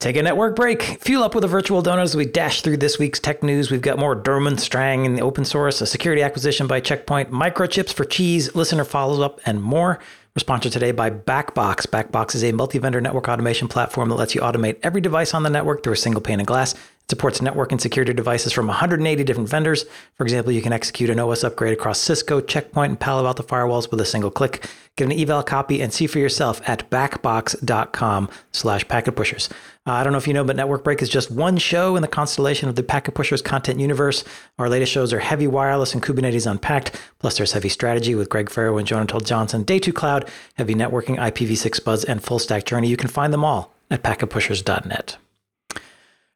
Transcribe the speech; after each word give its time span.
Take 0.00 0.14
a 0.14 0.22
network 0.22 0.54
break. 0.54 1.02
Fuel 1.02 1.24
up 1.24 1.34
with 1.34 1.42
a 1.42 1.48
virtual 1.48 1.82
donut 1.82 2.02
as 2.02 2.14
we 2.14 2.24
dash 2.24 2.62
through 2.62 2.76
this 2.76 3.00
week's 3.00 3.18
tech 3.18 3.42
news. 3.42 3.68
We've 3.68 3.80
got 3.80 3.98
more 3.98 4.14
Durman 4.14 4.60
Strang 4.60 5.04
in 5.04 5.16
the 5.16 5.22
open 5.22 5.44
source, 5.44 5.80
a 5.80 5.86
security 5.86 6.22
acquisition 6.22 6.68
by 6.68 6.78
Check 6.78 7.04
Point, 7.04 7.32
microchips 7.32 7.92
for 7.92 8.04
cheese, 8.04 8.54
listener 8.54 8.84
follow 8.84 9.22
up, 9.22 9.40
and 9.44 9.60
more. 9.60 9.98
We're 10.36 10.40
sponsored 10.40 10.70
today 10.70 10.92
by 10.92 11.10
Backbox. 11.10 11.88
Backbox 11.88 12.36
is 12.36 12.44
a 12.44 12.52
multi 12.52 12.78
vendor 12.78 13.00
network 13.00 13.28
automation 13.28 13.66
platform 13.66 14.08
that 14.10 14.14
lets 14.14 14.36
you 14.36 14.40
automate 14.40 14.78
every 14.84 15.00
device 15.00 15.34
on 15.34 15.42
the 15.42 15.50
network 15.50 15.82
through 15.82 15.94
a 15.94 15.96
single 15.96 16.20
pane 16.20 16.38
of 16.38 16.46
glass. 16.46 16.76
Supports 17.10 17.40
network 17.40 17.72
and 17.72 17.80
security 17.80 18.12
devices 18.12 18.52
from 18.52 18.66
180 18.66 19.24
different 19.24 19.48
vendors. 19.48 19.86
For 20.16 20.24
example, 20.24 20.52
you 20.52 20.60
can 20.60 20.74
execute 20.74 21.08
an 21.08 21.18
OS 21.18 21.42
upgrade 21.42 21.72
across 21.72 21.98
Cisco, 21.98 22.40
Check 22.42 22.70
Point, 22.70 22.90
and 22.90 23.00
Palo 23.00 23.26
Alto 23.26 23.42
firewalls 23.42 23.90
with 23.90 24.00
a 24.00 24.04
single 24.04 24.30
click. 24.30 24.68
Get 24.96 25.06
an 25.06 25.18
eval 25.18 25.42
copy 25.42 25.80
and 25.80 25.90
see 25.90 26.06
for 26.06 26.18
yourself 26.18 26.60
at 26.68 26.90
backbox.com 26.90 28.28
slash 28.52 28.86
packet 28.88 29.12
pushers. 29.12 29.48
Uh, 29.86 29.92
I 29.92 30.04
don't 30.04 30.12
know 30.12 30.18
if 30.18 30.28
you 30.28 30.34
know, 30.34 30.44
but 30.44 30.56
Network 30.56 30.84
Break 30.84 31.00
is 31.00 31.08
just 31.08 31.30
one 31.30 31.56
show 31.56 31.96
in 31.96 32.02
the 32.02 32.08
constellation 32.08 32.68
of 32.68 32.74
the 32.74 32.82
Packet 32.82 33.14
Pushers 33.14 33.40
content 33.40 33.80
universe. 33.80 34.22
Our 34.58 34.68
latest 34.68 34.92
shows 34.92 35.14
are 35.14 35.20
Heavy 35.20 35.46
Wireless 35.46 35.94
and 35.94 36.02
Kubernetes 36.02 36.50
Unpacked, 36.50 37.00
plus 37.20 37.38
there's 37.38 37.52
Heavy 37.52 37.70
Strategy 37.70 38.14
with 38.14 38.28
Greg 38.28 38.50
Ferro 38.50 38.76
and 38.76 38.86
Johna 38.86 39.06
Till 39.06 39.20
Johnson, 39.20 39.62
Day 39.62 39.78
2 39.78 39.94
Cloud, 39.94 40.28
Heavy 40.56 40.74
Networking, 40.74 41.16
IPv6 41.16 41.82
Buzz, 41.82 42.04
and 42.04 42.22
Full 42.22 42.38
Stack 42.38 42.66
Journey. 42.66 42.88
You 42.88 42.98
can 42.98 43.08
find 43.08 43.32
them 43.32 43.44
all 43.44 43.72
at 43.90 44.02
packetpushers.net. 44.02 45.16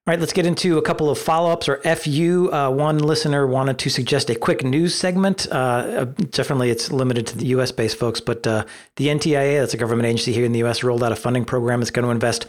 All 0.05 0.11
right, 0.11 0.19
let's 0.19 0.33
get 0.33 0.47
into 0.47 0.79
a 0.79 0.83
couple 0.83 1.11
of 1.11 1.17
follow 1.17 1.53
ups 1.53 1.69
or 1.69 1.77
FU. 1.83 2.51
Uh, 2.53 2.69
one 2.71 2.99
listener 2.99 3.47
wanted 3.47 3.79
to 3.79 3.89
suggest 3.89 4.31
a 4.31 4.35
quick 4.35 4.65
news 4.65 4.97
segment. 4.97 5.47
Uh, 5.49 5.55
uh 5.55 6.05
definitely, 6.31 6.71
it's 6.71 6.91
limited 6.91 7.25
to 7.29 7.39
the 7.39 7.47
US 7.47 7.71
based 7.71 7.97
folks, 7.97 8.21
but 8.21 8.45
uh, 8.45 8.65
the 8.97 9.07
NTIA, 9.07 9.61
that's 9.61 9.75
a 9.75 9.77
government 9.77 10.07
agency 10.07 10.33
here 10.33 10.45
in 10.45 10.51
the 10.51 10.65
US, 10.65 10.83
rolled 10.83 11.05
out 11.05 11.13
a 11.13 11.17
funding 11.17 11.45
program 11.45 11.79
that's 11.79 11.93
going 11.93 12.05
to 12.05 12.11
invest 12.11 12.47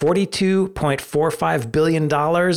$42.45 0.00 1.70
billion 1.70 2.10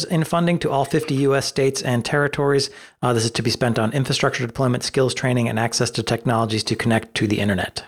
in 0.09 0.23
funding 0.23 0.59
to 0.59 0.71
all 0.71 0.85
50 0.85 1.15
U.S. 1.15 1.45
states 1.45 1.81
and 1.81 2.05
territories. 2.05 2.69
Uh, 3.01 3.11
this 3.11 3.25
is 3.25 3.31
to 3.31 3.41
be 3.41 3.51
spent 3.51 3.77
on 3.77 3.91
infrastructure 3.91 4.47
deployment, 4.47 4.83
skills 4.83 5.13
training, 5.13 5.49
and 5.49 5.59
access 5.59 5.91
to 5.91 6.03
technologies 6.03 6.63
to 6.63 6.75
connect 6.75 7.15
to 7.15 7.27
the 7.27 7.39
internet. 7.39 7.83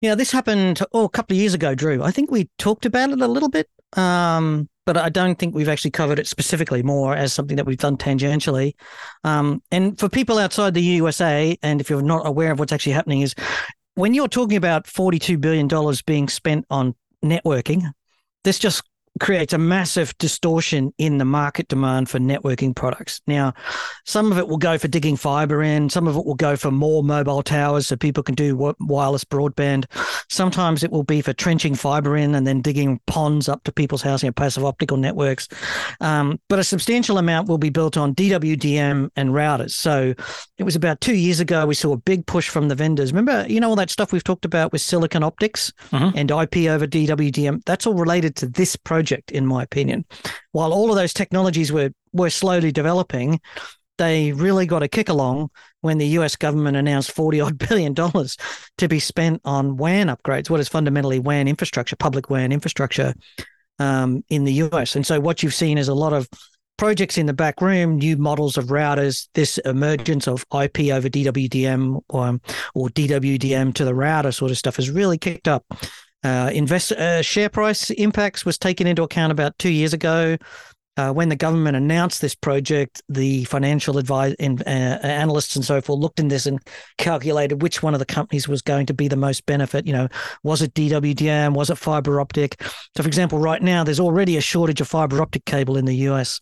Yeah, 0.00 0.16
this 0.16 0.32
happened 0.32 0.80
oh, 0.92 1.04
a 1.04 1.08
couple 1.08 1.36
of 1.36 1.40
years 1.40 1.54
ago, 1.54 1.76
Drew. 1.76 2.02
I 2.02 2.10
think 2.10 2.32
we 2.32 2.50
talked 2.58 2.84
about 2.86 3.10
it 3.10 3.20
a 3.20 3.28
little 3.28 3.48
bit, 3.48 3.68
um, 3.92 4.68
but 4.84 4.96
I 4.96 5.08
don't 5.08 5.38
think 5.38 5.54
we've 5.54 5.68
actually 5.68 5.92
covered 5.92 6.18
it 6.18 6.26
specifically 6.26 6.82
more 6.82 7.14
as 7.14 7.32
something 7.32 7.56
that 7.56 7.66
we've 7.66 7.78
done 7.78 7.96
tangentially. 7.96 8.74
Um, 9.24 9.62
and 9.70 9.98
for 9.98 10.08
people 10.08 10.38
outside 10.38 10.74
the 10.74 10.82
USA, 10.82 11.56
and 11.62 11.80
if 11.80 11.88
you're 11.88 12.02
not 12.02 12.26
aware 12.26 12.50
of 12.50 12.58
what's 12.58 12.72
actually 12.72 12.92
happening, 12.92 13.20
is 13.20 13.34
when 13.94 14.14
you're 14.14 14.28
talking 14.28 14.56
about 14.56 14.84
$42 14.84 15.40
billion 15.40 15.68
being 16.06 16.28
spent 16.28 16.66
on 16.70 16.94
networking, 17.24 17.90
this 18.44 18.58
just 18.58 18.82
creates 19.20 19.52
a 19.52 19.58
massive 19.58 20.16
distortion 20.18 20.92
in 20.98 21.18
the 21.18 21.24
market 21.24 21.68
demand 21.68 22.08
for 22.08 22.18
networking 22.18 22.74
products. 22.74 23.20
Now, 23.26 23.52
some 24.06 24.32
of 24.32 24.38
it 24.38 24.48
will 24.48 24.58
go 24.58 24.78
for 24.78 24.88
digging 24.88 25.16
fiber 25.16 25.62
in, 25.62 25.90
some 25.90 26.08
of 26.08 26.16
it 26.16 26.24
will 26.24 26.34
go 26.34 26.56
for 26.56 26.70
more 26.70 27.04
mobile 27.04 27.42
towers 27.42 27.86
so 27.86 27.96
people 27.96 28.22
can 28.22 28.34
do 28.34 28.74
wireless 28.80 29.24
broadband. 29.24 29.84
Sometimes 30.30 30.82
it 30.82 30.90
will 30.90 31.02
be 31.02 31.20
for 31.20 31.32
trenching 31.32 31.74
fiber 31.74 32.16
in 32.16 32.34
and 32.34 32.46
then 32.46 32.62
digging 32.62 33.00
ponds 33.06 33.48
up 33.48 33.62
to 33.64 33.72
people's 33.72 34.02
housing 34.02 34.28
and 34.28 34.36
passive 34.36 34.64
optical 34.64 34.96
networks. 34.96 35.46
Um, 36.00 36.40
but 36.48 36.58
a 36.58 36.64
substantial 36.64 37.18
amount 37.18 37.48
will 37.48 37.58
be 37.58 37.70
built 37.70 37.96
on 37.96 38.14
DWDM 38.14 39.10
and 39.14 39.30
routers. 39.30 39.72
So 39.72 40.14
it 40.56 40.64
was 40.64 40.74
about 40.74 41.00
two 41.00 41.16
years 41.16 41.38
ago 41.38 41.66
we 41.66 41.74
saw 41.74 41.92
a 41.92 41.98
big 41.98 42.26
push 42.26 42.48
from 42.48 42.68
the 42.68 42.74
vendors. 42.74 43.12
Remember, 43.12 43.46
you 43.48 43.60
know 43.60 43.68
all 43.68 43.76
that 43.76 43.90
stuff 43.90 44.12
we've 44.12 44.24
talked 44.24 44.44
about 44.44 44.72
with 44.72 44.80
silicon 44.80 45.22
optics 45.22 45.72
mm-hmm. 45.90 46.16
and 46.16 46.30
IP 46.30 46.70
over 46.70 46.86
DWDM? 46.86 47.62
That's 47.66 47.86
all 47.86 47.94
related 47.94 48.36
to 48.36 48.46
this 48.46 48.74
project 48.74 49.01
project, 49.02 49.32
in 49.32 49.46
my 49.46 49.62
opinion. 49.64 50.04
While 50.52 50.72
all 50.72 50.90
of 50.90 50.96
those 50.96 51.12
technologies 51.12 51.72
were 51.72 51.90
were 52.12 52.30
slowly 52.30 52.70
developing, 52.70 53.40
they 53.98 54.32
really 54.32 54.66
got 54.66 54.82
a 54.82 54.88
kick 54.88 55.08
along 55.08 55.50
when 55.80 55.98
the 55.98 56.06
US 56.18 56.36
government 56.36 56.76
announced 56.76 57.10
40 57.10 57.40
odd 57.40 57.58
billion 57.68 57.94
dollars 57.94 58.36
to 58.78 58.86
be 58.86 59.00
spent 59.00 59.40
on 59.44 59.76
WAN 59.76 60.06
upgrades, 60.06 60.48
what 60.48 60.60
is 60.60 60.68
fundamentally 60.68 61.18
WAN 61.18 61.48
infrastructure, 61.48 61.96
public 61.96 62.30
WAN 62.30 62.52
infrastructure 62.52 63.12
um, 63.80 64.22
in 64.28 64.44
the 64.44 64.52
US. 64.64 64.94
And 64.94 65.04
so 65.04 65.18
what 65.18 65.42
you've 65.42 65.54
seen 65.54 65.78
is 65.78 65.88
a 65.88 65.94
lot 65.94 66.12
of 66.12 66.28
projects 66.76 67.18
in 67.18 67.26
the 67.26 67.32
back 67.32 67.60
room, 67.60 67.96
new 67.96 68.16
models 68.16 68.56
of 68.56 68.66
routers, 68.66 69.28
this 69.34 69.58
emergence 69.58 70.28
of 70.28 70.44
IP 70.52 70.92
over 70.92 71.08
DWDM 71.08 72.00
or, 72.08 72.40
or 72.74 72.88
DWDM 72.88 73.74
to 73.74 73.84
the 73.84 73.94
router 73.94 74.32
sort 74.32 74.50
of 74.52 74.58
stuff 74.58 74.76
has 74.76 74.90
really 74.90 75.18
kicked 75.18 75.48
up 75.48 75.64
uh, 76.24 76.50
invest 76.52 76.92
uh, 76.92 77.22
share 77.22 77.48
price 77.48 77.90
impacts 77.90 78.44
was 78.44 78.58
taken 78.58 78.86
into 78.86 79.02
account 79.02 79.32
about 79.32 79.58
two 79.58 79.70
years 79.70 79.92
ago. 79.92 80.36
Uh, 80.98 81.10
when 81.10 81.30
the 81.30 81.36
government 81.36 81.74
announced 81.74 82.20
this 82.20 82.34
project, 82.34 83.00
the 83.08 83.44
financial 83.44 83.96
advice 83.96 84.36
and 84.38 84.60
uh, 84.66 84.98
analysts 85.02 85.56
and 85.56 85.64
so 85.64 85.80
forth 85.80 85.98
looked 85.98 86.20
in 86.20 86.28
this 86.28 86.44
and 86.44 86.60
calculated 86.98 87.62
which 87.62 87.82
one 87.82 87.94
of 87.94 87.98
the 87.98 88.04
companies 88.04 88.46
was 88.46 88.60
going 88.60 88.84
to 88.84 88.92
be 88.92 89.08
the 89.08 89.16
most 89.16 89.46
benefit. 89.46 89.86
You 89.86 89.94
know, 89.94 90.08
was 90.42 90.60
it 90.60 90.74
DWDM? 90.74 91.54
Was 91.54 91.70
it 91.70 91.78
fiber 91.78 92.20
optic? 92.20 92.62
So, 92.94 93.02
for 93.02 93.06
example, 93.06 93.38
right 93.38 93.62
now 93.62 93.84
there's 93.84 94.00
already 94.00 94.36
a 94.36 94.42
shortage 94.42 94.82
of 94.82 94.88
fiber 94.88 95.22
optic 95.22 95.46
cable 95.46 95.78
in 95.78 95.86
the 95.86 95.96
US. 96.08 96.40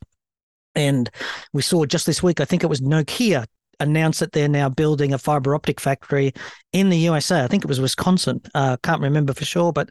And 0.74 1.08
we 1.52 1.62
saw 1.62 1.84
just 1.84 2.06
this 2.06 2.20
week, 2.20 2.40
I 2.40 2.44
think 2.44 2.64
it 2.64 2.68
was 2.68 2.80
Nokia 2.80 3.46
announced 3.80 4.20
that 4.20 4.32
they're 4.32 4.48
now 4.48 4.68
building 4.68 5.12
a 5.12 5.18
fiber 5.18 5.54
optic 5.54 5.80
factory 5.80 6.32
in 6.72 6.90
the 6.90 6.98
USA. 6.98 7.42
I 7.42 7.48
think 7.48 7.64
it 7.64 7.68
was 7.68 7.80
Wisconsin. 7.80 8.40
Uh, 8.54 8.76
can't 8.82 9.00
remember 9.00 9.34
for 9.34 9.44
sure, 9.44 9.72
but 9.72 9.90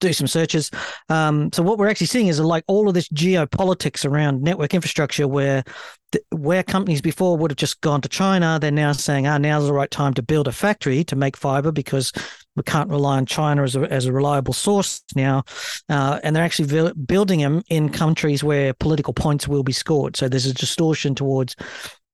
do 0.00 0.12
some 0.12 0.26
searches. 0.26 0.70
Um, 1.08 1.50
so 1.52 1.62
what 1.62 1.78
we're 1.78 1.88
actually 1.88 2.08
seeing 2.08 2.26
is 2.26 2.40
like 2.40 2.64
all 2.66 2.88
of 2.88 2.94
this 2.94 3.08
geopolitics 3.10 4.04
around 4.04 4.42
network 4.42 4.74
infrastructure, 4.74 5.28
where 5.28 5.62
the, 6.12 6.20
where 6.30 6.62
companies 6.62 7.00
before 7.00 7.36
would 7.36 7.52
have 7.52 7.58
just 7.58 7.80
gone 7.82 8.00
to 8.00 8.08
China, 8.08 8.58
they're 8.60 8.70
now 8.70 8.92
saying, 8.92 9.26
"Ah, 9.26 9.38
now's 9.38 9.66
the 9.66 9.72
right 9.72 9.90
time 9.90 10.14
to 10.14 10.22
build 10.22 10.48
a 10.48 10.52
factory 10.52 11.04
to 11.04 11.16
make 11.16 11.36
fiber 11.36 11.70
because 11.70 12.12
we 12.56 12.62
can't 12.64 12.90
rely 12.90 13.18
on 13.18 13.26
China 13.26 13.62
as 13.62 13.76
a, 13.76 13.80
as 13.92 14.06
a 14.06 14.12
reliable 14.12 14.54
source 14.54 15.02
now." 15.14 15.44
Uh, 15.88 16.18
and 16.24 16.34
they're 16.34 16.44
actually 16.44 16.92
building 17.06 17.40
them 17.40 17.62
in 17.68 17.90
countries 17.90 18.42
where 18.42 18.74
political 18.74 19.12
points 19.12 19.46
will 19.46 19.62
be 19.62 19.72
scored. 19.72 20.16
So 20.16 20.28
there's 20.28 20.46
a 20.46 20.54
distortion 20.54 21.14
towards 21.14 21.54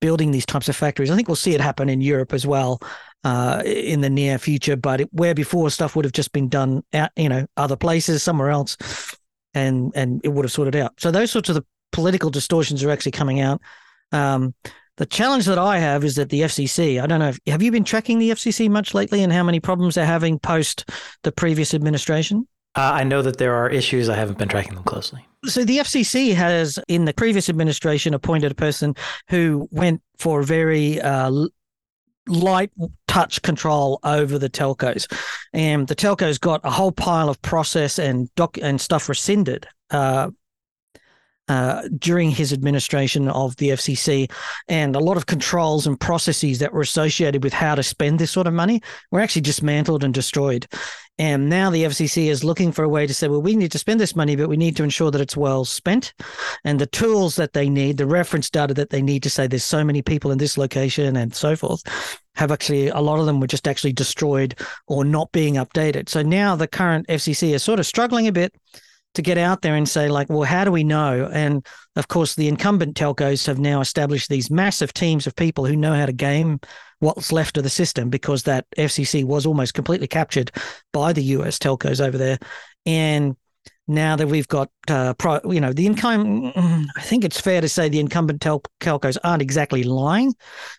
building 0.01 0.31
these 0.31 0.47
types 0.47 0.69
of 0.69 0.77
factories. 0.77 1.11
I 1.11 1.17
think 1.17 1.29
we'll 1.29 1.37
see 1.37 1.55
it 1.55 1.61
happen 1.61 1.89
in 1.89 2.01
Europe 2.01 2.33
as 2.33 2.47
well 2.47 2.81
uh, 3.25 3.63
in 3.65 4.01
the 4.01 4.11
near 4.11 4.39
future. 4.39 4.77
But 4.77 5.03
it, 5.03 5.09
where 5.13 5.35
before 5.35 5.71
stuff 5.71 5.97
would 5.97 6.05
have 6.05 6.13
just 6.13 6.33
been 6.33 6.49
done 6.49 6.83
out, 6.93 7.11
you 7.17 7.29
know, 7.29 7.47
other 7.57 7.77
places, 7.77 8.23
somewhere 8.23 8.51
else, 8.51 8.77
and 9.55 9.93
and 9.95 10.21
it 10.25 10.29
would 10.29 10.45
have 10.45 10.53
sorted 10.53 10.77
out. 10.77 10.93
So 10.99 11.11
those 11.11 11.31
sorts 11.31 11.49
of 11.49 11.55
the 11.55 11.65
political 11.93 12.31
distortions 12.31 12.85
are 12.85 12.91
actually 12.91 13.13
coming 13.13 13.41
out. 13.41 13.61
Um, 14.13 14.55
the 14.97 15.07
challenge 15.07 15.45
that 15.47 15.59
I 15.59 15.79
have 15.79 16.05
is 16.05 16.17
that 16.17 16.31
the 16.31 16.43
FCC. 16.43 17.03
I 17.03 17.07
don't 17.07 17.21
know. 17.21 17.29
If, 17.29 17.39
have 17.47 17.63
you 17.63 17.71
been 17.71 17.85
tracking 17.85 18.19
the 18.19 18.31
FCC 18.31 18.69
much 18.71 18.95
lately, 18.95 19.23
and 19.23 19.33
how 19.33 19.43
many 19.43 19.61
problems 19.61 19.95
they're 19.95 20.07
having 20.07 20.39
post 20.39 20.91
the 21.23 21.33
previous 21.33 21.75
administration? 21.75 22.49
Uh, 22.75 22.93
I 22.95 23.05
know 23.05 23.23
that 23.23 23.39
there 23.39 23.55
are 23.55 23.69
issues. 23.69 24.09
I 24.09 24.17
haven't 24.17 24.39
been 24.39 24.49
tracking 24.49 24.75
them 24.75 24.85
closely. 24.85 25.27
So 25.47 25.65
the 25.65 25.79
FCC 25.79 26.35
has, 26.35 26.79
in 26.89 27.05
the 27.05 27.15
previous 27.15 27.49
administration, 27.49 28.15
appointed 28.15 28.53
a 28.53 28.55
person 28.55 28.95
who 29.29 29.69
went 29.71 30.03
for 30.19 30.43
very 30.43 31.01
uh, 31.01 31.31
light 32.29 32.71
touch 33.07 33.41
control 33.43 34.01
over 34.03 34.39
the 34.39 34.51
telcos, 34.51 35.11
and 35.53 35.87
the 35.87 35.95
telcos 35.95 36.41
got 36.41 36.61
a 36.65 36.71
whole 36.71 36.93
pile 36.93 37.29
of 37.29 37.41
process 37.43 37.99
and 37.99 38.35
doc 38.35 38.59
and 38.61 38.81
stuff 38.81 39.09
rescinded. 39.09 39.67
Uh, 39.91 40.31
uh, 41.49 41.83
during 41.99 42.31
his 42.31 42.53
administration 42.53 43.29
of 43.29 43.57
the 43.57 43.71
FCC, 43.71 44.31
and 44.69 44.97
a 44.97 45.01
lot 45.01 45.17
of 45.17 45.27
controls 45.27 45.87
and 45.87 45.99
processes 45.99 46.59
that 46.59 46.73
were 46.73 46.81
associated 46.81 47.45
with 47.45 47.53
how 47.53 47.75
to 47.75 47.83
spend 47.83 48.19
this 48.19 48.31
sort 48.31 48.47
of 48.47 48.55
money 48.55 48.83
were 49.11 49.21
actually 49.21 49.43
dismantled 49.43 50.05
and 50.05 50.13
destroyed. 50.13 50.67
And 51.19 51.49
now 51.49 51.71
the 51.71 51.85
FCC 51.85 52.27
is 52.27 52.45
looking 52.45 52.73
for 52.73 52.85
a 52.85 52.89
way 52.89 53.07
to 53.07 53.15
say, 53.15 53.29
well, 53.29 53.41
we 53.41 53.57
need 53.57 53.73
to 53.73 53.79
spend 53.79 53.99
this 53.99 54.15
money, 54.15 54.37
but 54.37 54.51
we 54.51 54.57
need 54.57 54.77
to 54.77 54.85
ensure 54.85 55.11
that 55.11 55.21
it's 55.21 55.37
well 55.37 55.65
spent. 55.65 56.13
And 56.65 56.79
the 56.79 56.87
tools 56.87 57.37
that 57.37 57.55
they 57.55 57.71
need, 57.71 57.97
the 57.97 58.07
reference 58.07 58.51
data 58.51 58.75
that 58.75 58.91
they 58.91 59.01
need 59.01 59.23
to 59.23 59.31
say 59.31 59.47
there's 59.47 59.65
so 59.65 59.83
many 59.83 60.03
people 60.03 60.31
in 60.31 60.39
this 60.39 60.59
location 60.59 61.17
and 61.17 61.35
so 61.35 61.57
forth, 61.57 61.83
have 62.35 62.53
actually, 62.53 62.89
a 62.89 63.01
lot 63.01 63.19
of 63.19 63.25
them 63.25 63.41
were 63.41 63.47
just 63.47 63.67
actually 63.67 63.95
destroyed 63.95 64.57
or 64.89 65.07
not 65.07 65.33
being 65.33 65.55
updated. 65.55 66.11
So 66.11 66.21
now 66.21 66.55
the 66.55 66.69
current 66.69 67.07
FCC 67.07 67.55
is 67.55 67.63
sort 67.63 67.81
of 67.81 67.87
struggling 67.87 68.27
a 68.27 68.33
bit 68.33 68.55
to 69.17 69.23
get 69.23 69.39
out 69.39 69.63
there 69.63 69.75
and 69.75 69.89
say, 69.89 70.09
like, 70.09 70.29
well, 70.29 70.43
how 70.43 70.65
do 70.65 70.71
we 70.71 70.85
know? 70.85 71.29
And 71.33 71.67
of 71.97 72.09
course, 72.09 72.35
the 72.35 72.49
incumbent 72.49 72.97
telcos 72.97 73.47
have 73.47 73.59
now 73.59 73.81
established 73.81 74.29
these 74.29 74.51
massive 74.51 74.93
teams 74.93 75.27
of 75.27 75.35
people 75.35 75.67
who 75.67 75.77
know 75.77 75.95
how 75.95 76.07
to 76.07 76.13
game 76.13 76.61
what's 77.01 77.33
left 77.33 77.57
of 77.57 77.63
the 77.63 77.71
system 77.71 78.09
because 78.09 78.45
that 78.45 78.67
FCC 78.79 79.25
was 79.25 79.45
almost 79.45 79.75
completely 79.75 80.07
captured 80.07 80.51
by 80.93 81.13
the 81.13 81.23
US 81.25 81.59
telcos 81.59 82.01
over 82.01 82.17
there. 82.17 82.39
And 82.87 83.37
now 83.89 84.17
that 84.17 84.27
we've 84.27 84.49
got, 84.49 84.69
uh, 84.89 85.15
pro, 85.15 85.41
you 85.45 85.61
know, 85.61 85.73
the 85.73 85.87
income, 85.87 86.53
I 86.97 87.03
think 87.03 87.25
it's 87.25 87.41
fair 87.41 87.61
to 87.61 87.69
say 87.69 87.89
the 87.89 88.01
incumbent 88.01 88.41
tel- 88.41 88.63
telcos 88.81 89.17
aren't 89.23 89.43
exactly 89.43 89.85
lying, 89.85 90.35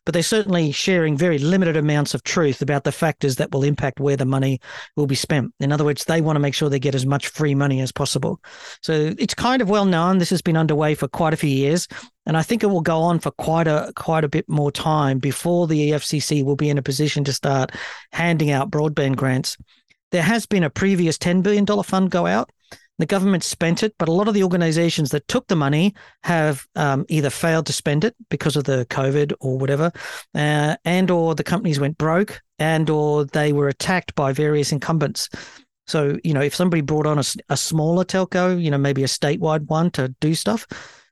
but 0.06 0.14
they're 0.14 0.24
certainly 0.24 0.72
sharing 0.72 1.18
very 1.18 1.38
limited 1.38 1.78
amounts 1.78 2.14
of 2.14 2.24
truth 2.24 2.62
about 2.62 2.84
the 2.84 2.92
factors 2.92 3.38
that 3.38 3.52
will 3.52 3.64
impact 3.64 4.00
where 4.00 4.18
the 4.18 4.26
money 4.26 4.60
will 4.98 5.08
be 5.08 5.16
spent. 5.16 5.54
In 5.60 5.72
other 5.72 5.86
words, 5.86 6.04
they 6.06 6.22
want 6.22 6.36
to 6.36 6.42
make 6.42 6.54
sure 6.54 6.70
they 6.70 6.80
get 6.80 6.96
as 6.96 7.06
much 7.06 7.30
free 7.30 7.56
money 7.56 7.80
as 7.80 7.92
possible. 7.92 8.42
So 8.82 9.14
it's 9.18 9.34
kind 9.34 9.62
of 9.62 9.70
well 9.70 9.86
known. 9.86 10.18
This 10.18 10.30
has 10.32 10.42
been 10.42 10.58
underway 10.58 10.94
for 10.94 11.08
quite 11.08 11.34
a 11.34 11.38
few 11.38 11.50
years. 11.50 11.88
And 12.26 12.36
I 12.36 12.44
think 12.44 12.62
it 12.62 12.68
will 12.68 12.82
go 12.82 13.00
on 13.00 13.20
for 13.20 13.32
quite 13.32 13.68
a 13.68 13.94
quite 13.96 14.26
a 14.26 14.30
bit 14.30 14.50
more 14.50 14.70
time 14.70 15.18
before 15.18 15.66
the 15.66 15.92
EFCC 15.92 16.44
will 16.44 16.58
be 16.58 16.70
in 16.70 16.78
a 16.78 16.82
position 16.82 17.24
to 17.24 17.32
start 17.32 17.72
handing 18.12 18.52
out 18.52 18.70
broadband 18.70 19.16
grants. 19.16 19.56
There 20.12 20.24
has 20.24 20.46
been 20.46 20.64
a 20.64 20.70
previous 20.70 21.18
$10 21.18 21.42
billion 21.42 21.66
fund 21.84 22.12
go 22.12 22.26
out 22.26 22.50
the 22.98 23.06
government 23.06 23.44
spent 23.44 23.84
it, 23.84 23.94
but 24.00 24.08
a 24.08 24.12
lot 24.12 24.28
of 24.28 24.34
the 24.34 24.44
organizations 24.44 25.12
that 25.12 25.28
took 25.28 25.48
the 25.48 25.56
money 25.56 25.94
have 26.24 26.66
um, 26.76 27.06
either 27.10 27.30
failed 27.30 27.66
to 27.68 27.74
spend 27.74 28.04
it 28.04 28.16
because 28.30 28.56
of 28.56 28.64
the 28.64 28.86
COVID 28.90 29.34
or 29.40 29.58
whatever, 29.58 29.92
uh, 30.36 30.76
and 30.84 31.12
or 31.12 31.36
the 31.36 31.44
companies 31.44 31.80
went 31.80 31.98
broke, 31.98 32.42
and 32.60 32.90
or 32.90 33.26
they 33.26 33.54
were 33.54 33.68
attacked 33.68 34.16
by 34.16 34.34
various 34.34 34.72
incumbents. 34.72 35.30
So 35.86 36.18
you 36.24 36.34
know, 36.34 36.42
if 36.42 36.56
somebody 36.56 36.82
brought 36.82 37.06
on 37.06 37.20
a, 37.20 37.24
a 37.50 37.58
smaller 37.58 38.04
telco, 38.04 38.62
you 38.62 38.72
know, 38.72 38.78
maybe 38.78 39.04
a 39.04 39.08
statewide 39.08 39.68
one 39.68 39.92
to 39.92 40.10
do 40.20 40.34
stuff, 40.36 40.68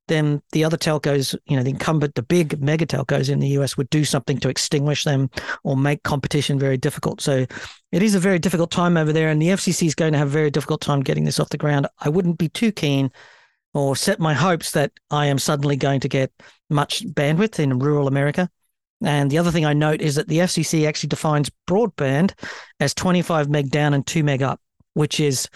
then 0.08 0.42
the 0.52 0.64
other 0.64 0.78
telcos, 0.78 1.36
you 1.46 1.58
know, 1.58 1.64
the 1.64 1.72
incumbent, 1.72 2.16
the 2.16 2.22
big 2.22 2.62
mega 2.62 2.86
telcos 2.86 3.30
in 3.30 3.40
the 3.40 3.48
US 3.60 3.78
would 3.78 3.90
do 3.90 4.06
something 4.06 4.38
to 4.40 4.50
extinguish 4.50 5.04
them 5.04 5.30
or 5.64 5.76
make 5.76 6.04
competition 6.04 6.60
very 6.60 6.78
difficult. 6.78 7.22
So 7.22 7.46
it 7.96 8.04
is 8.04 8.14
a 8.14 8.20
very 8.20 8.40
difficult 8.40 8.72
time 8.72 8.98
over 8.98 9.14
there, 9.14 9.30
and 9.30 9.42
the 9.42 9.48
FCC 9.48 9.88
is 9.88 9.96
going 9.96 10.12
to 10.12 10.18
have 10.18 10.28
a 10.28 10.30
very 10.32 10.52
difficult 10.52 10.82
time 10.82 11.00
getting 11.00 11.24
this 11.24 11.40
off 11.40 11.48
the 11.48 11.58
ground. 11.58 11.88
I 11.98 12.10
wouldn't 12.10 12.38
be 12.38 12.50
too 12.50 12.74
keen 12.74 13.10
or 13.74 13.96
set 13.96 14.20
my 14.20 14.34
hopes 14.34 14.72
that 14.72 14.92
I 15.12 15.28
am 15.28 15.40
suddenly 15.40 15.78
going 15.78 16.02
to 16.02 16.10
get 16.10 16.30
much 16.70 17.06
bandwidth 17.06 17.58
in 17.58 17.80
rural 17.80 18.10
America. 18.10 18.50
And 19.02 19.32
the 19.32 19.38
other 19.38 19.50
thing 19.50 19.66
I 19.66 19.72
note 19.72 20.02
is 20.02 20.16
that 20.16 20.28
the 20.28 20.40
FCC 20.40 20.86
actually 20.86 21.08
defines 21.08 21.50
broadband 21.70 22.34
as 22.82 22.94
25 22.94 23.50
meg 23.50 23.72
down 23.72 23.94
and 23.94 24.06
2 24.06 24.26
meg 24.26 24.42
up, 24.42 24.60
which 24.94 25.22
is 25.22 25.48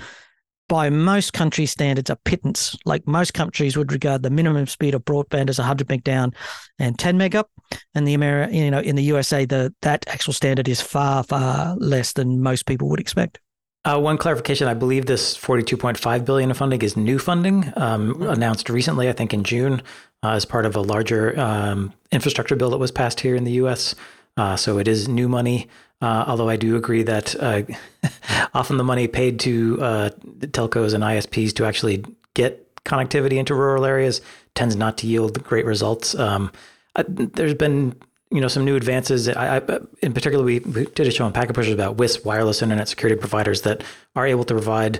by 0.69 0.89
most 0.89 1.33
country 1.33 1.65
standards, 1.65 2.09
a 2.09 2.15
pittance. 2.15 2.77
Like 2.85 3.05
most 3.05 3.33
countries 3.33 3.75
would 3.75 3.91
regard 3.91 4.23
the 4.23 4.29
minimum 4.29 4.67
speed 4.67 4.95
of 4.95 5.03
broadband 5.03 5.49
as 5.49 5.57
100 5.57 5.89
meg 5.89 6.05
down 6.05 6.33
and 6.77 6.97
10 6.97 7.17
meg 7.17 7.35
up. 7.35 7.49
And 7.93 8.07
the 8.07 8.15
Ameri- 8.15 8.53
you 8.53 8.71
know, 8.71 8.79
in 8.79 8.95
the 8.95 9.03
USA, 9.03 9.43
the 9.43 9.73
that 9.81 10.05
actual 10.07 10.31
standard 10.31 10.69
is 10.69 10.79
far, 10.79 11.23
far 11.23 11.75
less 11.75 12.13
than 12.13 12.41
most 12.41 12.65
people 12.65 12.87
would 12.89 13.01
expect. 13.01 13.39
Uh, 13.85 13.99
one 13.99 14.17
clarification: 14.17 14.67
I 14.67 14.73
believe 14.73 15.05
this 15.05 15.37
42.5 15.37 16.25
billion 16.25 16.51
of 16.51 16.57
funding 16.57 16.81
is 16.81 16.97
new 16.97 17.17
funding, 17.17 17.71
um, 17.77 18.13
mm-hmm. 18.13 18.23
announced 18.23 18.69
recently. 18.69 19.09
I 19.09 19.13
think 19.13 19.33
in 19.33 19.43
June, 19.43 19.81
uh, 20.21 20.31
as 20.31 20.45
part 20.45 20.65
of 20.65 20.75
a 20.75 20.81
larger 20.81 21.39
um, 21.39 21.93
infrastructure 22.11 22.55
bill 22.55 22.71
that 22.71 22.77
was 22.77 22.91
passed 22.91 23.21
here 23.21 23.35
in 23.35 23.45
the 23.45 23.53
U.S. 23.53 23.95
Uh, 24.39 24.55
so 24.55 24.77
it 24.77 24.87
is 24.87 25.09
new 25.09 25.27
money. 25.27 25.67
Uh, 26.01 26.23
although 26.25 26.47
I 26.47 26.55
do 26.55 26.77
agree 26.77 27.03
that 27.03 27.35
uh, 27.43 27.63
often 28.53 28.77
the 28.77 28.85
money 28.85 29.05
paid 29.09 29.37
to 29.41 29.81
uh, 29.81 30.09
telcos 30.39 30.93
and 30.93 31.03
ISPs 31.03 31.53
to 31.55 31.65
actually 31.65 32.05
get 32.35 32.73
connectivity 32.85 33.33
into 33.33 33.53
rural 33.53 33.83
areas 33.83 34.21
tends 34.55 34.77
not 34.77 34.97
to 34.99 35.07
yield 35.07 35.43
great 35.43 35.65
results. 35.65 36.15
Um, 36.15 36.53
I, 36.95 37.03
there's 37.05 37.53
been 37.53 37.95
you 38.31 38.41
know 38.41 38.47
some 38.47 38.65
new 38.65 38.75
advances. 38.75 39.27
I, 39.27 39.57
I, 39.57 39.79
in 40.01 40.13
particular, 40.13 40.43
we, 40.43 40.59
we, 40.59 40.85
did 40.85 41.07
a 41.07 41.11
show 41.11 41.25
on 41.25 41.33
Packet 41.33 41.53
Pushers 41.53 41.73
about 41.73 41.97
WISP 41.97 42.25
wireless 42.25 42.61
internet 42.61 42.87
security 42.87 43.19
providers 43.19 43.61
that 43.61 43.83
are 44.15 44.27
able 44.27 44.43
to 44.43 44.53
provide 44.53 44.99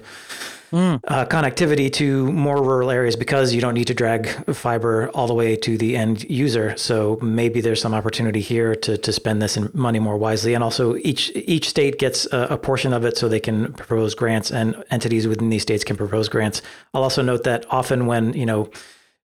mm. 0.72 1.00
uh, 1.08 1.26
connectivity 1.26 1.94
to 1.94 2.32
more 2.32 2.62
rural 2.64 2.90
areas 2.90 3.16
because 3.16 3.54
you 3.54 3.62
don't 3.62 3.76
need 3.76 3.86
to 3.86 3.94
drag 3.94 4.28
fiber 4.56 5.10
all 5.10 5.28
the 5.28 5.36
way 5.36 5.56
to 5.56 5.78
the 5.78 5.96
end 5.96 6.28
user. 6.28 6.76
So 6.78 7.20
maybe 7.22 7.62
there's 7.62 7.82
some 7.82 7.94
opportunity 7.94 8.42
here 8.42 8.76
to 8.76 8.98
to 8.98 9.14
spend 9.14 9.42
this 9.44 9.60
money 9.76 10.00
more 10.00 10.18
wisely. 10.18 10.56
And 10.56 10.64
also, 10.64 10.96
each 10.96 11.32
each 11.36 11.70
state 11.70 12.00
gets 12.00 12.26
a, 12.32 12.48
a 12.52 12.58
portion 12.58 12.94
of 12.94 13.06
it, 13.06 13.16
so 13.16 13.30
they 13.30 13.40
can 13.40 13.74
propose 13.74 14.16
grants, 14.16 14.52
and 14.52 14.84
entities 14.90 15.28
within 15.28 15.50
these 15.50 15.62
states 15.62 15.84
can 15.84 15.98
propose 15.98 16.30
grants. 16.30 16.64
I'll 16.96 17.04
also 17.04 17.22
note 17.22 17.44
that 17.44 17.66
often 17.70 18.08
when 18.08 18.34
you 18.34 18.48
know 18.48 18.72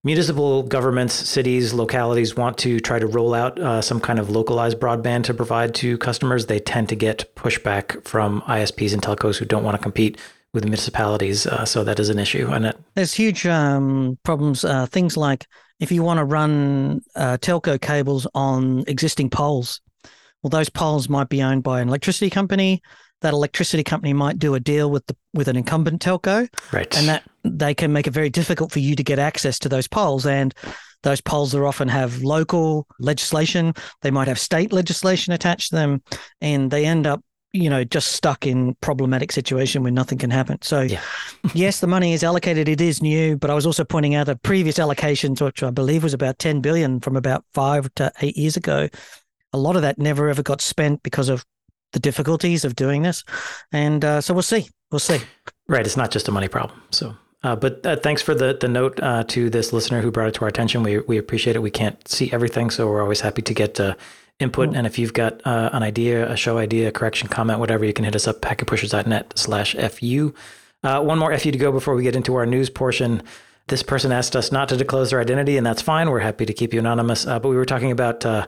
municipal 0.06 0.64
governments, 0.64 1.14
cities, 1.14 1.74
localities 1.74 2.36
want 2.36 2.58
to 2.60 2.80
try 2.80 3.00
to 3.00 3.08
roll 3.08 3.34
out 3.34 3.60
uh, 3.60 3.82
some 3.82 4.00
kind 4.00 4.20
of 4.20 4.30
localized 4.30 4.80
broadband 4.80 5.24
to 5.26 5.34
provide 5.34 5.74
to 5.76 5.98
customers, 5.98 6.46
they 6.46 6.60
tend 6.60 6.88
to 6.88 6.96
get 6.96 7.36
pushback 7.36 8.06
from 8.08 8.42
ISPs 8.44 8.94
and 8.94 9.02
telcos 9.02 9.38
who 9.38 9.46
don't 9.46 9.64
want 9.64 9.76
to 9.76 9.82
compete 9.82 10.18
with 10.54 10.64
municipalities. 10.64 11.48
Uh, 11.48 11.66
so 11.66 11.84
that 11.84 12.00
is 12.00 12.10
an 12.10 12.20
issue. 12.20 12.48
And 12.52 12.68
it 12.68 12.78
there's 12.94 13.14
huge 13.14 13.46
um, 13.48 14.18
problems. 14.24 14.64
Uh, 14.64 14.86
things 14.86 15.18
like 15.18 15.48
if 15.80 15.92
you 15.92 16.04
want 16.04 16.20
to 16.20 16.24
run 16.24 17.02
uh, 17.16 17.38
telco 17.42 17.82
cables 17.82 18.28
on 18.36 18.86
existing 18.88 19.32
poles, 19.32 19.82
well, 20.42 20.50
those 20.50 20.70
poles 20.70 21.10
might 21.10 21.30
be 21.30 21.42
owned 21.42 21.64
by 21.64 21.82
an 21.82 21.88
electricity 21.88 22.30
company. 22.30 22.82
That 23.22 23.34
electricity 23.34 23.84
company 23.84 24.14
might 24.14 24.38
do 24.38 24.54
a 24.54 24.60
deal 24.60 24.92
with 24.92 25.08
the 25.08 25.16
with 25.34 25.48
an 25.48 25.56
incumbent 25.56 26.02
telco, 26.02 26.48
right? 26.72 26.96
And 26.96 27.08
that 27.08 27.24
they 27.46 27.74
can 27.74 27.94
make 27.94 28.08
it 28.08 28.14
very 28.14 28.30
difficult 28.30 28.72
for 28.72 28.80
you 28.80 28.96
to 28.96 29.04
get 29.04 29.20
access 29.20 29.60
to 29.60 29.70
those 29.70 29.88
poles. 29.88 30.26
And 30.26 30.54
those 31.04 31.22
poles 31.22 31.54
are 31.54 31.68
often 31.68 31.88
have 31.88 32.24
local 32.24 32.88
legislation. 33.00 33.74
They 34.02 34.12
might 34.12 34.28
have 34.28 34.40
state 34.40 34.74
legislation 34.74 35.34
attached 35.34 35.70
to 35.70 35.76
them, 35.76 36.02
and 36.42 36.72
they 36.72 36.86
end 36.86 37.08
up 37.08 37.22
you 37.54 37.70
know 37.70 37.86
just 37.86 38.12
stuck 38.12 38.46
in 38.46 38.76
problematic 38.82 39.32
situation 39.32 39.82
where 39.82 39.92
nothing 39.92 40.18
can 40.18 40.30
happen 40.30 40.62
so 40.62 40.82
yeah. 40.82 41.02
yes 41.54 41.80
the 41.80 41.88
money 41.88 42.12
is 42.12 42.22
allocated 42.22 42.68
it 42.68 42.82
is 42.82 43.02
new 43.02 43.38
but 43.38 43.50
i 43.50 43.54
was 43.54 43.66
also 43.66 43.86
pointing 43.86 44.14
out 44.14 44.26
that 44.26 44.44
previous 44.44 44.78
allocations 44.78 45.42
which 45.42 45.64
i 45.64 45.72
believe 45.72 46.04
was 46.04 46.14
about 46.14 46.38
10 46.38 46.60
billion 46.60 47.00
from 47.00 47.16
about 47.16 47.46
5 47.54 47.94
to 47.96 48.12
8 48.22 48.36
years 48.36 48.58
ago 48.58 48.90
a 49.54 49.58
lot 49.58 49.78
of 49.78 49.84
that 49.84 49.98
never 49.98 50.28
ever 50.28 50.44
got 50.44 50.60
spent 50.60 51.02
because 51.02 51.30
of 51.30 51.46
the 51.94 52.00
difficulties 52.00 52.66
of 52.66 52.76
doing 52.76 53.04
this 53.04 53.24
and 53.72 54.04
uh, 54.04 54.20
so 54.20 54.34
we'll 54.34 54.44
see 54.44 54.68
we'll 54.92 55.00
see 55.00 55.22
right 55.70 55.86
it's 55.86 55.96
not 55.96 56.12
just 56.12 56.28
a 56.28 56.32
money 56.32 56.50
problem 56.50 56.82
so 56.92 57.16
uh, 57.46 57.56
but 57.56 57.86
uh, 57.86 57.96
thanks 57.96 58.24
for 58.24 58.34
the 58.34 58.58
the 58.60 58.68
note 58.68 59.00
uh, 59.04 59.24
to 59.26 59.52
this 59.52 59.72
listener 59.72 60.02
who 60.02 60.10
brought 60.10 60.30
it 60.30 60.34
to 60.34 60.42
our 60.42 60.48
attention. 60.48 60.82
We 60.82 60.98
we 61.00 61.20
appreciate 61.20 61.56
it. 61.56 61.60
We 61.60 61.70
can't 61.70 61.96
see 62.08 62.32
everything, 62.32 62.72
so 62.72 62.88
we're 62.88 63.04
always 63.04 63.22
happy 63.22 63.44
to 63.44 63.54
get 63.54 63.80
uh, 63.80 63.94
input. 64.40 64.70
Mm. 64.70 64.78
And 64.78 64.88
if 64.88 64.98
you've 64.98 65.14
got 65.14 65.46
uh, 65.46 65.70
an 65.72 65.84
idea, 65.84 66.28
a 66.28 66.36
show 66.36 66.58
idea, 66.58 66.88
a 66.88 66.92
correction, 66.92 67.28
comment, 67.28 67.60
whatever, 67.60 67.86
you 67.86 67.94
can 67.94 68.04
hit 68.04 68.16
us 68.16 68.28
up, 68.28 68.42
packetpushers.net 68.42 69.34
slash 69.38 69.76
FU. 69.76 70.34
Uh, 70.84 71.04
one 71.04 71.20
more 71.20 71.38
FU 71.38 71.52
to 71.52 71.58
go 71.58 71.72
before 71.72 71.94
we 71.94 72.02
get 72.02 72.16
into 72.16 72.34
our 72.34 72.48
news 72.48 72.72
portion. 72.72 73.22
This 73.68 73.84
person 73.84 74.12
asked 74.12 74.36
us 74.36 74.52
not 74.52 74.70
to 74.70 74.78
disclose 74.78 75.12
their 75.12 75.22
identity, 75.22 75.56
and 75.56 75.66
that's 75.66 75.84
fine. 75.84 76.10
We're 76.10 76.22
happy 76.22 76.48
to 76.48 76.54
keep 76.54 76.74
you 76.74 76.80
anonymous. 76.80 77.28
Uh, 77.28 77.40
but 77.40 77.50
we 77.50 77.56
were 77.56 77.66
talking 77.66 77.92
about 77.92 78.26
uh, 78.26 78.48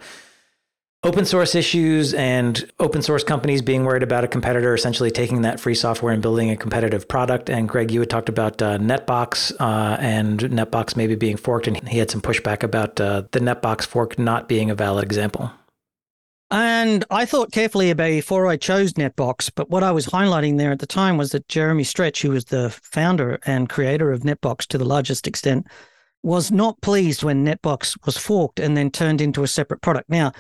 open 1.04 1.26
source 1.26 1.56
issues 1.56 2.14
and 2.14 2.70
open 2.80 3.02
source 3.02 3.24
companies 3.24 3.62
being 3.62 3.84
worried 3.84 4.04
about 4.04 4.24
a 4.24 4.28
competitor 4.28 4.74
essentially 4.74 5.12
taking 5.12 5.42
that 5.42 5.60
free 5.60 5.76
software 5.76 6.12
and 6.12 6.22
building 6.22 6.50
a 6.50 6.58
competitive 6.58 7.08
product. 7.08 7.50
And 7.50 7.70
Greg, 7.70 7.92
you 7.92 8.00
had 8.00 8.10
talked 8.10 8.30
about 8.30 8.62
uh, 8.62 8.78
Netbox 8.78 9.54
uh, 9.60 9.98
and 10.00 10.40
Netbox 10.40 10.96
maybe 10.96 11.16
being 11.16 11.38
forked, 11.38 11.68
and 11.68 11.88
he 11.88 12.00
had 12.00 12.10
some 12.10 12.22
pushback 12.22 12.64
about 12.64 13.00
uh, 13.00 13.24
the 13.32 13.40
Netbox 13.40 13.86
fork 13.86 14.18
not 14.18 14.48
being 14.50 14.70
a 14.70 14.76
valid 14.76 15.04
example. 15.04 15.52
And 16.50 17.04
I 17.12 17.26
thought 17.26 17.52
carefully 17.52 17.90
about 17.90 18.08
before 18.08 18.48
I 18.48 18.56
chose 18.56 18.94
Netbox, 18.94 19.52
but 19.54 19.70
what 19.70 19.84
I 19.84 19.92
was 19.92 20.08
highlighting 20.08 20.58
there 20.58 20.72
at 20.72 20.80
the 20.80 20.88
time 20.88 21.18
was 21.18 21.32
that 21.32 21.48
Jeremy 21.50 21.84
Stretch, 21.84 22.22
who 22.22 22.32
was 22.32 22.46
the 22.46 22.70
founder 22.70 23.38
and 23.46 23.68
creator 23.68 24.14
of 24.14 24.22
Netbox 24.22 24.66
to 24.68 24.78
the 24.78 24.86
largest 24.86 25.28
extent, 25.28 25.68
was 26.24 26.50
not 26.50 26.80
pleased 26.82 27.22
when 27.22 27.46
Netbox 27.46 27.98
was 28.06 28.18
forked 28.18 28.62
and 28.62 28.78
then 28.78 28.92
turned 28.92 29.20
into 29.20 29.44
a 29.44 29.48
separate 29.48 29.82
product. 29.82 30.10
Now, 30.10 30.32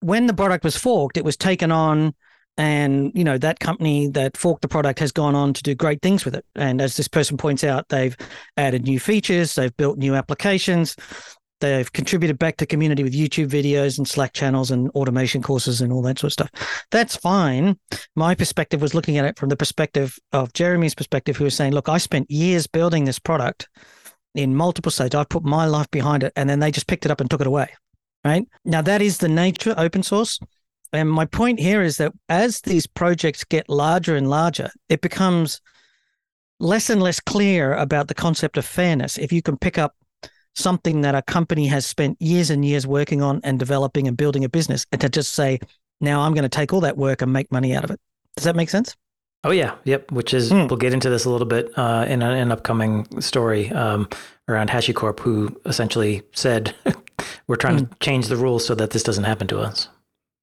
when 0.00 0.26
the 0.26 0.34
product 0.34 0.64
was 0.64 0.76
forked, 0.76 1.16
it 1.16 1.24
was 1.24 1.36
taken 1.36 1.72
on 1.72 2.14
and 2.58 3.12
you 3.14 3.22
know 3.22 3.36
that 3.36 3.60
company 3.60 4.08
that 4.08 4.34
forked 4.34 4.62
the 4.62 4.68
product 4.68 4.98
has 4.98 5.12
gone 5.12 5.34
on 5.34 5.52
to 5.52 5.62
do 5.62 5.74
great 5.74 6.00
things 6.00 6.24
with 6.24 6.34
it 6.34 6.42
and 6.54 6.80
as 6.80 6.96
this 6.96 7.06
person 7.06 7.36
points 7.36 7.62
out 7.62 7.86
they've 7.90 8.16
added 8.56 8.84
new 8.84 8.98
features 8.98 9.56
they've 9.56 9.76
built 9.76 9.98
new 9.98 10.14
applications 10.14 10.96
They've 11.60 11.90
contributed 11.90 12.38
back 12.38 12.58
to 12.58 12.66
community 12.66 13.02
with 13.02 13.14
YouTube 13.14 13.48
videos 13.48 13.96
and 13.96 14.06
Slack 14.06 14.34
channels 14.34 14.70
and 14.70 14.90
automation 14.90 15.42
courses 15.42 15.80
and 15.80 15.90
all 15.90 16.02
that 16.02 16.18
sort 16.18 16.28
of 16.28 16.32
stuff. 16.32 16.86
That's 16.90 17.16
fine. 17.16 17.78
My 18.14 18.34
perspective 18.34 18.82
was 18.82 18.92
looking 18.92 19.16
at 19.16 19.24
it 19.24 19.38
from 19.38 19.48
the 19.48 19.56
perspective 19.56 20.18
of 20.32 20.52
Jeremy's 20.52 20.94
perspective, 20.94 21.36
who 21.36 21.44
was 21.44 21.56
saying, 21.56 21.72
look, 21.72 21.88
I 21.88 21.96
spent 21.96 22.30
years 22.30 22.66
building 22.66 23.04
this 23.04 23.18
product 23.18 23.68
in 24.34 24.54
multiple 24.54 24.92
stages. 24.92 25.14
I 25.14 25.24
put 25.24 25.44
my 25.44 25.64
life 25.64 25.90
behind 25.90 26.22
it, 26.22 26.32
and 26.36 26.48
then 26.48 26.60
they 26.60 26.70
just 26.70 26.88
picked 26.88 27.06
it 27.06 27.10
up 27.10 27.22
and 27.22 27.30
took 27.30 27.40
it 27.40 27.46
away. 27.46 27.68
Right 28.26 28.48
now, 28.64 28.82
that 28.82 29.02
is 29.02 29.18
the 29.18 29.28
nature 29.28 29.70
of 29.70 29.78
open 29.78 30.02
source. 30.02 30.40
And 30.92 31.08
my 31.08 31.26
point 31.26 31.60
here 31.60 31.80
is 31.80 31.98
that 31.98 32.12
as 32.28 32.60
these 32.60 32.84
projects 32.84 33.44
get 33.44 33.68
larger 33.68 34.16
and 34.16 34.28
larger, 34.28 34.72
it 34.88 35.00
becomes 35.00 35.60
less 36.58 36.90
and 36.90 37.00
less 37.00 37.20
clear 37.20 37.74
about 37.74 38.08
the 38.08 38.14
concept 38.14 38.56
of 38.56 38.64
fairness. 38.64 39.16
If 39.16 39.32
you 39.32 39.42
can 39.42 39.56
pick 39.56 39.78
up 39.78 39.94
something 40.56 41.02
that 41.02 41.14
a 41.14 41.22
company 41.22 41.68
has 41.68 41.86
spent 41.86 42.20
years 42.20 42.50
and 42.50 42.64
years 42.64 42.84
working 42.84 43.22
on 43.22 43.40
and 43.44 43.60
developing 43.60 44.08
and 44.08 44.16
building 44.16 44.44
a 44.44 44.48
business, 44.48 44.86
and 44.90 45.00
to 45.02 45.08
just 45.08 45.34
say, 45.34 45.60
now 46.00 46.22
I'm 46.22 46.34
going 46.34 46.42
to 46.42 46.48
take 46.48 46.72
all 46.72 46.80
that 46.80 46.96
work 46.96 47.22
and 47.22 47.32
make 47.32 47.52
money 47.52 47.76
out 47.76 47.84
of 47.84 47.92
it. 47.92 48.00
Does 48.34 48.42
that 48.42 48.56
make 48.56 48.70
sense? 48.70 48.96
Oh 49.44 49.52
yeah, 49.52 49.76
yep. 49.84 50.10
Which 50.10 50.34
is 50.34 50.50
hmm. 50.50 50.66
we'll 50.66 50.78
get 50.78 50.92
into 50.92 51.10
this 51.10 51.26
a 51.26 51.30
little 51.30 51.46
bit 51.46 51.70
uh, 51.78 52.06
in 52.08 52.22
a, 52.22 52.30
an 52.30 52.50
upcoming 52.50 53.20
story 53.20 53.70
um, 53.70 54.08
around 54.48 54.70
HashiCorp, 54.70 55.20
who 55.20 55.56
essentially 55.64 56.22
said 56.32 56.74
we're 57.48 57.56
trying 57.56 57.78
hmm. 57.78 57.84
to 57.86 57.96
change 58.00 58.28
the 58.28 58.36
rules 58.36 58.66
so 58.66 58.74
that 58.74 58.90
this 58.90 59.02
doesn't 59.02 59.24
happen 59.24 59.46
to 59.48 59.58
us. 59.58 59.88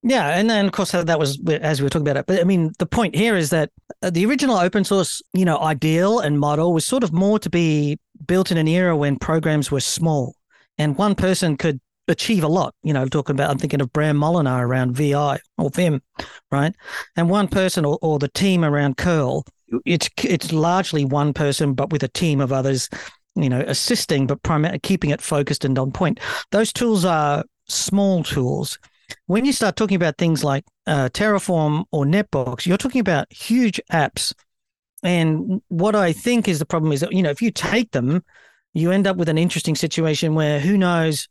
Yeah, 0.06 0.38
and 0.38 0.50
then 0.50 0.66
of 0.66 0.74
course 0.74 0.92
that 0.92 1.18
was 1.18 1.40
as 1.48 1.80
we 1.80 1.86
were 1.86 1.90
talking 1.90 2.08
about 2.08 2.18
it. 2.18 2.26
But 2.26 2.42
I 2.42 2.44
mean, 2.44 2.74
the 2.78 2.86
point 2.86 3.16
here 3.16 3.38
is 3.38 3.52
that 3.52 3.72
uh, 4.02 4.10
the 4.10 4.26
original 4.26 4.58
open 4.58 4.84
source, 4.84 5.22
you 5.34 5.46
know, 5.46 5.58
ideal 5.60 6.20
and 6.20 6.40
model 6.40 6.74
was 6.74 6.86
sort 6.86 7.04
of 7.04 7.14
more 7.14 7.40
to 7.40 7.50
be 7.50 7.98
built 8.26 8.52
in 8.52 8.58
an 8.58 8.68
era 8.68 8.98
when 8.98 9.18
programs 9.18 9.72
were 9.72 9.80
small 9.80 10.36
and 10.78 10.98
one 10.98 11.16
person 11.16 11.56
could 11.56 11.80
achieve 12.10 12.44
a 12.44 12.48
lot. 12.50 12.76
You 12.84 12.92
know, 12.92 13.08
talking 13.08 13.34
about, 13.34 13.50
I'm 13.50 13.58
thinking 13.58 13.80
of 13.80 13.94
Bram 13.94 14.18
Moolenaar 14.18 14.62
around 14.62 14.98
VI 14.98 15.40
or 15.58 15.70
Vim, 15.70 16.02
right? 16.52 16.76
And 17.16 17.30
one 17.30 17.48
person 17.48 17.86
or, 17.86 17.98
or 18.02 18.20
the 18.20 18.28
team 18.28 18.66
around 18.66 18.98
curl, 18.98 19.46
it's 19.86 20.10
it's 20.24 20.52
largely 20.52 21.06
one 21.06 21.34
person, 21.34 21.74
but 21.74 21.92
with 21.92 22.04
a 22.04 22.10
team 22.10 22.42
of 22.42 22.52
others, 22.52 22.90
you 23.36 23.50
know, 23.50 23.63
assisting, 23.68 24.28
but 24.28 24.42
primarily 24.44 24.80
keeping 24.80 25.10
it 25.10 25.22
focused 25.22 25.66
and 25.66 25.78
on 25.78 25.92
point. 25.92 26.20
Those 26.52 26.72
tools 26.72 27.06
are 27.06 27.44
small 27.68 28.24
tools. 28.24 28.80
When 29.28 29.46
you 29.46 29.54
start 29.54 29.75
talking 29.75 29.96
about 29.96 30.18
things 30.18 30.44
like 30.44 30.63
uh, 30.88 31.10
Terraform 31.10 31.86
or 31.92 32.06
Netbox, 32.06 32.66
you're 32.66 32.78
talking 32.78 33.02
about 33.02 33.32
huge 33.32 33.80
apps. 33.92 34.34
And 35.04 35.62
what 35.68 35.96
I 35.96 36.13
think 36.13 36.48
is 36.48 36.60
the 36.60 36.66
problem 36.66 36.92
is 36.92 37.02
that, 37.02 37.12
you 37.12 37.22
know, 37.22 37.30
if 37.30 37.42
you 37.42 37.52
take 37.52 37.92
them, 37.92 38.24
you 38.74 38.92
end 38.92 39.06
up 39.06 39.18
with 39.18 39.30
an 39.30 39.38
interesting 39.38 39.75
situation 39.75 40.36
where 40.36 40.60
who 40.60 40.78
knows 40.78 41.28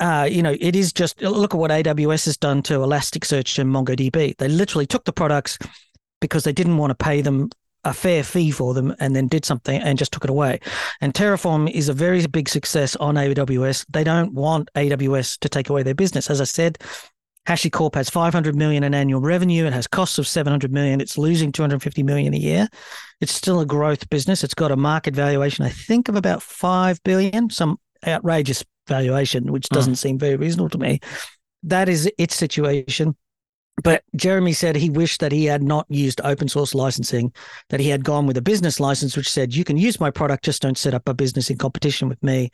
uh, 0.00 0.28
you 0.30 0.42
know, 0.42 0.56
it 0.58 0.74
is 0.74 0.92
just 0.92 1.20
look 1.20 1.54
at 1.54 1.60
what 1.60 1.70
AWS 1.70 2.24
has 2.26 2.36
done 2.36 2.62
to 2.62 2.74
Elasticsearch 2.74 3.58
and 3.58 3.70
MongoDB. 3.70 4.36
They 4.36 4.48
literally 4.48 4.86
took 4.86 5.04
the 5.04 5.12
products 5.12 5.58
because 6.20 6.44
they 6.44 6.52
didn't 6.52 6.78
want 6.78 6.90
to 6.90 6.94
pay 7.04 7.20
them 7.20 7.50
a 7.86 7.94
fair 7.94 8.24
fee 8.24 8.50
for 8.50 8.74
them 8.74 8.94
and 8.98 9.14
then 9.14 9.28
did 9.28 9.44
something 9.44 9.80
and 9.80 9.98
just 9.98 10.12
took 10.12 10.24
it 10.24 10.30
away. 10.30 10.58
And 11.00 11.14
Terraform 11.14 11.70
is 11.70 11.88
a 11.88 11.92
very 11.92 12.26
big 12.26 12.48
success 12.48 12.96
on 12.96 13.14
AWS. 13.14 13.86
They 13.88 14.02
don't 14.02 14.32
want 14.32 14.68
AWS 14.74 15.38
to 15.38 15.48
take 15.48 15.70
away 15.70 15.82
their 15.82 15.94
business. 15.94 16.28
As 16.28 16.40
I 16.40 16.44
said, 16.44 16.78
HashiCorp 17.46 17.94
has 17.94 18.10
500 18.10 18.56
million 18.56 18.82
in 18.82 18.92
annual 18.92 19.20
revenue. 19.20 19.66
It 19.66 19.72
has 19.72 19.86
costs 19.86 20.18
of 20.18 20.26
700 20.26 20.72
million. 20.72 21.00
It's 21.00 21.16
losing 21.16 21.52
250 21.52 22.02
million 22.02 22.34
a 22.34 22.38
year. 22.38 22.68
It's 23.20 23.32
still 23.32 23.60
a 23.60 23.66
growth 23.66 24.10
business. 24.10 24.42
It's 24.42 24.54
got 24.54 24.72
a 24.72 24.76
market 24.76 25.14
valuation, 25.14 25.64
I 25.64 25.70
think, 25.70 26.08
of 26.08 26.16
about 26.16 26.42
5 26.42 27.00
billion, 27.04 27.50
some 27.50 27.78
outrageous 28.04 28.64
valuation, 28.88 29.52
which 29.52 29.68
doesn't 29.68 29.94
mm. 29.94 29.98
seem 29.98 30.18
very 30.18 30.34
reasonable 30.34 30.70
to 30.70 30.78
me. 30.78 30.98
That 31.62 31.88
is 31.88 32.10
its 32.18 32.34
situation. 32.34 33.16
But 33.82 34.04
Jeremy 34.16 34.52
said 34.54 34.74
he 34.74 34.88
wished 34.88 35.20
that 35.20 35.32
he 35.32 35.44
had 35.44 35.62
not 35.62 35.86
used 35.88 36.20
open 36.24 36.48
source 36.48 36.74
licensing, 36.74 37.32
that 37.68 37.80
he 37.80 37.88
had 37.88 38.04
gone 38.04 38.26
with 38.26 38.36
a 38.38 38.42
business 38.42 38.80
license, 38.80 39.16
which 39.16 39.30
said, 39.30 39.54
you 39.54 39.64
can 39.64 39.76
use 39.76 40.00
my 40.00 40.10
product, 40.10 40.44
just 40.44 40.62
don't 40.62 40.78
set 40.78 40.94
up 40.94 41.08
a 41.08 41.14
business 41.14 41.50
in 41.50 41.58
competition 41.58 42.08
with 42.08 42.22
me. 42.22 42.50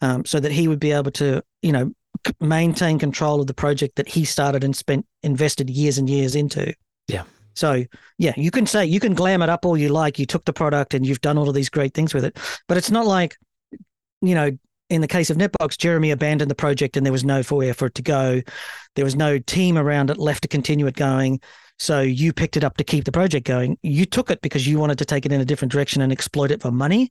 Um, 0.00 0.24
so 0.24 0.40
that 0.40 0.50
he 0.52 0.68
would 0.68 0.80
be 0.80 0.92
able 0.92 1.10
to, 1.12 1.42
you 1.60 1.72
know, 1.72 1.92
maintain 2.40 2.98
control 2.98 3.40
of 3.40 3.46
the 3.46 3.54
project 3.54 3.96
that 3.96 4.08
he 4.08 4.24
started 4.24 4.64
and 4.64 4.74
spent 4.74 5.06
invested 5.22 5.68
years 5.68 5.98
and 5.98 6.08
years 6.08 6.34
into. 6.34 6.74
Yeah. 7.08 7.24
So 7.54 7.84
yeah, 8.18 8.32
you 8.36 8.50
can 8.50 8.66
say 8.66 8.86
you 8.86 9.00
can 9.00 9.14
glam 9.14 9.42
it 9.42 9.50
up 9.50 9.66
all 9.66 9.76
you 9.76 9.90
like. 9.90 10.18
You 10.18 10.26
took 10.26 10.44
the 10.44 10.52
product 10.52 10.94
and 10.94 11.04
you've 11.06 11.20
done 11.20 11.36
all 11.36 11.48
of 11.48 11.54
these 11.54 11.68
great 11.68 11.94
things 11.94 12.14
with 12.14 12.24
it, 12.24 12.38
but 12.66 12.78
it's 12.78 12.90
not 12.90 13.06
like, 13.06 13.36
you 14.22 14.34
know, 14.34 14.56
in 14.92 15.00
the 15.00 15.08
case 15.08 15.30
of 15.30 15.38
Netbox, 15.38 15.78
Jeremy 15.78 16.10
abandoned 16.10 16.50
the 16.50 16.54
project 16.54 16.96
and 16.96 17.06
there 17.06 17.12
was 17.12 17.24
no 17.24 17.42
foyer 17.42 17.72
for 17.72 17.86
it 17.86 17.94
to 17.94 18.02
go. 18.02 18.42
There 18.94 19.04
was 19.04 19.16
no 19.16 19.38
team 19.38 19.78
around 19.78 20.10
it 20.10 20.18
left 20.18 20.42
to 20.42 20.48
continue 20.48 20.86
it 20.86 20.96
going. 20.96 21.40
So 21.78 22.02
you 22.02 22.34
picked 22.34 22.58
it 22.58 22.62
up 22.62 22.76
to 22.76 22.84
keep 22.84 23.06
the 23.06 23.12
project 23.12 23.46
going. 23.46 23.78
You 23.82 24.04
took 24.04 24.30
it 24.30 24.42
because 24.42 24.66
you 24.66 24.78
wanted 24.78 24.98
to 24.98 25.06
take 25.06 25.24
it 25.24 25.32
in 25.32 25.40
a 25.40 25.46
different 25.46 25.72
direction 25.72 26.02
and 26.02 26.12
exploit 26.12 26.50
it 26.50 26.60
for 26.60 26.70
money, 26.70 27.10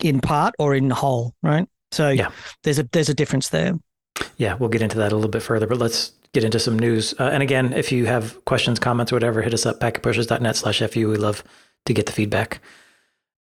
in 0.00 0.20
part 0.20 0.54
or 0.58 0.74
in 0.74 0.90
whole, 0.90 1.34
right? 1.42 1.68
So 1.92 2.10
yeah. 2.10 2.30
there's 2.64 2.80
a 2.80 2.88
there's 2.90 3.08
a 3.08 3.14
difference 3.14 3.50
there. 3.50 3.78
Yeah, 4.36 4.54
we'll 4.54 4.68
get 4.68 4.82
into 4.82 4.98
that 4.98 5.12
a 5.12 5.14
little 5.14 5.30
bit 5.30 5.42
further, 5.42 5.68
but 5.68 5.78
let's 5.78 6.12
get 6.32 6.42
into 6.42 6.58
some 6.58 6.78
news. 6.78 7.14
Uh, 7.18 7.30
and 7.32 7.42
again, 7.42 7.72
if 7.72 7.92
you 7.92 8.06
have 8.06 8.44
questions, 8.44 8.78
comments, 8.80 9.12
whatever, 9.12 9.40
hit 9.40 9.54
us 9.54 9.66
up 9.66 9.80
packetpushers.net 9.80 10.56
slash 10.56 10.80
FU. 10.80 11.08
We 11.08 11.16
love 11.16 11.44
to 11.86 11.94
get 11.94 12.06
the 12.06 12.12
feedback. 12.12 12.60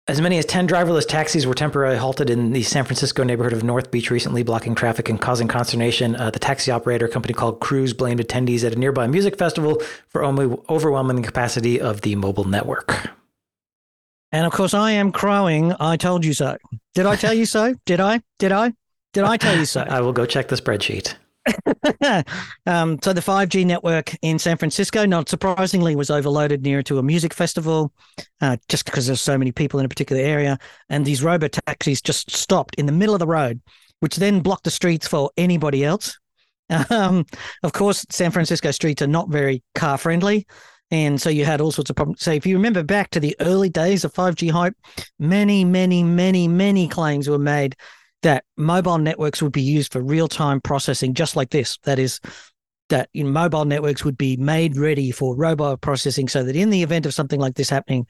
As 0.10 0.20
many 0.20 0.39
as 0.39 0.46
10 0.46 0.68
driverless 0.68 1.08
taxis 1.08 1.46
were 1.46 1.54
temporarily 1.54 2.00
halted 2.00 2.32
in 2.32 2.51
the 2.51 2.63
San 2.63 2.84
Francisco 2.84 3.24
neighborhood 3.24 3.54
of 3.54 3.63
North 3.63 3.92
Beach 3.92 4.10
recently, 4.10 4.42
blocking 4.42 4.74
traffic 4.74 5.08
and 5.08 5.22
causing 5.22 5.48
consternation. 5.48 6.16
Uh, 6.16 6.32
the 6.32 6.39
taxi 6.39 6.72
operator 6.72 7.08
company 7.08 7.36
called 7.36 7.60
Cruise 7.60 7.94
blamed 7.94 8.20
attendees 8.20 8.63
at 8.63 8.74
a 8.74 8.75
nearby 8.75 9.06
music 9.06 9.38
festival 9.38 9.80
for 10.08 10.24
only 10.24 10.58
overwhelming 10.68 11.18
the 11.18 11.22
capacity 11.22 11.80
of 11.80 12.01
the 12.01 12.16
mobile 12.16 12.46
network. 12.46 13.12
And 14.32 14.48
of 14.48 14.51
course, 14.51 14.74
I 14.74 14.94
am 14.94 15.12
crowing. 15.12 15.75
I 15.80 15.96
told 15.96 16.25
you 16.25 16.34
so. 16.34 16.58
Did 16.96 17.06
I 17.06 17.16
tell 17.16 17.36
you 17.36 17.46
so? 17.46 17.75
Did 17.86 18.00
I? 18.00 18.24
Did 18.39 18.51
I? 18.51 18.74
Did 19.13 19.25
I 19.25 19.38
tell 19.38 19.60
you 19.60 19.66
so? 19.66 19.82
I 19.88 20.01
will 20.01 20.13
go 20.13 20.25
check 20.25 20.48
the 20.48 20.56
spreadsheet. 20.56 21.13
um, 22.65 23.00
so 23.01 23.13
the 23.13 23.22
5G 23.22 23.65
network 23.65 24.15
in 24.22 24.39
San 24.39 24.58
Francisco, 24.58 25.06
not 25.06 25.29
surprisingly, 25.29 25.96
was 25.96 26.10
overloaded 26.10 26.63
near 26.63 26.84
to 26.84 27.00
a 27.00 27.03
music 27.03 27.34
festival, 27.34 27.91
uh, 28.41 28.58
just 28.68 28.86
because 28.86 29.08
there's 29.08 29.22
so 29.22 29.38
many 29.38 29.51
people 29.51 29.79
in 29.79 29.86
a 29.86 29.89
particular 29.89 30.22
area, 30.22 30.58
and 30.89 31.06
these 31.06 31.24
robo 31.24 31.48
taxis 31.48 32.01
just 32.01 32.32
stopped 32.32 32.75
in 32.75 32.86
the 32.86 32.91
middle 32.91 33.15
of 33.15 33.20
the 33.20 33.27
road, 33.27 33.62
which 34.00 34.15
then 34.15 34.39
blocked 34.41 34.63
the 34.63 34.72
streets 34.72 35.08
for 35.08 35.32
anybody 35.38 35.84
else. 35.84 36.18
Um, 36.91 37.25
of 37.63 37.74
course, 37.74 38.06
San 38.12 38.29
Francisco 38.29 38.70
streets 38.70 39.01
are 39.01 39.08
not 39.08 39.29
very 39.29 39.63
car 39.74 39.98
friendly. 39.98 40.46
And 40.91 41.22
so 41.22 41.29
you 41.29 41.46
had 41.46 41.62
all 41.62 41.72
sorts 41.72 41.89
of 41.89 41.96
problems. 41.96 42.22
So 42.22 42.32
if 42.32 42.46
you 42.46 42.56
remember 42.56 42.84
back 42.84 43.10
to 43.12 43.20
the 43.20 43.36
early 43.39 43.70
days 43.70 44.03
of 44.03 44.13
5G 44.13 44.51
hype, 44.51 44.75
many, 45.20 45.63
many, 45.63 46.03
many, 46.03 46.48
many 46.48 46.88
claims 46.88 47.27
were 47.27 47.39
made 47.39 47.75
that 48.24 48.44
mobile 48.58 48.98
networks 48.98 49.42
would 49.42 49.52
be 49.52 49.62
used 49.62 49.94
for 49.94 50.02
real 50.02 50.28
time 50.28 50.62
processing, 50.62 51.14
just 51.14 51.36
like 51.36 51.50
this. 51.50 51.78
That 51.84 52.00
is, 52.00 52.20
that 52.90 53.10
you 53.14 53.24
know, 53.24 53.32
mobile 53.32 53.66
networks 53.66 54.04
would 54.04 54.18
be 54.18 54.36
made 54.38 54.78
ready 54.78 55.12
for 55.12 55.36
robot 55.36 55.82
processing, 55.82 56.28
so 56.28 56.44
that 56.44 56.56
in 56.56 56.70
the 56.70 56.84
event 56.84 57.06
of 57.06 57.14
something 57.14 57.40
like 57.40 57.56
this 57.56 57.70
happening, 57.70 58.08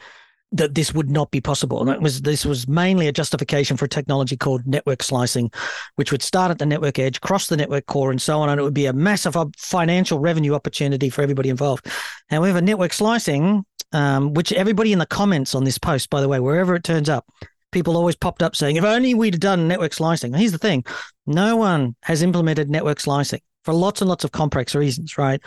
that 0.52 0.74
this 0.74 0.94
would 0.94 1.12
not 1.12 1.30
be 1.30 1.42
possible. 1.42 1.82
And 1.82 1.90
it 1.90 2.02
was 2.02 2.22
this 2.22 2.44
was 2.44 2.68
mainly 2.68 3.08
a 3.08 3.12
justification 3.12 3.78
for 3.78 3.86
a 3.86 3.90
technology 3.90 4.36
called 4.36 4.66
network 4.66 5.04
slicing, 5.04 5.52
which 5.96 6.12
would 6.12 6.24
start 6.24 6.50
at 6.50 6.58
the 6.58 6.66
network 6.66 6.98
edge, 6.98 7.22
cross 7.22 7.48
the 7.48 7.58
network 7.58 7.86
core, 7.86 8.10
and 8.10 8.22
so 8.22 8.40
on. 8.40 8.50
And 8.50 8.60
it 8.60 8.64
would 8.64 8.74
be 8.74 8.88
a 8.88 8.94
massive 8.94 9.36
financial 9.58 10.20
revenue 10.20 10.56
opportunity 10.56 11.10
for 11.10 11.22
everybody 11.22 11.50
involved. 11.50 11.88
However, 12.30 12.62
network 12.62 12.94
slicing, 12.94 13.64
um, 13.92 14.34
which 14.34 14.52
everybody 14.52 14.92
in 14.92 15.00
the 15.00 15.06
comments 15.06 15.54
on 15.54 15.66
this 15.66 15.78
post, 15.78 16.10
by 16.10 16.22
the 16.22 16.28
way, 16.28 16.40
wherever 16.40 16.74
it 16.74 16.84
turns 16.84 17.10
up, 17.10 17.28
people 17.72 17.98
always 17.98 18.16
popped 18.16 18.42
up 18.42 18.56
saying, 18.56 18.76
if 18.76 18.84
only 18.84 19.14
we'd 19.14 19.40
done 19.40 19.68
network 19.68 19.94
slicing. 19.94 20.34
Here's 20.34 20.52
the 20.52 20.58
thing 20.58 20.84
no 21.26 21.56
one 21.56 21.96
has 22.04 22.22
implemented 22.22 22.70
network 22.70 23.00
slicing 23.00 23.42
for 23.64 23.74
lots 23.74 24.02
and 24.02 24.10
lots 24.10 24.24
of 24.24 24.32
complex 24.32 24.76
reasons, 24.76 25.18
right? 25.18 25.42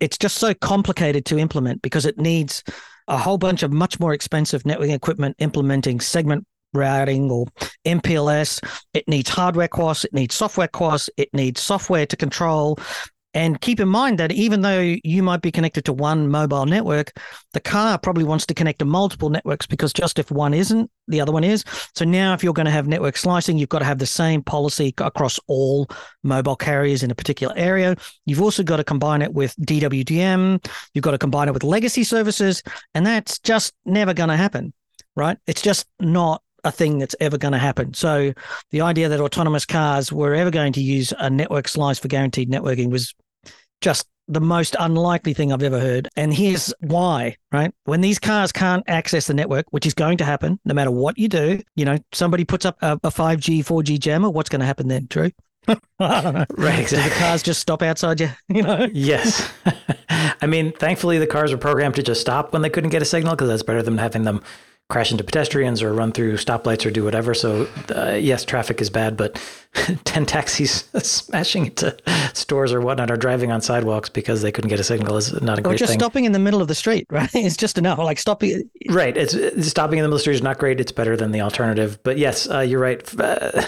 It's 0.00 0.18
just 0.18 0.38
so 0.38 0.54
complicated 0.54 1.24
to 1.26 1.38
implement 1.38 1.82
because 1.82 2.06
it 2.06 2.18
needs 2.18 2.62
a 3.08 3.18
whole 3.18 3.38
bunch 3.38 3.62
of 3.62 3.72
much 3.72 3.98
more 3.98 4.12
expensive 4.12 4.62
networking 4.62 4.94
equipment 4.94 5.36
implementing 5.38 6.00
segment 6.00 6.46
routing 6.74 7.30
or 7.30 7.46
MPLS. 7.84 8.62
It 8.94 9.06
needs 9.08 9.28
hardware 9.28 9.68
costs, 9.68 10.04
it 10.04 10.12
needs 10.12 10.34
software 10.34 10.68
costs, 10.68 11.10
it 11.16 11.28
needs 11.32 11.60
software 11.60 12.06
to 12.06 12.16
control 12.16 12.78
and 13.34 13.60
keep 13.60 13.80
in 13.80 13.88
mind 13.88 14.18
that 14.18 14.32
even 14.32 14.60
though 14.60 14.96
you 15.02 15.22
might 15.22 15.40
be 15.40 15.50
connected 15.50 15.84
to 15.86 15.92
one 15.92 16.28
mobile 16.28 16.66
network, 16.66 17.12
the 17.52 17.60
car 17.60 17.98
probably 17.98 18.24
wants 18.24 18.44
to 18.46 18.54
connect 18.54 18.80
to 18.80 18.84
multiple 18.84 19.30
networks 19.30 19.66
because 19.66 19.92
just 19.92 20.18
if 20.18 20.30
one 20.30 20.52
isn't, 20.52 20.90
the 21.08 21.20
other 21.20 21.32
one 21.32 21.44
is. 21.44 21.64
So 21.94 22.04
now, 22.04 22.34
if 22.34 22.44
you're 22.44 22.52
going 22.52 22.66
to 22.66 22.72
have 22.72 22.86
network 22.86 23.16
slicing, 23.16 23.56
you've 23.56 23.70
got 23.70 23.78
to 23.78 23.84
have 23.84 23.98
the 23.98 24.06
same 24.06 24.42
policy 24.42 24.94
across 24.98 25.40
all 25.46 25.88
mobile 26.22 26.56
carriers 26.56 27.02
in 27.02 27.10
a 27.10 27.14
particular 27.14 27.54
area. 27.56 27.96
You've 28.26 28.42
also 28.42 28.62
got 28.62 28.76
to 28.76 28.84
combine 28.84 29.22
it 29.22 29.32
with 29.32 29.56
DWDM, 29.56 30.64
you've 30.92 31.04
got 31.04 31.12
to 31.12 31.18
combine 31.18 31.48
it 31.48 31.54
with 31.54 31.64
legacy 31.64 32.04
services, 32.04 32.62
and 32.94 33.06
that's 33.06 33.38
just 33.38 33.72
never 33.86 34.12
going 34.12 34.28
to 34.28 34.36
happen, 34.36 34.74
right? 35.16 35.38
It's 35.46 35.62
just 35.62 35.86
not 36.00 36.42
a 36.64 36.70
thing 36.70 36.98
that's 36.98 37.16
ever 37.20 37.38
going 37.38 37.52
to 37.52 37.58
happen. 37.58 37.94
So 37.94 38.32
the 38.70 38.82
idea 38.82 39.08
that 39.08 39.20
autonomous 39.20 39.66
cars 39.66 40.12
were 40.12 40.34
ever 40.34 40.50
going 40.50 40.72
to 40.74 40.80
use 40.80 41.12
a 41.18 41.28
network 41.28 41.68
slice 41.68 41.98
for 41.98 42.08
guaranteed 42.08 42.50
networking 42.50 42.90
was 42.90 43.14
just 43.82 44.06
the 44.28 44.40
most 44.40 44.76
unlikely 44.78 45.34
thing 45.34 45.52
I've 45.52 45.62
ever 45.62 45.80
heard. 45.80 46.08
And 46.16 46.32
here's 46.32 46.72
why, 46.80 47.36
right? 47.50 47.72
When 47.84 48.00
these 48.00 48.18
cars 48.18 48.52
can't 48.52 48.84
access 48.88 49.26
the 49.26 49.34
network, 49.34 49.66
which 49.70 49.84
is 49.84 49.94
going 49.94 50.18
to 50.18 50.24
happen 50.24 50.58
no 50.64 50.74
matter 50.74 50.90
what 50.90 51.18
you 51.18 51.28
do, 51.28 51.60
you 51.76 51.84
know, 51.84 51.98
somebody 52.12 52.44
puts 52.44 52.64
up 52.64 52.78
a, 52.80 52.92
a 53.04 53.10
5G, 53.10 53.60
4G 53.60 53.98
jammer, 53.98 54.30
what's 54.30 54.48
going 54.48 54.60
to 54.60 54.66
happen 54.66 54.88
then, 54.88 55.06
Drew? 55.10 55.30
right, 55.68 56.46
exactly. 56.50 56.96
Do 56.96 57.02
the 57.02 57.14
cars 57.18 57.42
just 57.42 57.60
stop 57.60 57.82
outside 57.82 58.20
you, 58.20 58.30
you 58.48 58.62
know? 58.62 58.88
Yes. 58.92 59.50
I 60.08 60.46
mean, 60.46 60.72
thankfully 60.72 61.18
the 61.18 61.26
cars 61.26 61.52
were 61.52 61.58
programmed 61.58 61.96
to 61.96 62.02
just 62.02 62.20
stop 62.20 62.52
when 62.52 62.62
they 62.62 62.70
couldn't 62.70 62.90
get 62.90 63.02
a 63.02 63.04
signal 63.04 63.34
because 63.34 63.48
that's 63.48 63.62
better 63.62 63.82
than 63.82 63.98
having 63.98 64.22
them 64.22 64.42
crash 64.92 65.10
into 65.10 65.24
pedestrians 65.24 65.82
or 65.82 65.94
run 65.94 66.12
through 66.12 66.36
stoplights 66.36 66.84
or 66.84 66.90
do 66.90 67.02
whatever. 67.02 67.32
So, 67.32 67.66
uh, 67.96 68.10
yes, 68.10 68.44
traffic 68.44 68.78
is 68.82 68.90
bad, 68.90 69.16
but 69.16 69.40
10 70.04 70.26
taxis 70.26 70.84
smashing 71.02 71.66
into 71.66 71.96
stores 72.34 72.74
or 72.74 72.80
whatnot 72.82 73.10
or 73.10 73.16
driving 73.16 73.50
on 73.50 73.62
sidewalks 73.62 74.10
because 74.10 74.42
they 74.42 74.52
couldn't 74.52 74.68
get 74.68 74.78
a 74.78 74.84
signal 74.84 75.16
is 75.16 75.32
not 75.40 75.40
a 75.40 75.40
good 75.40 75.46
thing. 75.46 75.58
or 75.60 75.62
great 75.70 75.78
just 75.78 75.92
thing. 75.92 75.98
stopping 75.98 76.24
in 76.26 76.32
the 76.32 76.38
middle 76.38 76.60
of 76.60 76.68
the 76.68 76.74
street, 76.74 77.06
right? 77.10 77.34
It's 77.34 77.56
just 77.56 77.78
enough. 77.78 77.98
Like 77.98 78.18
stopping. 78.18 78.68
Right. 78.90 79.16
It's, 79.16 79.32
it's 79.32 79.68
stopping 79.68 79.98
in 79.98 80.02
the 80.02 80.08
middle 80.08 80.16
of 80.16 80.18
the 80.18 80.24
street 80.24 80.34
is 80.34 80.42
not 80.42 80.58
great. 80.58 80.78
It's 80.78 80.92
better 80.92 81.16
than 81.16 81.32
the 81.32 81.40
alternative. 81.40 81.98
But 82.02 82.18
yes, 82.18 82.46
uh, 82.50 82.60
you're 82.60 82.80
right. 82.80 83.02
Uh, 83.18 83.62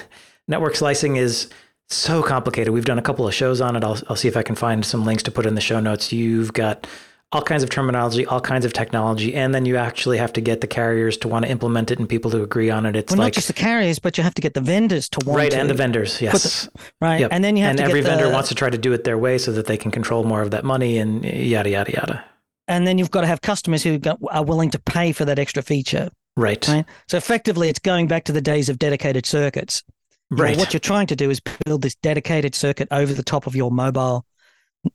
network 0.46 0.76
slicing 0.76 1.16
is 1.16 1.48
so 1.88 2.22
complicated. 2.22 2.74
We've 2.74 2.84
done 2.84 2.98
a 2.98 3.02
couple 3.02 3.26
of 3.26 3.32
shows 3.32 3.62
on 3.62 3.76
it. 3.76 3.82
I'll, 3.82 3.98
I'll 4.10 4.16
see 4.16 4.28
if 4.28 4.36
I 4.36 4.42
can 4.42 4.56
find 4.56 4.84
some 4.84 5.06
links 5.06 5.22
to 5.22 5.30
put 5.30 5.46
in 5.46 5.54
the 5.54 5.62
show 5.62 5.80
notes. 5.80 6.12
You've 6.12 6.52
got 6.52 6.86
all 7.34 7.42
kinds 7.42 7.62
of 7.62 7.68
terminology, 7.70 8.24
all 8.26 8.40
kinds 8.40 8.64
of 8.64 8.72
technology, 8.72 9.34
and 9.34 9.54
then 9.54 9.66
you 9.66 9.76
actually 9.76 10.16
have 10.18 10.32
to 10.34 10.40
get 10.40 10.60
the 10.60 10.66
carriers 10.66 11.16
to 11.18 11.28
want 11.28 11.44
to 11.44 11.50
implement 11.50 11.90
it 11.90 11.98
and 11.98 12.08
people 12.08 12.30
to 12.30 12.42
agree 12.42 12.70
on 12.70 12.86
it. 12.86 12.94
It's 12.96 13.10
Well, 13.10 13.18
like 13.18 13.26
not 13.26 13.34
just 13.34 13.48
the 13.48 13.52
carriers, 13.54 13.98
but 13.98 14.16
you 14.16 14.24
have 14.24 14.34
to 14.34 14.42
get 14.42 14.54
the 14.54 14.60
vendors 14.60 15.08
to 15.10 15.18
want 15.26 15.38
it. 15.38 15.42
right, 15.42 15.50
to. 15.52 15.58
and 15.58 15.68
the 15.68 15.74
vendors, 15.74 16.22
yes, 16.22 16.68
right, 17.00 17.20
Yep. 17.20 17.30
and 17.32 17.42
then 17.44 17.56
you 17.56 17.64
have 17.64 17.72
and 17.72 17.80
every 17.80 18.00
vendor 18.00 18.28
the, 18.28 18.32
wants 18.32 18.48
to 18.50 18.54
try 18.54 18.70
to 18.70 18.78
do 18.78 18.92
it 18.92 19.04
their 19.04 19.18
way 19.18 19.36
so 19.38 19.52
that 19.52 19.66
they 19.66 19.76
can 19.76 19.90
control 19.90 20.24
more 20.24 20.40
of 20.42 20.52
that 20.52 20.64
money 20.64 20.96
and 20.98 21.24
yada 21.24 21.68
yada 21.70 21.92
yada. 21.92 22.24
and 22.68 22.86
then 22.86 22.96
you've 22.98 23.10
got 23.10 23.22
to 23.22 23.26
have 23.26 23.40
customers 23.42 23.82
who 23.82 24.00
are 24.30 24.44
willing 24.44 24.70
to 24.70 24.78
pay 24.78 25.12
for 25.12 25.24
that 25.24 25.38
extra 25.38 25.62
feature. 25.62 26.08
Right, 26.36 26.66
Right. 26.68 26.84
So 27.08 27.16
effectively, 27.16 27.68
it's 27.68 27.78
going 27.78 28.08
back 28.08 28.24
to 28.24 28.32
the 28.32 28.40
days 28.40 28.68
of 28.68 28.78
dedicated 28.78 29.26
circuits. 29.26 29.82
You 30.30 30.36
know, 30.38 30.42
right, 30.44 30.56
what 30.56 30.72
you're 30.72 30.80
trying 30.80 31.06
to 31.08 31.16
do 31.16 31.30
is 31.30 31.40
build 31.66 31.82
this 31.82 31.94
dedicated 31.96 32.54
circuit 32.54 32.88
over 32.90 33.12
the 33.12 33.22
top 33.22 33.46
of 33.46 33.54
your 33.54 33.70
mobile 33.70 34.24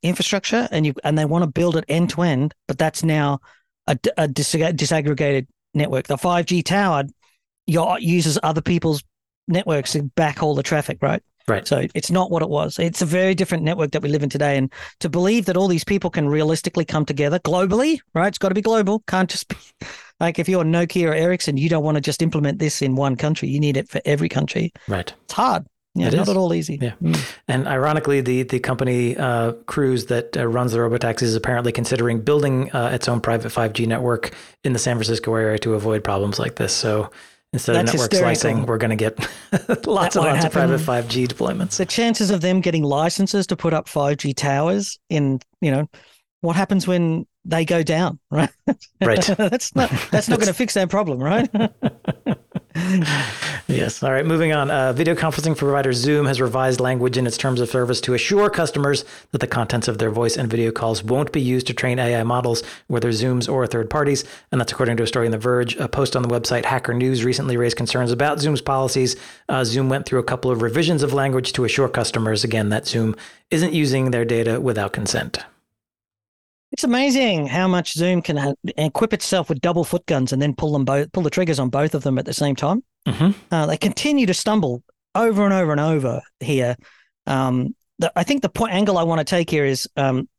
infrastructure, 0.02 0.68
and 0.72 0.86
you 0.86 0.94
and 1.04 1.18
they 1.18 1.26
want 1.26 1.44
to 1.44 1.50
build 1.50 1.76
it 1.76 1.86
end 1.88 2.10
to 2.12 2.22
end, 2.22 2.54
but 2.68 2.78
that's 2.78 3.04
now 3.04 3.40
a 3.88 4.28
dis- 4.28 4.54
disaggregated 4.54 5.48
network. 5.74 6.08
The 6.08 6.18
5G 6.18 6.64
tower 6.64 7.06
your, 7.70 8.00
uses 8.00 8.38
other 8.44 8.62
people's 8.62 9.04
networks 9.48 9.94
to 9.94 10.04
backhaul 10.04 10.56
the 10.56 10.64
traffic, 10.64 11.00
right? 11.02 11.22
right. 11.48 11.68
So 11.68 11.88
it's 11.94 12.12
not 12.12 12.32
what 12.32 12.42
it 12.42 12.50
was. 12.50 12.80
It's 12.80 13.02
a 13.02 13.06
very 13.06 13.36
different 13.36 13.64
network 13.64 13.92
that 13.92 14.02
we 14.02 14.10
live 14.10 14.24
in 14.24 14.30
today. 14.30 14.58
And 14.58 14.72
to 15.00 15.10
believe 15.10 15.46
that 15.46 15.58
all 15.58 15.68
these 15.68 15.84
people 15.84 16.10
can 16.10 16.28
realistically 16.28 16.86
come 16.86 17.06
together 17.06 17.40
globally, 17.40 18.00
right? 18.14 18.28
It's 18.28 18.38
got 18.38 18.50
to 18.50 18.56
be 18.56 18.62
global. 18.62 19.04
Can't 19.08 19.30
just 19.30 19.48
be 19.48 19.56
like 20.20 20.40
if 20.40 20.50
you're 20.50 20.64
Nokia 20.64 21.10
or 21.10 21.14
Ericsson, 21.14 21.58
you 21.58 21.70
don't 21.70 21.84
want 21.84 21.96
to 21.96 22.02
just 22.02 22.22
implement 22.22 22.60
this 22.60 22.82
in 22.82 22.96
one 22.96 23.16
country. 23.16 23.50
You 23.50 23.60
need 23.60 23.78
it 23.78 23.90
for 23.90 24.02
every 24.06 24.30
country. 24.30 24.72
right. 24.88 25.14
It's 25.26 25.34
hard. 25.34 25.66
Yeah, 26.00 26.08
It 26.08 26.14
not 26.16 26.24
is. 26.24 26.30
at 26.30 26.38
all 26.38 26.54
easy. 26.54 26.78
Yeah. 26.82 26.94
Mm. 27.02 27.36
And 27.48 27.68
ironically, 27.68 28.22
the 28.22 28.44
the 28.44 28.60
company 28.60 29.18
uh, 29.18 29.54
Cruise 29.66 30.06
that 30.08 30.36
uh, 30.38 30.48
runs 30.48 30.72
the 30.72 30.80
robotaxis 30.80 31.24
is 31.24 31.36
apparently 31.36 31.72
considering 31.72 32.22
building 32.22 32.72
uh, 32.72 32.90
its 32.94 33.08
own 33.08 33.22
private 33.22 33.52
5G 33.52 33.88
network 33.88 34.32
in 34.64 34.74
the 34.74 34.80
San 34.80 34.96
Francisco 34.96 35.34
area 35.36 35.58
to 35.60 35.74
avoid 35.74 36.04
problems 36.04 36.40
like 36.40 36.56
this. 36.56 36.74
So 36.74 37.10
instead 37.52 37.76
That's 37.76 37.90
of 37.90 37.96
network 37.96 38.12
hysterical. 38.12 38.36
slicing, 38.40 38.66
we're 38.66 38.78
going 38.78 38.90
to 38.92 38.96
get 38.96 39.18
lots 39.88 40.16
and 40.16 40.24
won't 40.26 40.36
lots 40.36 40.46
of 40.46 40.52
private 40.52 40.80
5G 40.80 41.28
deployments. 41.28 41.78
The 41.78 41.86
chances 41.86 42.30
of 42.32 42.42
them 42.42 42.62
getting 42.62 42.84
licenses 42.84 43.48
to 43.48 43.56
put 43.56 43.74
up 43.74 43.88
5G 43.88 44.36
towers 44.36 45.00
in, 45.10 45.40
you 45.62 45.72
know, 45.72 45.88
what 46.42 46.56
happens 46.56 46.88
when 46.88 47.26
they 47.50 47.66
go 47.66 47.84
down, 47.84 48.20
right? 48.30 48.50
Right. 49.02 49.22
that's 49.38 49.76
not 49.76 49.92
that's 50.12 50.30
not 50.30 50.40
going 50.40 50.48
to 50.48 50.54
fix 50.54 50.74
that 50.76 50.90
problem, 50.90 51.20
right? 51.20 51.50
Yes. 53.70 54.02
All 54.02 54.12
right. 54.12 54.26
Moving 54.26 54.52
on. 54.52 54.72
Uh, 54.72 54.94
video 54.94 55.14
conferencing 55.14 55.56
provider 55.56 55.94
Zoom 55.94 56.26
has 56.26 56.42
revised 56.42 56.80
language 56.80 57.18
in 57.18 57.28
its 57.28 57.38
terms 57.38 57.62
of 57.62 57.70
service 57.70 58.02
to 58.02 58.16
assure 58.16 58.50
customers 58.50 59.06
that 59.32 59.42
the 59.42 59.48
contents 59.48 59.88
of 59.88 60.00
their 60.00 60.10
voice 60.10 60.38
and 60.38 60.50
video 60.50 60.72
calls 60.72 61.04
won't 61.04 61.32
be 61.32 61.40
used 61.40 61.68
to 61.68 61.74
train 61.76 62.00
AI 62.00 62.24
models, 62.24 62.64
whether 62.88 63.12
Zoom's 63.12 63.48
or 63.48 63.68
third 63.68 63.88
parties. 63.88 64.24
And 64.52 64.60
that's 64.60 64.72
according 64.72 64.98
to 64.98 65.04
a 65.04 65.08
story 65.08 65.28
in 65.28 65.32
The 65.32 65.38
Verge. 65.38 65.76
A 65.76 65.88
post 65.88 66.16
on 66.16 66.24
the 66.24 66.30
website 66.30 66.66
Hacker 66.66 66.96
News 66.96 67.24
recently 67.24 67.58
raised 67.58 67.78
concerns 67.78 68.12
about 68.12 68.40
Zoom's 68.40 68.62
policies. 68.62 69.16
Uh, 69.48 69.64
Zoom 69.64 69.88
went 69.88 70.08
through 70.08 70.20
a 70.20 70.24
couple 70.24 70.50
of 70.50 70.64
revisions 70.64 71.04
of 71.04 71.14
language 71.14 71.54
to 71.54 71.64
assure 71.64 71.90
customers, 71.90 72.44
again, 72.44 72.70
that 72.70 72.88
Zoom 72.88 73.16
isn't 73.52 73.74
using 73.74 74.10
their 74.10 74.26
data 74.26 74.60
without 74.60 74.94
consent. 74.94 75.38
It's 76.80 76.86
amazing 76.86 77.48
how 77.48 77.68
much 77.68 77.92
Zoom 77.92 78.22
can 78.22 78.38
ha- 78.38 78.54
equip 78.78 79.12
itself 79.12 79.50
with 79.50 79.60
double 79.60 79.84
foot 79.84 80.06
guns 80.06 80.32
and 80.32 80.42
then 80.42 80.56
pull 80.56 80.72
them 80.72 80.86
both, 80.86 81.12
pull 81.12 81.24
the 81.24 81.30
triggers 81.30 81.60
on 81.60 81.68
both 81.68 81.94
of 81.94 82.04
them 82.04 82.18
at 82.18 82.24
the 82.24 82.34
same 82.34 82.56
time. 82.56 82.86
Mm-hmm. 83.06 83.32
Uh, 83.52 83.66
they 83.66 83.76
continue 83.76 84.26
to 84.26 84.34
stumble 84.34 84.82
over 85.14 85.44
and 85.44 85.54
over 85.54 85.74
and 85.74 85.82
over 85.82 86.22
here. 86.40 86.78
Um, 87.28 87.76
the, 87.98 88.14
I 88.16 88.24
think 88.24 88.44
the 88.44 88.48
point 88.48 88.72
angle 88.72 88.98
I 88.98 89.04
want 89.04 89.20
to 89.20 89.26
take 89.26 89.50
here 89.50 89.66
is 89.66 89.90
um, 89.98 90.30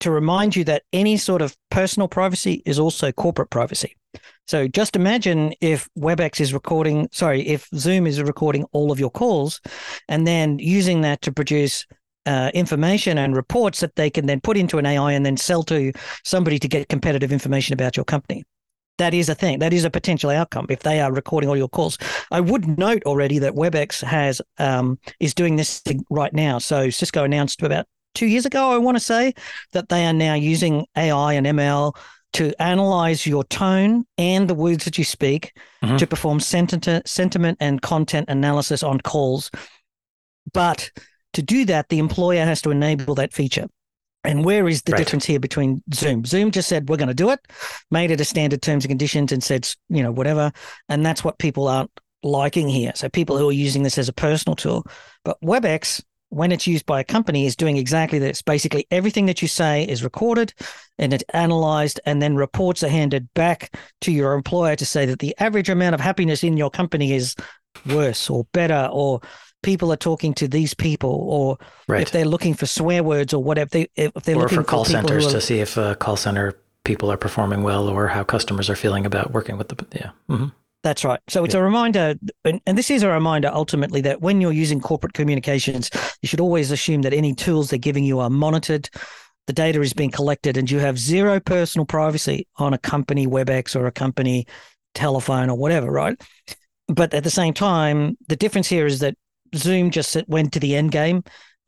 to 0.00 0.10
remind 0.10 0.56
you 0.56 0.64
that 0.64 0.82
any 0.92 1.16
sort 1.16 1.42
of 1.42 1.56
personal 1.70 2.08
privacy 2.08 2.60
is 2.66 2.80
also 2.80 3.12
corporate 3.12 3.50
privacy. 3.50 3.94
So 4.48 4.66
just 4.66 4.96
imagine 4.96 5.54
if 5.60 5.88
WebEx 5.96 6.40
is 6.40 6.52
recording, 6.52 7.08
sorry, 7.12 7.46
if 7.46 7.68
Zoom 7.72 8.08
is 8.08 8.20
recording 8.20 8.64
all 8.72 8.90
of 8.90 8.98
your 8.98 9.10
calls 9.10 9.60
and 10.08 10.26
then 10.26 10.58
using 10.58 11.02
that 11.02 11.22
to 11.22 11.30
produce 11.30 11.86
uh, 12.26 12.50
information 12.54 13.18
and 13.18 13.36
reports 13.36 13.80
that 13.80 13.96
they 13.96 14.10
can 14.10 14.26
then 14.26 14.40
put 14.40 14.56
into 14.56 14.78
an 14.78 14.86
AI 14.86 15.12
and 15.12 15.24
then 15.24 15.36
sell 15.36 15.62
to 15.64 15.92
somebody 16.24 16.58
to 16.58 16.68
get 16.68 16.88
competitive 16.88 17.32
information 17.32 17.72
about 17.72 17.96
your 17.96 18.04
company. 18.04 18.44
That 18.98 19.12
is 19.12 19.28
a 19.28 19.34
thing. 19.34 19.58
That 19.58 19.72
is 19.72 19.84
a 19.84 19.90
potential 19.90 20.30
outcome 20.30 20.66
if 20.68 20.80
they 20.80 21.00
are 21.00 21.12
recording 21.12 21.50
all 21.50 21.56
your 21.56 21.68
calls. 21.68 21.98
I 22.30 22.40
would 22.40 22.78
note 22.78 23.02
already 23.04 23.40
that 23.40 23.54
WebEx 23.54 24.02
has 24.04 24.40
um, 24.58 24.98
is 25.18 25.34
doing 25.34 25.56
this 25.56 25.80
thing 25.80 26.04
right 26.10 26.32
now. 26.32 26.58
So 26.58 26.90
Cisco 26.90 27.24
announced 27.24 27.60
about 27.62 27.86
two 28.14 28.26
years 28.26 28.46
ago, 28.46 28.70
I 28.70 28.78
want 28.78 28.96
to 28.96 29.02
say, 29.02 29.34
that 29.72 29.88
they 29.88 30.06
are 30.06 30.12
now 30.12 30.34
using 30.34 30.86
AI 30.96 31.32
and 31.32 31.44
ML 31.46 31.96
to 32.34 32.52
analyze 32.62 33.26
your 33.26 33.42
tone 33.44 34.04
and 34.16 34.48
the 34.48 34.54
words 34.54 34.84
that 34.84 34.96
you 34.98 35.04
speak 35.04 35.52
Mhm. 35.82 35.98
to 35.98 36.06
perform 36.06 36.38
sentiment, 36.40 37.08
sentiment 37.08 37.58
and 37.60 37.82
content 37.82 38.28
analysis 38.28 38.82
on 38.84 39.00
calls. 39.00 39.50
But 40.52 40.90
to 41.34 41.42
do 41.42 41.64
that, 41.66 41.88
the 41.88 41.98
employer 41.98 42.44
has 42.44 42.62
to 42.62 42.70
enable 42.70 43.14
that 43.16 43.32
feature. 43.32 43.66
And 44.24 44.44
where 44.44 44.66
is 44.66 44.82
the 44.82 44.92
Right. 44.92 44.98
difference 44.98 45.26
here 45.26 45.38
between 45.38 45.82
Zoom? 45.92 46.24
Zoom 46.24 46.50
just 46.50 46.68
said, 46.68 46.88
we're 46.88 46.96
going 46.96 47.08
to 47.08 47.14
do 47.14 47.30
it, 47.30 47.40
made 47.90 48.10
it 48.10 48.20
a 48.20 48.24
standard 48.24 48.62
terms 48.62 48.84
and 48.84 48.90
conditions 48.90 49.32
and 49.32 49.42
said, 49.42 49.68
you 49.90 50.02
know, 50.02 50.10
whatever. 50.10 50.50
And 50.88 51.04
that's 51.04 51.22
what 51.22 51.38
people 51.38 51.68
aren't 51.68 51.90
liking 52.22 52.68
here. 52.68 52.92
So 52.94 53.10
people 53.10 53.36
who 53.36 53.50
are 53.50 53.52
using 53.52 53.82
this 53.82 53.98
as 53.98 54.08
a 54.08 54.14
personal 54.14 54.56
tool. 54.56 54.86
But 55.26 55.38
WebEx, 55.42 56.02
when 56.30 56.52
it's 56.52 56.66
used 56.66 56.86
by 56.86 57.00
a 57.00 57.04
company, 57.04 57.44
is 57.44 57.54
doing 57.54 57.76
exactly 57.76 58.18
this. 58.18 58.40
Basically, 58.40 58.86
everything 58.90 59.26
that 59.26 59.42
you 59.42 59.46
say 59.46 59.84
is 59.84 60.02
recorded 60.02 60.54
and 60.98 61.12
it's 61.12 61.24
analyzed, 61.34 62.00
and 62.06 62.22
then 62.22 62.34
reports 62.34 62.82
are 62.82 62.88
handed 62.88 63.28
back 63.34 63.76
to 64.00 64.10
your 64.10 64.32
employer 64.32 64.74
to 64.76 64.86
say 64.86 65.04
that 65.04 65.18
the 65.18 65.36
average 65.38 65.68
amount 65.68 65.94
of 65.94 66.00
happiness 66.00 66.42
in 66.42 66.56
your 66.56 66.70
company 66.70 67.12
is 67.12 67.36
worse 67.86 68.30
or 68.30 68.46
better, 68.52 68.88
or 68.90 69.20
people 69.64 69.92
are 69.92 69.96
talking 69.96 70.34
to 70.34 70.48
these 70.48 70.74
people, 70.74 71.10
or 71.10 71.58
Right. 71.88 72.02
if 72.02 72.10
they're 72.10 72.24
looking 72.24 72.54
for 72.54 72.66
swear 72.66 73.02
words 73.02 73.34
or 73.34 73.42
whatever, 73.42 73.70
they, 73.70 73.88
if 73.96 74.12
they're 74.24 74.36
or 74.36 74.42
looking 74.42 74.58
for 74.58 74.64
call 74.64 74.84
who 74.84 74.92
centers 74.92 75.26
are- 75.26 75.30
to 75.32 75.40
see 75.40 75.60
if 75.60 75.76
uh, 75.78 75.94
call 75.96 76.16
center 76.16 76.54
people 76.84 77.10
are 77.10 77.16
performing 77.16 77.62
well 77.62 77.88
or 77.88 78.08
how 78.08 78.22
customers 78.22 78.68
are 78.68 78.76
feeling 78.76 79.06
about 79.06 79.32
working 79.32 79.56
with 79.56 79.68
the 79.68 79.86
yeah 79.94 80.10
hmm 80.28 80.48
That's 80.82 81.02
right. 81.02 81.20
So 81.28 81.44
it's 81.44 81.54
a 81.54 81.62
reminder, 81.62 82.14
and, 82.44 82.60
and 82.66 82.76
this 82.76 82.90
is 82.90 83.02
a 83.02 83.08
reminder 83.10 83.50
ultimately 83.52 84.02
that 84.02 84.20
when 84.20 84.42
you're 84.42 84.52
using 84.52 84.80
corporate 84.82 85.14
communications, 85.14 85.90
you 86.20 86.26
should 86.28 86.40
always 86.40 86.70
assume 86.70 87.00
that 87.02 87.14
any 87.14 87.34
tools 87.34 87.70
they're 87.70 87.78
giving 87.78 88.04
you 88.04 88.20
are 88.20 88.28
monitored, 88.28 88.90
the 89.46 89.54
data 89.54 89.80
is 89.80 89.94
being 89.94 90.10
collected, 90.10 90.58
and 90.58 90.70
you 90.70 90.78
have 90.80 90.98
zero 90.98 91.40
personal 91.40 91.86
privacy 91.86 92.46
on 92.58 92.74
a 92.74 92.78
company 92.78 93.26
WebEx 93.26 93.74
or 93.74 93.86
a 93.86 93.92
company 93.92 94.46
telephone 94.94 95.48
or 95.48 95.56
whatever, 95.56 95.90
right? 95.90 96.20
But 96.88 97.14
at 97.14 97.24
the 97.24 97.30
same 97.30 97.54
time, 97.54 98.18
the 98.28 98.36
difference 98.36 98.68
here 98.68 98.84
is 98.86 98.98
that 98.98 99.14
Zoom 99.56 99.90
just 99.90 100.16
went 100.28 100.52
to 100.52 100.60
the 100.60 100.76
end 100.76 100.92
game, 100.92 101.22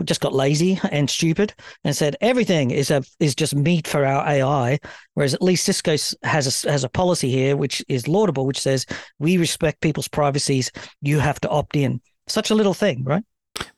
just 0.05 0.21
got 0.21 0.35
lazy 0.35 0.79
and 0.91 1.09
stupid, 1.09 1.55
and 1.85 1.97
said 1.97 2.17
everything 2.21 2.71
is 2.71 2.91
a 2.91 3.03
is 3.21 3.35
just 3.35 3.55
meat 3.55 3.87
for 3.87 4.05
our 4.05 4.27
AI. 4.27 4.79
Whereas 5.15 5.35
at 5.35 5.43
least 5.43 5.65
Cisco 5.65 5.97
has 6.23 6.65
a 6.65 6.71
has 6.71 6.85
a 6.85 6.89
policy 6.89 7.31
here, 7.31 7.57
which 7.57 7.85
is 7.89 8.09
laudable, 8.09 8.47
which 8.47 8.61
says 8.61 8.87
we 9.19 9.39
respect 9.39 9.81
people's 9.81 10.09
privacies. 10.09 10.71
You 11.01 11.19
have 11.21 11.41
to 11.41 11.49
opt 11.49 11.77
in. 11.77 12.01
Such 12.27 12.51
a 12.51 12.55
little 12.55 12.75
thing, 12.75 13.05
right? 13.05 13.25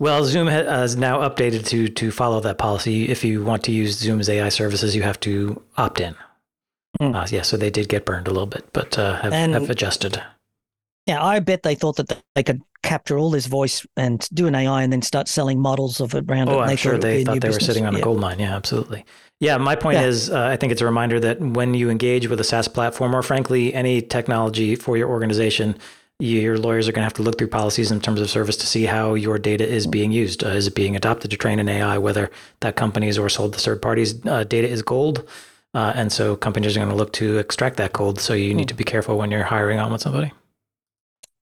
Well, 0.01 0.25
Zoom 0.25 0.49
has 0.49 0.97
now 0.97 1.21
updated 1.29 1.67
to 1.69 1.89
to 1.89 2.11
follow 2.11 2.41
that 2.41 2.59
policy. 2.59 3.09
If 3.09 3.25
you 3.25 3.45
want 3.45 3.63
to 3.65 3.73
use 3.73 3.97
Zoom's 3.97 4.29
AI 4.29 4.49
services, 4.49 4.97
you 4.97 5.03
have 5.03 5.21
to 5.21 5.63
opt 5.77 6.01
in. 6.01 6.17
Hmm. 6.99 7.15
Uh, 7.15 7.27
yeah, 7.31 7.43
so 7.43 7.57
they 7.57 7.71
did 7.71 7.89
get 7.89 8.05
burned 8.05 8.27
a 8.27 8.31
little 8.31 8.47
bit, 8.47 8.73
but 8.73 8.99
uh, 8.99 9.21
have, 9.21 9.33
And- 9.33 9.55
have 9.55 9.71
adjusted. 9.71 10.21
Yeah, 11.07 11.25
I 11.25 11.39
bet 11.41 11.63
they 11.63 11.75
thought 11.75 11.97
that 11.97 12.23
they 12.35 12.43
could 12.43 12.61
capture 12.83 13.19
all 13.19 13.31
this 13.31 13.47
voice 13.47 13.87
and 13.97 14.27
do 14.33 14.47
an 14.47 14.55
AI 14.55 14.83
and 14.83 14.93
then 14.93 15.03
start 15.03 15.29
selling 15.29 15.61
models 15.61 16.01
of 16.01 16.15
it 16.15 16.25
around 16.31 16.49
it. 16.49 16.53
Oh, 16.53 16.61
and 16.61 16.71
I'm 16.71 16.77
thought 16.77 16.79
sure 16.79 16.95
it 16.95 17.01
they 17.03 17.25
thought 17.25 17.41
they 17.41 17.51
were 17.51 17.61
sitting 17.61 17.87
on 17.87 17.95
a 17.95 18.01
gold 18.01 18.21
mine. 18.21 18.39
Yeah, 18.39 18.55
absolutely. 18.55 19.05
Yeah, 19.41 19.57
my 19.59 19.77
point 19.77 19.99
Yeah. 19.99 20.07
is, 20.07 20.31
uh, 20.31 20.41
I 20.47 20.57
think 20.57 20.73
it's 20.73 20.81
a 20.81 20.85
reminder 20.87 21.21
that 21.21 21.41
when 21.41 21.75
you 21.75 21.91
engage 21.91 22.29
with 22.29 22.41
a 22.41 22.45
SaaS 22.45 22.67
platform 22.69 23.15
or, 23.15 23.23
frankly, 23.23 23.73
any 23.75 24.01
technology 24.01 24.75
for 24.75 24.97
your 24.97 25.09
organization, 25.09 25.77
your 26.19 26.59
lawyers 26.59 26.89
are 26.89 26.93
going 26.93 27.03
to 27.03 27.07
have 27.07 27.15
to 27.15 27.23
look 27.23 27.39
through 27.39 27.47
policies 27.49 27.93
in 27.93 28.01
terms 28.01 28.21
of 28.21 28.29
service 28.29 28.57
to 28.57 28.67
see 28.67 28.87
how 28.87 29.15
your 29.15 29.39
data 29.39 29.67
is 29.69 29.87
being 29.87 30.11
used. 30.11 30.43
Uh, 30.43 30.49
is 30.49 30.67
it 30.67 30.75
being 30.75 30.97
adopted 30.97 31.31
to 31.31 31.37
train 31.37 31.61
an 31.61 31.69
AI? 31.69 31.99
Whether 31.99 32.31
that 32.61 32.75
company's 32.75 33.19
or 33.19 33.29
sold 33.29 33.53
to 33.53 33.61
third 33.61 33.81
parties, 33.81 34.15
uh, 34.27 34.43
data 34.43 34.69
is 34.69 34.83
gold. 34.83 35.29
Uh, 35.75 35.93
and 35.95 36.11
so 36.11 36.35
companies 36.35 36.77
are 36.77 36.81
going 36.81 36.91
to 36.91 36.97
look 36.97 37.13
to 37.13 37.39
extract 37.39 37.77
that 37.77 37.93
gold. 37.93 38.19
So 38.19 38.35
you 38.35 38.55
need 38.55 38.69
to 38.69 38.75
be 38.75 38.83
careful 38.85 39.17
when 39.19 39.31
you're 39.31 39.45
hiring 39.45 39.79
on 39.79 39.93
with 39.93 40.01
somebody. 40.01 40.33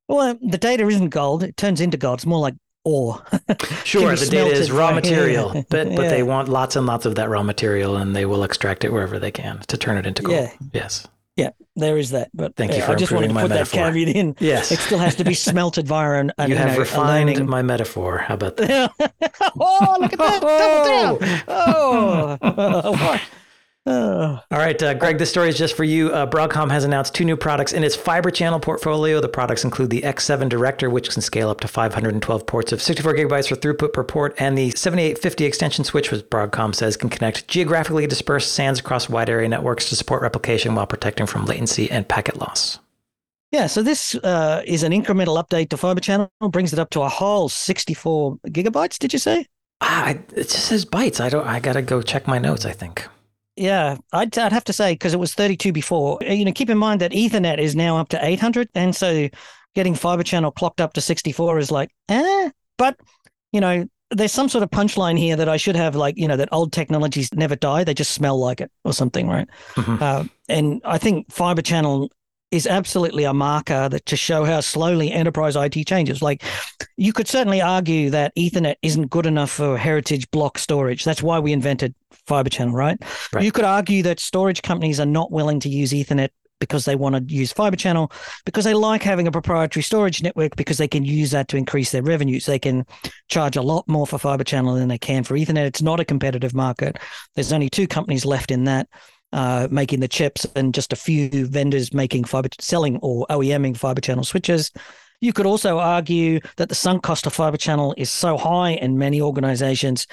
Well, 0.08 0.20
um, 0.30 0.38
the 0.42 0.58
data 0.58 0.86
isn't 0.86 1.08
gold; 1.10 1.42
it 1.42 1.56
turns 1.56 1.80
into 1.80 1.96
gold. 1.96 2.18
It's 2.20 2.26
more 2.26 2.38
like 2.40 2.54
ore. 2.84 3.22
sure, 3.84 4.14
the 4.14 4.26
data 4.30 4.52
is 4.54 4.70
raw 4.70 4.92
material, 5.00 5.52
yeah. 5.54 5.62
but 5.68 5.88
but 5.96 6.02
Yeah. 6.04 6.08
they 6.10 6.22
want 6.22 6.48
lots 6.48 6.76
and 6.76 6.86
lots 6.86 7.04
of 7.06 7.16
that 7.16 7.28
raw 7.28 7.42
material, 7.42 7.96
and 7.96 8.14
they 8.14 8.26
will 8.26 8.44
extract 8.44 8.84
it 8.84 8.92
wherever 8.92 9.18
they 9.18 9.30
can 9.32 9.60
to 9.68 9.76
turn 9.76 9.96
it 9.98 10.06
into 10.06 10.22
gold. 10.22 10.36
Yeah. 10.38 10.52
Yes. 10.72 11.06
Yeah, 11.36 11.50
there 11.74 11.98
is 11.98 12.12
that. 12.12 12.30
But 12.32 12.56
Thank 12.56 12.74
you 12.74 12.80
for 12.82 12.92
I 12.92 12.94
just 12.94 13.12
wanted 13.12 13.28
to 13.28 13.34
put 13.34 13.42
my 13.42 13.46
that 13.48 13.54
metaphor. 13.54 13.80
caveat 13.90 14.16
in. 14.16 14.36
Yes. 14.38 14.72
It 14.72 14.78
still 14.78 14.98
has 14.98 15.16
to 15.16 15.24
be 15.24 15.34
smelted 15.48 15.86
via 15.86 16.12
an, 16.20 16.32
an 16.38 16.48
you 16.48 16.56
have 16.56 16.72
know, 16.72 16.78
refined 16.78 17.46
my 17.46 17.60
metaphor. 17.60 18.16
How 18.18 18.34
about 18.34 18.56
that? 18.56 18.90
oh, 19.60 19.96
look 20.00 20.14
at 20.14 20.18
that! 20.18 20.40
Double 20.40 21.18
down. 21.18 21.42
Oh, 21.48 22.38
oh. 22.40 22.92
what? 22.92 23.20
Oh. 23.86 24.40
All 24.50 24.58
right, 24.58 24.80
uh, 24.82 24.94
Greg, 24.94 25.18
this 25.18 25.30
story 25.30 25.48
is 25.48 25.56
just 25.56 25.76
for 25.76 25.84
you. 25.84 26.10
Uh, 26.10 26.28
Broadcom 26.28 26.70
has 26.70 26.84
announced 26.84 27.14
two 27.14 27.24
new 27.24 27.36
products 27.36 27.72
in 27.72 27.84
its 27.84 27.94
fiber 27.94 28.30
channel 28.30 28.58
portfolio. 28.58 29.20
The 29.20 29.28
products 29.28 29.64
include 29.64 29.90
the 29.90 30.02
X7 30.02 30.48
Director, 30.48 30.90
which 30.90 31.10
can 31.10 31.22
scale 31.22 31.48
up 31.48 31.60
to 31.60 31.68
512 31.68 32.46
ports 32.46 32.72
of 32.72 32.82
64 32.82 33.14
gigabytes 33.14 33.48
for 33.48 33.56
throughput 33.56 33.92
per 33.92 34.04
port, 34.04 34.34
and 34.38 34.58
the 34.58 34.70
7850 34.70 35.44
extension 35.44 35.84
switch, 35.84 36.10
which 36.10 36.22
Broadcom 36.22 36.74
says 36.74 36.96
can 36.96 37.08
connect 37.08 37.46
geographically 37.48 38.06
dispersed 38.06 38.52
SANs 38.52 38.80
across 38.80 39.08
wide 39.08 39.30
area 39.30 39.48
networks 39.48 39.88
to 39.88 39.96
support 39.96 40.22
replication 40.22 40.74
while 40.74 40.86
protecting 40.86 41.26
from 41.26 41.44
latency 41.44 41.90
and 41.90 42.08
packet 42.08 42.38
loss. 42.38 42.78
Yeah, 43.52 43.68
so 43.68 43.82
this 43.82 44.16
uh, 44.16 44.62
is 44.66 44.82
an 44.82 44.92
incremental 44.92 45.42
update 45.42 45.70
to 45.70 45.76
Fiber 45.76 46.00
Channel, 46.00 46.28
brings 46.50 46.72
it 46.72 46.80
up 46.80 46.90
to 46.90 47.02
a 47.02 47.08
whole 47.08 47.48
64 47.48 48.38
gigabytes, 48.48 48.98
did 48.98 49.12
you 49.12 49.20
say? 49.20 49.46
Ah, 49.80 50.10
it 50.10 50.28
just 50.34 50.66
says 50.66 50.84
bytes. 50.84 51.20
I 51.20 51.28
don't. 51.28 51.46
I 51.46 51.60
gotta 51.60 51.82
go 51.82 52.00
check 52.00 52.26
my 52.26 52.38
notes. 52.38 52.64
I 52.64 52.72
think. 52.72 53.06
Yeah, 53.56 53.96
I'd, 54.12 54.36
I'd 54.38 54.52
have 54.52 54.64
to 54.64 54.72
say, 54.72 54.92
because 54.92 55.14
it 55.14 55.20
was 55.20 55.34
32 55.34 55.72
before. 55.72 56.18
Uh, 56.22 56.32
You 56.32 56.44
know, 56.44 56.52
keep 56.52 56.70
in 56.70 56.78
mind 56.78 57.00
that 57.00 57.12
Ethernet 57.12 57.58
is 57.58 57.74
now 57.74 57.96
up 57.96 58.08
to 58.10 58.24
800. 58.24 58.68
And 58.74 58.94
so 58.94 59.28
getting 59.74 59.94
Fiber 59.94 60.22
Channel 60.22 60.50
clocked 60.52 60.80
up 60.80 60.92
to 60.94 61.00
64 61.00 61.58
is 61.58 61.70
like, 61.70 61.90
eh. 62.08 62.50
But, 62.76 62.98
you 63.52 63.60
know, 63.60 63.86
there's 64.10 64.32
some 64.32 64.48
sort 64.48 64.62
of 64.62 64.70
punchline 64.70 65.18
here 65.18 65.36
that 65.36 65.48
I 65.48 65.56
should 65.56 65.74
have, 65.76 65.96
like, 65.96 66.16
you 66.18 66.28
know, 66.28 66.36
that 66.36 66.50
old 66.52 66.72
technologies 66.72 67.32
never 67.34 67.56
die. 67.56 67.82
They 67.82 67.94
just 67.94 68.12
smell 68.12 68.38
like 68.38 68.60
it 68.60 68.70
or 68.84 68.92
something, 68.92 69.26
right? 69.26 69.48
Mhm. 69.74 70.00
Uh, 70.00 70.24
and 70.48 70.82
I 70.84 70.98
think 70.98 71.32
Fiber 71.32 71.62
Channel 71.62 72.10
is 72.50 72.66
absolutely 72.66 73.24
a 73.24 73.34
marker 73.34 73.88
that 73.88 74.06
to 74.06 74.16
show 74.16 74.44
how 74.44 74.60
slowly 74.60 75.10
enterprise 75.10 75.56
IT 75.56 75.86
changes. 75.86 76.22
Like 76.22 76.42
you 76.96 77.12
could 77.12 77.28
certainly 77.28 77.60
argue 77.60 78.10
that 78.10 78.34
Ethernet 78.36 78.76
isn't 78.82 79.10
good 79.10 79.26
enough 79.26 79.50
for 79.50 79.76
heritage 79.76 80.30
block 80.30 80.58
storage. 80.58 81.04
That's 81.04 81.22
why 81.22 81.38
we 81.38 81.52
invented 81.52 81.94
Fiber 82.26 82.50
Channel, 82.50 82.74
right? 82.74 82.98
Right. 83.32 83.44
You 83.44 83.52
could 83.52 83.64
argue 83.64 84.02
that 84.04 84.20
storage 84.20 84.62
companies 84.62 85.00
are 85.00 85.06
not 85.06 85.32
willing 85.32 85.60
to 85.60 85.68
use 85.68 85.92
Ethernet 85.92 86.30
because 86.58 86.84
they 86.84 86.96
want 86.96 87.14
to 87.14 87.34
use 87.34 87.52
Fiber 87.52 87.76
Channel 87.76 88.10
because 88.44 88.64
they 88.64 88.74
like 88.74 89.02
having 89.02 89.26
a 89.26 89.32
proprietary 89.32 89.82
storage 89.82 90.22
network 90.22 90.56
because 90.56 90.78
they 90.78 90.88
can 90.88 91.04
use 91.04 91.30
that 91.32 91.48
to 91.48 91.56
increase 91.56 91.90
their 91.90 92.02
revenues. 92.02 92.46
They 92.46 92.58
can 92.58 92.86
charge 93.28 93.56
a 93.56 93.62
lot 93.62 93.86
more 93.88 94.06
for 94.06 94.18
Fiber 94.18 94.44
Channel 94.44 94.74
than 94.74 94.88
they 94.88 94.98
can 94.98 95.24
for 95.24 95.34
Ethernet. 95.34 95.66
It's 95.66 95.82
not 95.82 96.00
a 96.00 96.04
competitive 96.04 96.54
market. 96.54 96.98
There's 97.34 97.52
only 97.52 97.68
two 97.68 97.86
companies 97.86 98.24
left 98.24 98.50
in 98.50 98.64
that 98.64 98.88
uh, 99.32 99.68
making 99.70 100.00
the 100.00 100.08
chips 100.08 100.46
and 100.56 100.74
just 100.74 100.92
a 100.92 100.96
few 100.96 101.46
vendors 101.46 101.92
making 101.92 102.24
fiber 102.24 102.48
selling 102.60 102.98
or 103.02 103.26
OEMing 103.30 103.76
fiber 103.76 104.00
channel 104.00 104.24
switches. 104.24 104.70
You 105.20 105.32
could 105.32 105.46
also 105.46 105.78
argue 105.78 106.40
that 106.56 106.68
the 106.68 106.74
sunk 106.74 107.02
cost 107.02 107.26
of 107.26 107.32
fiber 107.32 107.56
channel 107.56 107.94
is 107.96 108.10
so 108.10 108.36
high 108.36 108.72
in 108.72 108.98
many 108.98 109.20
organizations 109.20 110.06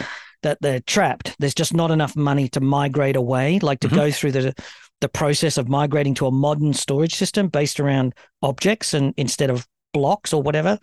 that 0.44 0.58
they're 0.62 0.80
trapped. 0.82 1.36
There's 1.40 1.54
just 1.54 1.74
not 1.74 1.92
enough 1.92 2.16
money 2.16 2.48
to 2.50 2.62
migrate 2.62 3.16
away, 3.16 3.60
like 3.60 3.80
to 3.82 3.90
Mhm. 3.90 3.96
go 3.96 4.12
through 4.12 4.32
the 4.34 4.54
the 5.02 5.10
process 5.10 5.58
of 5.58 5.68
migrating 5.68 6.14
to 6.14 6.28
a 6.28 6.32
modern 6.32 6.72
storage 6.72 7.16
system 7.16 7.50
based 7.50 7.78
around 7.78 8.14
objects 8.42 8.94
and 8.94 9.14
instead 9.18 9.50
of 9.50 9.68
blocks 9.94 10.32
or 10.32 10.42
whatever. 10.42 10.80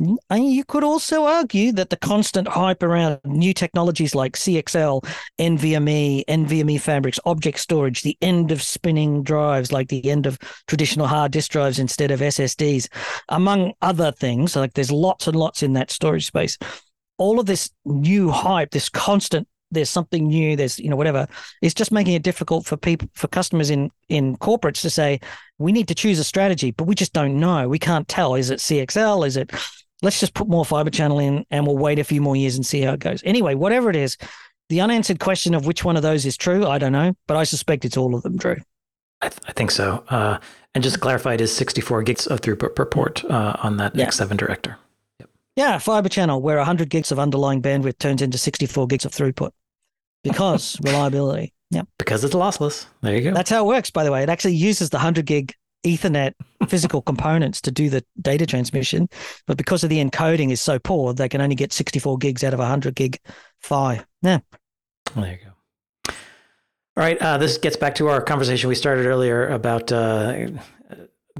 And 0.00 0.18
you 0.50 0.64
could 0.64 0.82
also 0.82 1.24
argue 1.24 1.70
that 1.72 1.90
the 1.90 1.96
constant 1.96 2.48
hype 2.48 2.82
around 2.82 3.20
new 3.24 3.54
technologies 3.54 4.14
like 4.14 4.36
CXL, 4.36 5.04
NVMe, 5.38 6.24
NVMe 6.28 6.80
fabrics, 6.80 7.20
object 7.24 7.60
storage, 7.60 8.02
the 8.02 8.18
end 8.20 8.50
of 8.50 8.60
spinning 8.60 9.22
drives, 9.22 9.70
like 9.70 9.88
the 9.88 10.10
end 10.10 10.26
of 10.26 10.36
traditional 10.66 11.06
hard 11.06 11.30
disk 11.30 11.52
drives 11.52 11.78
instead 11.78 12.10
of 12.10 12.20
SSDs, 12.20 12.88
among 13.28 13.72
other 13.82 14.10
things. 14.10 14.56
Like 14.56 14.74
there's 14.74 14.90
lots 14.90 15.28
and 15.28 15.36
lots 15.36 15.62
in 15.62 15.74
that 15.74 15.92
storage 15.92 16.26
space. 16.26 16.58
All 17.16 17.38
of 17.38 17.46
this 17.46 17.70
new 17.84 18.30
hype, 18.30 18.72
this 18.72 18.88
constant, 18.88 19.46
there's 19.70 19.90
something 19.90 20.26
new, 20.26 20.56
there's, 20.56 20.78
you 20.78 20.90
know, 20.90 20.96
whatever, 20.96 21.28
is 21.62 21.72
just 21.72 21.92
making 21.92 22.14
it 22.14 22.22
difficult 22.24 22.66
for 22.66 22.76
people, 22.76 23.08
for 23.14 23.28
customers 23.28 23.70
in 23.70 23.90
in 24.08 24.36
corporates 24.38 24.80
to 24.80 24.90
say, 24.90 25.20
we 25.58 25.70
need 25.70 25.86
to 25.88 25.94
choose 25.94 26.18
a 26.18 26.24
strategy, 26.24 26.72
but 26.72 26.84
we 26.84 26.96
just 26.96 27.12
don't 27.12 27.38
know. 27.38 27.68
We 27.68 27.78
can't 27.78 28.08
tell. 28.08 28.34
Is 28.34 28.50
it 28.50 28.58
CXL? 28.58 29.26
Is 29.26 29.36
it 29.36 29.52
let's 30.04 30.20
just 30.20 30.34
put 30.34 30.46
more 30.48 30.64
fiber 30.64 30.90
channel 30.90 31.18
in 31.18 31.44
and 31.50 31.66
we'll 31.66 31.76
wait 31.78 31.98
a 31.98 32.04
few 32.04 32.20
more 32.20 32.36
years 32.36 32.54
and 32.54 32.64
see 32.64 32.82
how 32.82 32.92
it 32.92 33.00
goes. 33.00 33.22
Anyway, 33.24 33.54
whatever 33.54 33.90
it 33.90 33.96
is, 33.96 34.16
the 34.68 34.80
unanswered 34.80 35.18
question 35.18 35.54
of 35.54 35.66
which 35.66 35.84
one 35.84 35.96
of 35.96 36.02
those 36.02 36.24
is 36.24 36.36
true, 36.36 36.66
I 36.66 36.78
don't 36.78 36.92
know, 36.92 37.14
but 37.26 37.36
I 37.36 37.44
suspect 37.44 37.84
it's 37.84 37.96
all 37.96 38.14
of 38.14 38.22
them, 38.22 38.36
Drew. 38.36 38.56
I, 39.20 39.28
th- 39.28 39.40
I 39.48 39.52
think 39.52 39.70
so. 39.70 40.04
Uh, 40.08 40.38
and 40.74 40.82
just 40.84 40.94
to 40.94 41.00
clarify, 41.00 41.34
it 41.34 41.40
is 41.40 41.54
64 41.54 42.02
gigs 42.02 42.26
of 42.26 42.40
throughput 42.40 42.74
per 42.74 42.84
port 42.86 43.24
uh, 43.24 43.56
on 43.62 43.76
that 43.78 43.94
Yeah. 43.96 44.06
X7 44.06 44.36
Director. 44.36 44.76
Yeah, 45.56 45.78
fiber 45.78 46.08
channel 46.08 46.40
where 46.42 46.56
100 46.56 46.90
gigs 46.90 47.12
of 47.12 47.18
underlying 47.18 47.62
bandwidth 47.62 47.98
turns 47.98 48.20
into 48.22 48.38
64 48.38 48.86
gigs 48.88 49.04
of 49.04 49.12
throughput 49.12 49.50
because 50.22 50.78
reliability. 50.82 51.52
Yeah, 51.70 51.82
Because 51.98 52.24
it's 52.24 52.34
lossless. 52.34 52.86
There 53.02 53.14
you 53.16 53.22
go. 53.22 53.34
that's 53.34 53.50
how 53.50 53.64
it 53.64 53.68
works, 53.68 53.90
by 53.90 54.04
the 54.04 54.12
way. 54.12 54.22
It 54.22 54.28
actually 54.28 54.54
uses 54.56 54.90
the 54.90 54.96
100 54.96 55.26
gig 55.26 55.54
Ethernet 55.84 56.32
physical 56.68 57.02
components 57.10 57.60
to 57.62 57.70
do 57.70 57.90
the 57.90 58.04
data 58.20 58.46
transmission, 58.46 59.08
but 59.46 59.56
because 59.56 59.84
of 59.84 59.90
the 59.90 60.04
encoding 60.04 60.50
is 60.50 60.60
so 60.60 60.78
poor, 60.78 61.14
they 61.14 61.28
can 61.28 61.40
only 61.40 61.54
get 61.54 61.72
64 61.72 62.18
gigs 62.18 62.44
out 62.44 62.54
of 62.54 62.60
a 62.60 62.62
100 62.62 62.94
gig 62.94 63.18
PHY. 63.60 64.04
Yeah. 64.22 64.38
There 65.14 65.30
you 65.32 65.38
go. 65.44 66.14
All 66.96 67.02
right. 67.02 67.20
Uh, 67.20 67.38
this 67.38 67.58
gets 67.58 67.76
back 67.76 67.96
to 67.96 68.08
our 68.08 68.20
conversation 68.20 68.68
we 68.68 68.76
started 68.76 69.06
earlier 69.06 69.48
about 69.48 69.90
uh, 69.90 70.46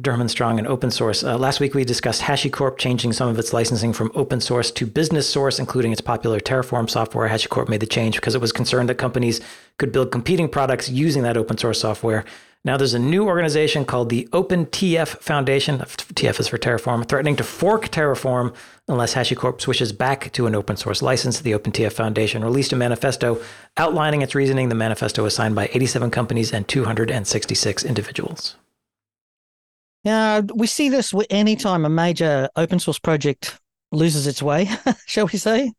Derman 0.00 0.28
Strong 0.28 0.58
and 0.58 0.66
open 0.66 0.90
source. 0.90 1.22
Uh, 1.22 1.38
last 1.38 1.60
week 1.60 1.72
we 1.74 1.84
discussed 1.84 2.20
HashiCorp 2.22 2.78
changing 2.78 3.12
some 3.12 3.28
of 3.28 3.38
its 3.38 3.52
licensing 3.52 3.92
from 3.92 4.10
open 4.16 4.40
source 4.40 4.72
to 4.72 4.86
business 4.86 5.28
source, 5.28 5.60
including 5.60 5.92
its 5.92 6.00
popular 6.00 6.40
Terraform 6.40 6.90
software. 6.90 7.28
HashiCorp 7.28 7.68
made 7.68 7.78
the 7.78 7.86
change 7.86 8.16
because 8.16 8.34
it 8.34 8.40
was 8.40 8.50
concerned 8.50 8.88
that 8.88 8.96
companies 8.96 9.40
could 9.78 9.92
build 9.92 10.10
competing 10.10 10.48
products 10.48 10.88
using 10.88 11.22
that 11.22 11.36
open 11.36 11.56
source 11.56 11.80
software. 11.80 12.24
Now 12.64 12.78
there's 12.78 12.94
a 12.94 12.98
new 12.98 13.26
organization 13.26 13.84
called 13.84 14.08
the 14.08 14.26
OpenTF 14.32 15.20
Foundation. 15.20 15.80
TF 15.80 16.40
is 16.40 16.48
for 16.48 16.56
Terraform, 16.56 17.06
threatening 17.06 17.36
to 17.36 17.44
fork 17.44 17.88
Terraform 17.88 18.54
unless 18.88 19.14
HashiCorp 19.14 19.60
switches 19.60 19.92
back 19.92 20.32
to 20.32 20.46
an 20.46 20.54
open 20.54 20.76
source 20.76 21.02
license. 21.02 21.40
The 21.40 21.52
OpenTF 21.52 21.92
Foundation 21.92 22.42
released 22.42 22.72
a 22.72 22.76
manifesto 22.76 23.42
outlining 23.76 24.22
its 24.22 24.34
reasoning. 24.34 24.70
The 24.70 24.74
manifesto 24.74 25.22
was 25.22 25.34
signed 25.34 25.54
by 25.54 25.68
87 25.74 26.10
companies 26.10 26.52
and 26.54 26.66
266 26.66 27.84
individuals. 27.84 28.56
Yeah, 30.02 30.40
we 30.54 30.66
see 30.66 30.88
this 30.88 31.12
anytime 31.28 31.84
a 31.84 31.90
major 31.90 32.48
open 32.56 32.78
source 32.78 32.98
project 32.98 33.58
loses 33.94 34.26
its 34.26 34.42
way, 34.42 34.68
shall 35.06 35.26
we 35.26 35.38
say? 35.38 35.72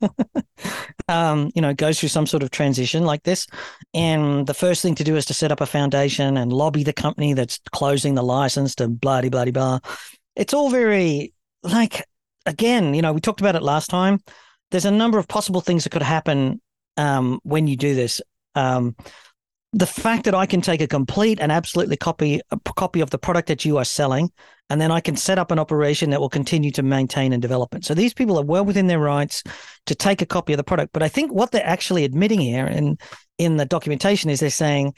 um, 1.08 1.52
you 1.56 1.62
know, 1.62 1.74
goes 1.74 2.00
through 2.00 2.10
some 2.10 2.26
sort 2.26 2.44
of 2.44 2.52
transition 2.52 3.04
like 3.04 3.24
this. 3.24 3.48
And 3.94 4.48
the 4.48 4.54
first 4.54 4.82
thing 4.82 4.96
to 4.96 5.04
do 5.04 5.16
is 5.16 5.26
to 5.26 5.34
set 5.34 5.52
up 5.52 5.62
a 5.62 5.66
foundation 5.66 6.38
and 6.38 6.52
lobby 6.52 6.84
the 6.84 6.94
company 6.94 7.34
that's 7.34 7.60
closing 7.72 8.16
the 8.16 8.24
license 8.24 8.76
to 8.76 8.88
blah 8.88 9.22
de 9.22 9.30
blah 9.30 9.46
blah. 9.46 9.80
It's 10.36 10.54
all 10.54 10.70
very 10.70 11.34
like 11.64 12.06
again, 12.46 12.94
you 12.94 13.02
know, 13.02 13.14
we 13.14 13.22
talked 13.22 13.42
about 13.42 13.56
it 13.56 13.64
last 13.64 13.90
time. 13.90 14.20
There's 14.72 14.86
a 14.86 14.92
number 14.92 15.18
of 15.18 15.28
possible 15.28 15.62
things 15.62 15.84
that 15.84 15.92
could 15.92 16.02
happen 16.02 16.62
um, 16.98 17.40
when 17.44 17.68
you 17.68 17.76
do 17.76 17.96
this. 17.96 18.22
Um, 18.56 18.96
the 19.74 19.86
fact 19.86 20.24
that 20.24 20.36
I 20.36 20.46
can 20.46 20.62
take 20.62 20.82
a 20.82 20.88
complete 20.88 21.40
and 21.42 21.52
absolutely 21.52 21.98
copy 21.98 22.40
a 22.50 22.58
p- 22.58 22.72
copy 22.76 23.02
of 23.02 23.10
the 23.10 23.18
product 23.18 23.50
that 23.50 23.66
you 23.66 23.78
are 23.78 23.84
selling, 23.84 24.32
and 24.70 24.82
then 24.82 24.92
I 24.92 25.00
can 25.00 25.16
set 25.16 25.38
up 25.38 25.52
an 25.52 25.60
operation 25.60 26.10
that 26.10 26.20
will 26.20 26.30
continue 26.30 26.72
to 26.72 26.84
maintain 26.84 27.34
and 27.34 27.42
develop 27.42 27.76
it. 27.76 27.86
So 27.86 27.94
these 27.94 28.14
people 28.14 28.40
are 28.40 28.44
well 28.44 28.66
within 28.66 28.88
their 28.88 29.00
rights 29.00 29.44
to 29.86 29.96
take 29.96 30.22
a 30.22 30.26
copy 30.26 30.54
of 30.54 30.58
the 30.58 30.64
product. 30.64 30.92
But 30.92 31.04
I 31.04 31.08
think 31.08 31.32
what 31.32 31.52
they're 31.52 31.66
actually 31.66 32.04
admitting 32.04 32.40
here, 32.40 32.66
and 32.66 33.00
in 33.38 33.58
the 33.58 33.66
documentation, 33.66 34.30
is 34.30 34.40
they're 34.40 34.50
saying 34.50 34.94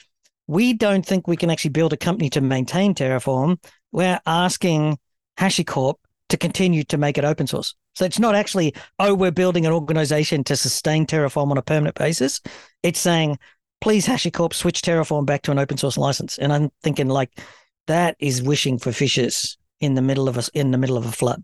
we 0.47 0.73
don't 0.73 1.05
think 1.05 1.27
we 1.27 1.35
can 1.35 1.49
actually 1.49 1.71
build 1.71 1.91
a 1.91 1.97
company 1.97 2.29
to 2.31 2.41
maintain 2.41 2.95
Terraform. 2.95 3.57
We're 3.91 4.19
asking 4.25 4.97
HashiCorp 5.37 5.95
to 6.29 6.37
continue 6.37 6.83
to 6.85 6.97
make 6.97 7.17
it 7.17 7.25
open 7.25 7.47
source. 7.47 7.75
So 7.95 8.05
it's 8.05 8.19
not 8.19 8.35
actually, 8.35 8.73
oh, 8.99 9.15
we're 9.15 9.31
building 9.31 9.65
an 9.65 9.73
organization 9.73 10.43
to 10.45 10.55
sustain 10.55 11.05
Terraform 11.05 11.51
on 11.51 11.57
a 11.57 11.61
permanent 11.61 11.95
basis. 11.95 12.41
It's 12.83 12.99
saying, 12.99 13.39
please 13.81 14.07
HashiCorp 14.07 14.53
switch 14.53 14.81
Terraform 14.81 15.25
back 15.25 15.41
to 15.43 15.51
an 15.51 15.59
open 15.59 15.77
source 15.77 15.97
license. 15.97 16.37
And 16.37 16.53
I'm 16.53 16.69
thinking 16.83 17.07
like 17.07 17.39
that 17.87 18.15
is 18.19 18.41
wishing 18.41 18.77
for 18.77 18.91
fishes 18.91 19.57
in 19.79 19.95
the 19.95 20.01
middle 20.01 20.29
of 20.29 20.37
a 20.37 20.43
in 20.53 20.71
the 20.71 20.77
middle 20.77 20.97
of 20.97 21.05
a 21.05 21.11
flood. 21.11 21.43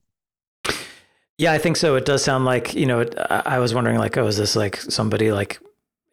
Yeah, 1.37 1.51
I 1.51 1.57
think 1.57 1.77
so. 1.77 1.95
It 1.95 2.05
does 2.05 2.23
sound 2.23 2.45
like, 2.45 2.75
you 2.75 2.85
know, 2.85 2.99
it, 2.99 3.15
I 3.17 3.57
was 3.59 3.73
wondering, 3.73 3.97
like, 3.97 4.17
oh, 4.17 4.27
is 4.27 4.37
this 4.37 4.55
like 4.55 4.77
somebody 4.77 5.31
like 5.31 5.59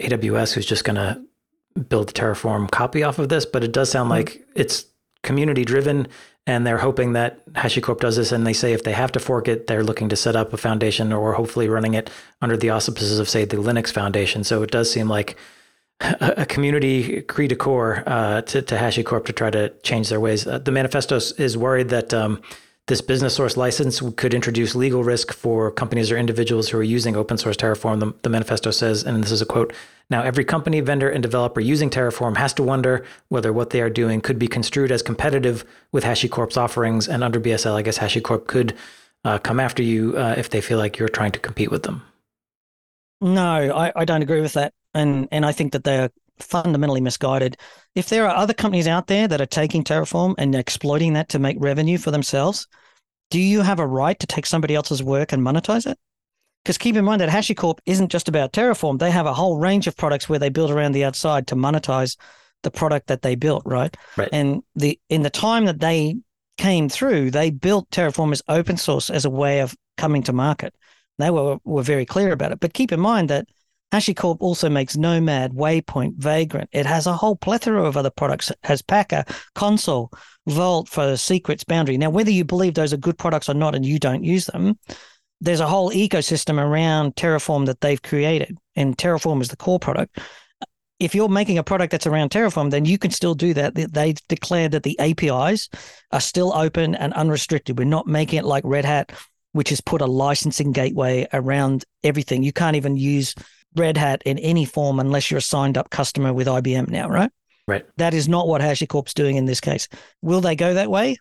AWS 0.00 0.54
who's 0.54 0.66
just 0.66 0.84
going 0.84 0.96
to 0.96 1.22
build 1.88 2.10
a 2.10 2.12
Terraform 2.12 2.70
copy 2.70 3.02
off 3.02 3.18
of 3.18 3.28
this, 3.28 3.44
but 3.44 3.62
it 3.62 3.72
does 3.72 3.90
sound 3.90 4.10
mm-hmm. 4.10 4.18
like 4.18 4.44
it's 4.56 4.86
community 5.22 5.64
driven 5.64 6.08
and 6.46 6.66
they're 6.66 6.78
hoping 6.78 7.12
that 7.12 7.46
HashiCorp 7.52 8.00
does 8.00 8.16
this. 8.16 8.32
And 8.32 8.46
they 8.46 8.54
say 8.54 8.72
if 8.72 8.82
they 8.82 8.92
have 8.92 9.12
to 9.12 9.20
fork 9.20 9.46
it, 9.46 9.66
they're 9.66 9.84
looking 9.84 10.08
to 10.08 10.16
set 10.16 10.36
up 10.36 10.54
a 10.54 10.56
foundation 10.56 11.12
or 11.12 11.34
hopefully 11.34 11.68
running 11.68 11.94
it 11.94 12.08
under 12.40 12.56
the 12.56 12.70
auspices 12.70 13.18
of, 13.18 13.28
say, 13.28 13.44
the 13.44 13.58
Linux 13.58 13.92
Foundation. 13.92 14.42
So 14.42 14.62
it 14.62 14.70
does 14.70 14.90
seem 14.90 15.08
like 15.08 15.36
a, 16.00 16.46
community 16.46 17.22
cri 17.22 17.48
de 17.48 17.56
coeur 17.56 18.02
uh, 18.06 18.42
to, 18.42 18.62
to 18.62 18.76
HashiCorp 18.76 19.26
to 19.26 19.32
try 19.32 19.50
to 19.50 19.68
change 19.82 20.08
their 20.08 20.20
ways. 20.20 20.46
Uh, 20.46 20.58
the 20.58 20.72
manifesto 20.72 21.16
is 21.16 21.56
worried 21.56 21.88
that 21.90 22.14
um, 22.14 22.40
this 22.86 23.00
business 23.00 23.34
source 23.34 23.56
license 23.56 24.00
could 24.16 24.34
introduce 24.34 24.74
legal 24.74 25.04
risk 25.04 25.32
for 25.32 25.70
companies 25.70 26.10
or 26.10 26.16
individuals 26.16 26.68
who 26.68 26.78
are 26.78 26.82
using 26.82 27.16
open 27.16 27.38
source 27.38 27.56
Terraform. 27.56 28.00
The, 28.00 28.14
the, 28.22 28.28
manifesto 28.28 28.70
says, 28.70 29.04
and 29.04 29.22
this 29.22 29.30
is 29.30 29.42
a 29.42 29.46
quote 29.46 29.72
Now, 30.08 30.22
every 30.22 30.44
company, 30.44 30.80
vendor, 30.80 31.08
and 31.08 31.22
developer 31.22 31.60
using 31.60 31.90
Terraform 31.90 32.36
has 32.36 32.52
to 32.54 32.62
wonder 32.62 33.04
whether 33.28 33.52
what 33.52 33.70
they 33.70 33.80
are 33.80 33.90
doing 33.90 34.20
could 34.20 34.38
be 34.38 34.48
construed 34.48 34.90
as 34.90 35.02
competitive 35.02 35.64
with 35.92 36.04
HashiCorp's 36.04 36.56
offerings. 36.56 37.08
And 37.08 37.22
under 37.22 37.40
BSL, 37.40 37.74
I 37.74 37.82
guess 37.82 37.98
HashiCorp 37.98 38.46
could 38.46 38.74
uh, 39.24 39.38
come 39.38 39.60
after 39.60 39.82
you 39.82 40.16
uh, 40.16 40.34
if 40.36 40.50
they 40.50 40.60
feel 40.60 40.78
like 40.78 40.98
you're 40.98 41.08
trying 41.08 41.32
to 41.32 41.38
compete 41.38 41.70
with 41.70 41.84
them. 41.84 42.02
No, 43.20 43.76
I, 43.76 43.92
I 43.94 44.04
don't 44.04 44.22
agree 44.22 44.40
with 44.40 44.54
that. 44.54 44.72
And, 44.94 45.28
and 45.30 45.44
I 45.44 45.52
think 45.52 45.72
that 45.72 45.84
they 45.84 45.98
are 45.98 46.10
fundamentally 46.38 47.00
misguided. 47.00 47.56
If 47.94 48.08
there 48.08 48.26
are 48.26 48.34
other 48.34 48.54
companies 48.54 48.86
out 48.86 49.06
there 49.06 49.28
that 49.28 49.40
are 49.40 49.46
taking 49.46 49.84
Terraform 49.84 50.34
and 50.38 50.54
exploiting 50.54 51.12
that 51.14 51.28
to 51.30 51.38
make 51.38 51.56
revenue 51.60 51.98
for 51.98 52.10
themselves, 52.10 52.66
do 53.30 53.38
you 53.38 53.60
have 53.62 53.78
a 53.78 53.86
right 53.86 54.18
to 54.18 54.26
take 54.26 54.46
somebody 54.46 54.74
else's 54.74 55.02
work 55.02 55.32
and 55.32 55.42
monetize 55.42 55.86
it? 55.90 55.98
Because 56.64 56.78
keep 56.78 56.96
in 56.96 57.04
mind 57.04 57.20
that 57.20 57.30
HashiCorp 57.30 57.78
isn't 57.86 58.10
just 58.10 58.28
about 58.28 58.52
Terraform. 58.52 58.98
They 58.98 59.10
have 59.10 59.26
a 59.26 59.34
whole 59.34 59.58
range 59.58 59.86
of 59.86 59.96
products 59.96 60.28
where 60.28 60.38
they 60.38 60.50
build 60.50 60.70
around 60.70 60.92
the 60.92 61.04
outside 61.04 61.46
to 61.48 61.56
monetize 61.56 62.16
the 62.62 62.70
product 62.70 63.06
that 63.06 63.22
they 63.22 63.34
built, 63.34 63.62
right? 63.64 63.96
Right. 64.16 64.28
And 64.32 64.62
the 64.74 65.00
in 65.08 65.22
the 65.22 65.30
time 65.30 65.64
that 65.64 65.80
they 65.80 66.16
came 66.58 66.90
through, 66.90 67.30
they 67.30 67.50
built 67.50 67.88
Terraform 67.90 68.32
as 68.32 68.42
open 68.48 68.76
source 68.76 69.08
as 69.08 69.24
a 69.24 69.30
way 69.30 69.60
of 69.60 69.74
coming 69.96 70.22
to 70.24 70.32
market. 70.32 70.74
They 71.20 71.30
were 71.30 71.58
were 71.64 71.82
very 71.82 72.06
clear 72.06 72.32
about 72.32 72.52
it. 72.52 72.60
But 72.60 72.74
keep 72.74 72.92
in 72.92 73.00
mind 73.00 73.30
that 73.30 73.46
HashiCorp 73.92 74.36
also 74.40 74.68
makes 74.68 74.96
Nomad, 74.96 75.52
Waypoint, 75.52 76.16
Vagrant. 76.16 76.68
It 76.72 76.86
has 76.86 77.06
a 77.06 77.12
whole 77.12 77.36
plethora 77.36 77.84
of 77.84 77.96
other 77.96 78.10
products. 78.10 78.50
It 78.50 78.58
has 78.62 78.82
Packer, 78.82 79.24
Consul, 79.54 80.12
Vault 80.46 80.88
for 80.88 81.16
Secrets, 81.16 81.64
Boundary. 81.64 81.98
Now, 81.98 82.10
whether 82.10 82.30
you 82.30 82.44
believe 82.44 82.74
those 82.74 82.92
are 82.92 82.98
good 82.98 83.18
products 83.18 83.48
or 83.48 83.54
not 83.54 83.74
and 83.74 83.84
you 83.84 83.98
don't 83.98 84.22
use 84.22 84.46
them, 84.46 84.78
there's 85.40 85.60
a 85.60 85.66
whole 85.66 85.90
ecosystem 85.90 86.62
around 86.62 87.16
Terraform 87.16 87.66
that 87.66 87.80
they've 87.80 88.00
created, 88.00 88.58
and 88.76 88.96
Terraform 88.96 89.40
is 89.40 89.48
the 89.48 89.56
core 89.56 89.80
product. 89.80 90.20
If 90.98 91.14
you're 91.14 91.30
making 91.30 91.56
a 91.56 91.64
product 91.64 91.92
that's 91.92 92.06
around 92.06 92.30
Terraform, 92.30 92.70
then 92.70 92.84
you 92.84 92.98
can 92.98 93.10
still 93.10 93.34
do 93.34 93.54
that. 93.54 93.74
They 93.74 94.14
declared 94.28 94.72
that 94.72 94.82
the 94.82 94.98
APIs 95.00 95.70
are 96.12 96.20
still 96.20 96.52
open 96.52 96.94
and 96.94 97.14
unrestricted. 97.14 97.78
We're 97.78 97.84
not 97.86 98.06
making 98.06 98.38
it 98.38 98.44
like 98.44 98.64
Red 98.66 98.84
Hat, 98.84 99.12
which 99.52 99.70
has 99.70 99.80
put 99.80 100.00
a 100.00 100.06
licensing 100.06 100.72
gateway 100.72 101.26
around 101.32 101.84
everything. 102.04 102.42
You 102.42 102.52
can't 102.52 102.76
even 102.76 102.96
use 102.96 103.34
Red 103.76 103.96
Hat 103.96 104.22
in 104.24 104.38
any 104.38 104.64
form 104.64 105.00
unless 105.00 105.30
you're 105.30 105.38
a 105.38 105.42
signed 105.42 105.78
up 105.78 105.90
customer 105.90 106.32
with 106.32 106.46
IBM 106.46 106.88
now, 106.88 107.08
right? 107.08 107.30
Right. 107.66 107.86
That 107.98 108.14
is 108.14 108.28
not 108.28 108.48
what 108.48 108.60
HashiCorp's 108.60 109.14
doing 109.14 109.36
in 109.36 109.44
this 109.44 109.60
case. 109.60 109.88
Will 110.22 110.40
they 110.40 110.56
go 110.56 110.74
that 110.74 110.90
way? 110.90 111.16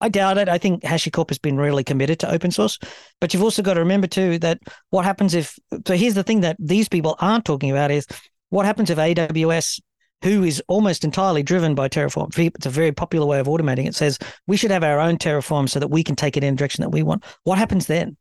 I 0.00 0.08
doubt 0.08 0.38
it. 0.38 0.48
I 0.48 0.56
think 0.56 0.82
HashiCorp 0.82 1.28
has 1.28 1.38
been 1.38 1.58
really 1.58 1.84
committed 1.84 2.18
to 2.20 2.30
open 2.30 2.50
source. 2.50 2.78
But 3.20 3.34
you've 3.34 3.42
also 3.42 3.62
got 3.62 3.74
to 3.74 3.80
remember 3.80 4.06
too 4.06 4.38
that 4.38 4.60
what 4.90 5.04
happens 5.04 5.34
if 5.34 5.58
so 5.86 5.94
here's 5.94 6.14
the 6.14 6.22
thing 6.22 6.40
that 6.40 6.56
these 6.58 6.88
people 6.88 7.16
aren't 7.18 7.44
talking 7.44 7.70
about 7.70 7.90
is 7.90 8.06
what 8.48 8.66
happens 8.66 8.90
if 8.90 8.98
AWS, 8.98 9.80
who 10.22 10.44
is 10.44 10.62
almost 10.68 11.04
entirely 11.04 11.42
driven 11.42 11.74
by 11.74 11.88
Terraform, 11.88 12.36
it's 12.38 12.66
a 12.66 12.70
very 12.70 12.92
popular 12.92 13.26
way 13.26 13.40
of 13.40 13.46
automating 13.46 13.86
it, 13.86 13.94
says 13.94 14.18
we 14.46 14.56
should 14.56 14.70
have 14.70 14.84
our 14.84 15.00
own 15.00 15.16
Terraform 15.16 15.68
so 15.68 15.80
that 15.80 15.88
we 15.88 16.04
can 16.04 16.16
take 16.16 16.36
it 16.36 16.44
in 16.44 16.54
the 16.54 16.58
direction 16.58 16.82
that 16.82 16.90
we 16.90 17.02
want. 17.02 17.24
What 17.44 17.58
happens 17.58 17.86
then? 17.86 18.16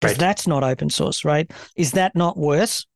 Because 0.00 0.14
right. 0.14 0.20
that's 0.20 0.46
not 0.46 0.64
open 0.64 0.90
source, 0.90 1.24
right? 1.24 1.50
Is 1.76 1.92
that 1.92 2.16
not 2.16 2.36
worse? 2.36 2.86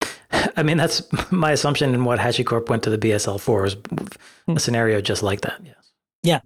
I 0.56 0.62
mean, 0.62 0.76
that's 0.76 1.02
my 1.30 1.52
assumption 1.52 1.94
in 1.94 2.04
what 2.04 2.18
HashiCorp 2.18 2.68
went 2.68 2.82
to 2.84 2.90
the 2.90 2.98
BSL 2.98 3.40
for 3.40 3.64
is 3.64 3.74
a 3.74 4.04
hmm. 4.46 4.56
scenario 4.56 5.00
just 5.00 5.22
like 5.22 5.42
that. 5.42 5.60
Yes. 5.64 5.76
Yeah. 6.22 6.40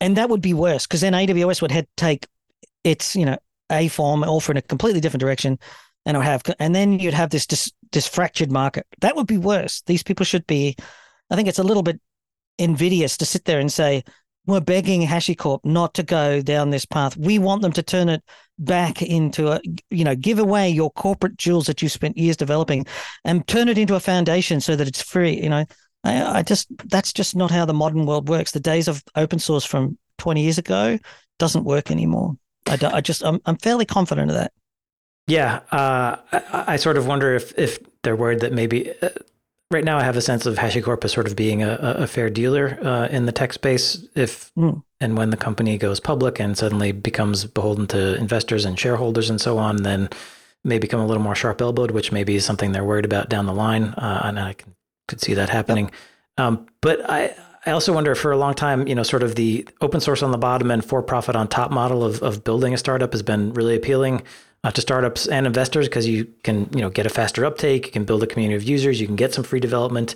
And 0.00 0.16
that 0.16 0.28
would 0.28 0.42
be 0.42 0.54
worse 0.54 0.86
because 0.86 1.00
then 1.00 1.14
AWS 1.14 1.62
would 1.62 1.86
take 1.96 2.26
its, 2.84 3.16
you 3.16 3.24
know, 3.24 3.38
a 3.70 3.88
form 3.88 4.22
offer 4.22 4.52
in 4.52 4.58
a 4.58 4.62
completely 4.62 5.00
different 5.00 5.20
direction 5.20 5.58
and 6.04 6.16
it 6.16 6.18
would 6.18 6.26
have, 6.26 6.42
and 6.60 6.74
then 6.74 6.98
you'd 7.00 7.14
have 7.14 7.30
this, 7.30 7.46
this, 7.46 7.72
this 7.92 8.06
fractured 8.06 8.50
market. 8.50 8.86
That 9.00 9.16
would 9.16 9.26
be 9.26 9.38
worse. 9.38 9.82
These 9.82 10.02
people 10.02 10.24
should 10.24 10.46
be, 10.46 10.76
I 11.30 11.36
think 11.36 11.48
it's 11.48 11.58
a 11.58 11.64
little 11.64 11.82
bit 11.82 12.00
invidious 12.58 13.16
to 13.18 13.26
sit 13.26 13.44
there 13.44 13.60
and 13.60 13.72
say, 13.72 14.02
we're 14.46 14.60
begging 14.60 15.02
HashiCorp 15.02 15.60
not 15.64 15.94
to 15.94 16.02
go 16.02 16.40
down 16.40 16.70
this 16.70 16.86
path. 16.86 17.16
We 17.16 17.38
want 17.38 17.62
them 17.62 17.72
to 17.72 17.82
turn 17.82 18.08
it 18.08 18.22
back 18.58 19.02
into 19.02 19.48
a, 19.48 19.60
you 19.90 20.04
know, 20.04 20.14
give 20.14 20.38
away 20.38 20.70
your 20.70 20.90
corporate 20.92 21.36
jewels 21.36 21.66
that 21.66 21.82
you 21.82 21.88
spent 21.88 22.16
years 22.16 22.36
developing 22.36 22.86
and 23.24 23.46
turn 23.46 23.68
it 23.68 23.76
into 23.76 23.96
a 23.96 24.00
foundation 24.00 24.60
so 24.60 24.76
that 24.76 24.86
it's 24.86 25.02
free. 25.02 25.42
You 25.42 25.48
know, 25.48 25.64
I, 26.04 26.38
I 26.38 26.42
just, 26.42 26.68
that's 26.88 27.12
just 27.12 27.34
not 27.34 27.50
how 27.50 27.64
the 27.64 27.74
modern 27.74 28.06
world 28.06 28.28
works. 28.28 28.52
The 28.52 28.60
days 28.60 28.86
of 28.86 29.02
open 29.16 29.40
source 29.40 29.64
from 29.64 29.98
20 30.18 30.42
years 30.42 30.58
ago 30.58 30.98
doesn't 31.38 31.64
work 31.64 31.90
anymore. 31.90 32.34
I, 32.66 32.78
I 32.82 33.00
just, 33.00 33.24
I'm, 33.24 33.40
I'm 33.46 33.58
fairly 33.58 33.84
confident 33.84 34.30
of 34.30 34.36
that. 34.36 34.52
Yeah. 35.26 35.60
Uh, 35.70 36.16
I, 36.32 36.64
I, 36.68 36.76
sort 36.76 36.96
of 36.96 37.06
wonder 37.06 37.34
if, 37.34 37.56
if 37.58 37.78
they're 38.02 38.16
worried 38.16 38.40
that 38.40 38.52
maybe 38.52 38.92
uh, 39.02 39.08
right 39.70 39.84
now 39.84 39.98
I 39.98 40.04
have 40.04 40.16
a 40.16 40.20
sense 40.20 40.46
of 40.46 40.56
HashiCorp 40.56 41.04
as 41.04 41.12
sort 41.12 41.26
of 41.26 41.34
being 41.34 41.62
a, 41.62 41.74
a 41.80 42.06
fair 42.06 42.30
dealer 42.30 42.78
uh, 42.82 43.08
in 43.08 43.26
the 43.26 43.32
tech 43.32 43.52
space. 43.52 44.06
If 44.14 44.52
mm. 44.54 44.82
and 45.00 45.16
when 45.16 45.30
the 45.30 45.36
company 45.36 45.78
goes 45.78 45.98
public 45.98 46.38
and 46.38 46.56
suddenly 46.56 46.92
becomes 46.92 47.44
beholden 47.44 47.86
to 47.88 48.14
investors 48.16 48.64
and 48.64 48.78
shareholders 48.78 49.28
and 49.28 49.40
so 49.40 49.58
on, 49.58 49.82
then 49.82 50.08
may 50.62 50.78
become 50.78 51.00
a 51.00 51.06
little 51.06 51.22
more 51.22 51.34
sharp 51.34 51.60
elbowed, 51.60 51.90
which 51.90 52.12
maybe 52.12 52.36
is 52.36 52.44
something 52.44 52.72
they're 52.72 52.84
worried 52.84 53.04
about 53.04 53.28
down 53.28 53.46
the 53.46 53.54
line. 53.54 53.84
Uh, 53.84 54.22
and 54.24 54.38
I 54.38 54.52
can, 54.52 54.74
could 55.08 55.20
see 55.20 55.34
that 55.34 55.48
happening. 55.48 55.86
Yep. 55.86 55.94
Um, 56.38 56.66
but 56.80 57.08
I, 57.08 57.34
I 57.64 57.72
also 57.72 57.92
wonder 57.92 58.14
for 58.14 58.30
a 58.30 58.36
long 58.36 58.54
time, 58.54 58.86
you 58.86 58.94
know, 58.94 59.02
sort 59.02 59.22
of 59.22 59.34
the 59.34 59.68
open 59.80 60.00
source 60.00 60.22
on 60.22 60.30
the 60.30 60.38
bottom 60.38 60.70
and 60.70 60.84
for 60.84 61.02
profit 61.02 61.34
on 61.34 61.48
top 61.48 61.70
model 61.72 62.04
of, 62.04 62.22
of 62.22 62.44
building 62.44 62.74
a 62.74 62.78
startup 62.78 63.12
has 63.12 63.22
been 63.22 63.52
really 63.54 63.74
appealing 63.74 64.22
uh, 64.64 64.70
to 64.70 64.80
startups 64.80 65.26
and 65.26 65.46
investors 65.46 65.86
because 65.86 66.06
you 66.06 66.26
can 66.42 66.68
you 66.74 66.80
know 66.80 66.90
get 66.90 67.06
a 67.06 67.10
faster 67.10 67.44
uptake, 67.44 67.86
you 67.86 67.92
can 67.92 68.04
build 68.04 68.22
a 68.22 68.26
community 68.26 68.56
of 68.56 68.62
users, 68.62 69.00
you 69.00 69.06
can 69.06 69.16
get 69.16 69.32
some 69.32 69.44
free 69.44 69.60
development, 69.60 70.14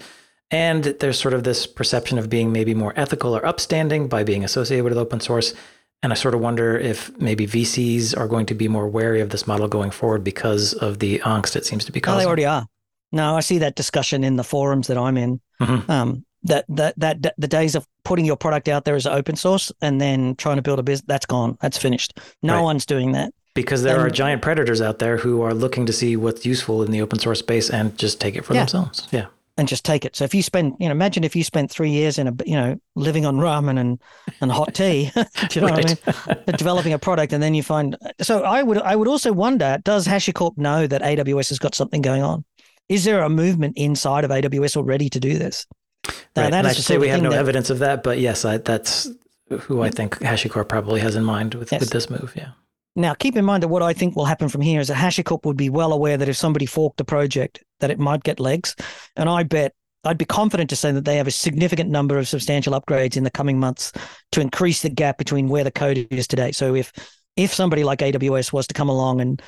and 0.50 0.84
there's 0.84 1.18
sort 1.18 1.34
of 1.34 1.44
this 1.44 1.66
perception 1.66 2.18
of 2.18 2.28
being 2.28 2.52
maybe 2.52 2.74
more 2.74 2.92
ethical 2.96 3.36
or 3.36 3.44
upstanding 3.46 4.08
by 4.08 4.24
being 4.24 4.44
associated 4.44 4.84
with 4.84 4.98
open 4.98 5.20
source. 5.20 5.54
And 6.02 6.12
I 6.12 6.16
sort 6.16 6.34
of 6.34 6.40
wonder 6.40 6.78
if 6.78 7.16
maybe 7.18 7.46
VCs 7.46 8.16
are 8.16 8.26
going 8.26 8.46
to 8.46 8.54
be 8.54 8.68
more 8.68 8.88
wary 8.88 9.20
of 9.20 9.30
this 9.30 9.46
model 9.46 9.68
going 9.68 9.90
forward 9.90 10.24
because 10.24 10.72
of 10.72 10.98
the 10.98 11.18
angst 11.20 11.56
it 11.56 11.66
seems 11.66 11.84
to 11.84 11.92
be 11.92 12.00
causing. 12.00 12.16
Oh, 12.16 12.20
they 12.20 12.26
already 12.26 12.46
are. 12.46 12.66
No, 13.12 13.36
I 13.36 13.40
see 13.40 13.58
that 13.58 13.76
discussion 13.76 14.24
in 14.24 14.36
the 14.36 14.44
forums 14.44 14.86
that 14.86 14.96
I'm 14.96 15.16
in. 15.16 15.40
Mm-hmm. 15.60 15.90
Um, 15.90 16.24
that, 16.44 16.64
that 16.68 16.94
that 16.98 17.34
the 17.36 17.48
days 17.48 17.74
of 17.74 17.86
putting 18.02 18.24
your 18.24 18.36
product 18.36 18.66
out 18.66 18.86
there 18.86 18.94
as 18.96 19.06
open 19.06 19.36
source 19.36 19.70
and 19.82 20.00
then 20.00 20.36
trying 20.36 20.56
to 20.56 20.62
build 20.62 20.78
a 20.78 20.82
business 20.82 21.04
that's 21.06 21.26
gone. 21.26 21.58
That's 21.60 21.76
finished. 21.76 22.18
No 22.42 22.54
right. 22.54 22.62
one's 22.62 22.86
doing 22.86 23.12
that 23.12 23.34
because 23.54 23.82
there 23.82 23.96
and, 23.96 24.06
are 24.06 24.10
giant 24.10 24.42
predators 24.42 24.80
out 24.80 24.98
there 24.98 25.16
who 25.18 25.42
are 25.42 25.54
looking 25.54 25.86
to 25.86 25.92
see 25.92 26.16
what's 26.16 26.46
useful 26.46 26.82
in 26.82 26.90
the 26.90 27.00
open 27.00 27.18
source 27.18 27.40
space 27.40 27.70
and 27.70 27.96
just 27.98 28.20
take 28.20 28.36
it 28.36 28.44
for 28.44 28.54
yeah. 28.54 28.60
themselves. 28.60 29.08
Yeah. 29.10 29.26
And 29.56 29.68
just 29.68 29.84
take 29.84 30.06
it. 30.06 30.16
So 30.16 30.24
if 30.24 30.34
you 30.34 30.42
spend, 30.42 30.76
you 30.78 30.86
know, 30.86 30.92
imagine 30.92 31.22
if 31.22 31.36
you 31.36 31.44
spent 31.44 31.70
three 31.70 31.90
years 31.90 32.18
in 32.18 32.28
a, 32.28 32.34
you 32.46 32.54
know, 32.54 32.80
living 32.94 33.26
on 33.26 33.36
ramen 33.36 33.78
and, 33.78 34.00
and 34.40 34.50
hot 34.50 34.74
tea, 34.74 35.10
do 35.14 35.20
you 35.52 35.60
know 35.60 35.66
right. 35.72 35.84
what 35.84 36.16
I 36.26 36.44
mean? 36.46 36.56
Developing 36.56 36.92
a 36.94 36.98
product 36.98 37.32
and 37.34 37.42
then 37.42 37.52
you 37.54 37.62
find, 37.62 37.96
so 38.22 38.42
I 38.42 38.62
would, 38.62 38.78
I 38.78 38.96
would 38.96 39.08
also 39.08 39.32
wonder, 39.32 39.78
does 39.84 40.06
HashiCorp 40.06 40.56
know 40.56 40.86
that 40.86 41.02
AWS 41.02 41.50
has 41.50 41.58
got 41.58 41.74
something 41.74 42.00
going 42.00 42.22
on? 42.22 42.44
Is 42.88 43.04
there 43.04 43.22
a 43.22 43.28
movement 43.28 43.76
inside 43.76 44.24
of 44.24 44.30
AWS 44.30 44.76
already 44.76 45.10
to 45.10 45.20
do 45.20 45.36
this? 45.36 45.66
Now, 46.34 46.44
right. 46.44 46.50
That 46.50 46.66
I 46.66 46.72
say 46.72 46.96
we 46.96 47.08
have 47.08 47.22
no 47.22 47.30
that, 47.30 47.38
evidence 47.38 47.68
of 47.68 47.80
that, 47.80 48.02
but 48.02 48.18
yes, 48.18 48.44
I, 48.44 48.58
that's 48.58 49.10
who 49.48 49.82
I 49.82 49.90
think 49.90 50.18
HashiCorp 50.20 50.68
probably 50.68 51.00
has 51.00 51.16
in 51.16 51.24
mind 51.24 51.54
with, 51.54 51.70
yes. 51.70 51.80
with 51.80 51.90
this 51.90 52.08
move. 52.08 52.32
Yeah. 52.34 52.50
Now, 52.96 53.14
keep 53.14 53.36
in 53.36 53.44
mind 53.44 53.62
that 53.62 53.68
what 53.68 53.82
I 53.82 53.92
think 53.92 54.16
will 54.16 54.24
happen 54.24 54.48
from 54.48 54.60
here 54.60 54.80
is 54.80 54.88
that 54.88 54.96
HashiCorp 54.96 55.44
would 55.46 55.56
be 55.56 55.70
well 55.70 55.92
aware 55.92 56.16
that 56.16 56.28
if 56.28 56.36
somebody 56.36 56.66
forked 56.66 56.96
the 56.96 57.04
project, 57.04 57.62
that 57.78 57.90
it 57.90 57.98
might 57.98 58.24
get 58.24 58.40
legs. 58.40 58.74
And 59.16 59.28
I 59.28 59.44
bet 59.44 59.74
I'd 60.04 60.18
be 60.18 60.24
confident 60.24 60.70
to 60.70 60.76
say 60.76 60.92
that 60.92 61.04
they 61.04 61.16
have 61.16 61.26
a 61.26 61.32
significant 61.32 61.90
number 61.90 62.18
of 62.18 62.26
substantial 62.26 62.78
upgrades 62.78 63.16
in 63.16 63.24
the 63.24 63.30
coming 63.30 63.60
months 63.60 63.92
to 64.32 64.40
increase 64.40 64.82
the 64.82 64.88
gap 64.88 65.18
between 65.18 65.48
where 65.48 65.64
the 65.64 65.70
code 65.70 66.06
is 66.10 66.26
today. 66.26 66.52
So 66.52 66.74
if 66.74 66.92
if 67.36 67.54
somebody 67.54 67.84
like 67.84 68.00
AWS 68.00 68.52
was 68.52 68.66
to 68.66 68.74
come 68.74 68.88
along 68.88 69.20
and 69.20 69.40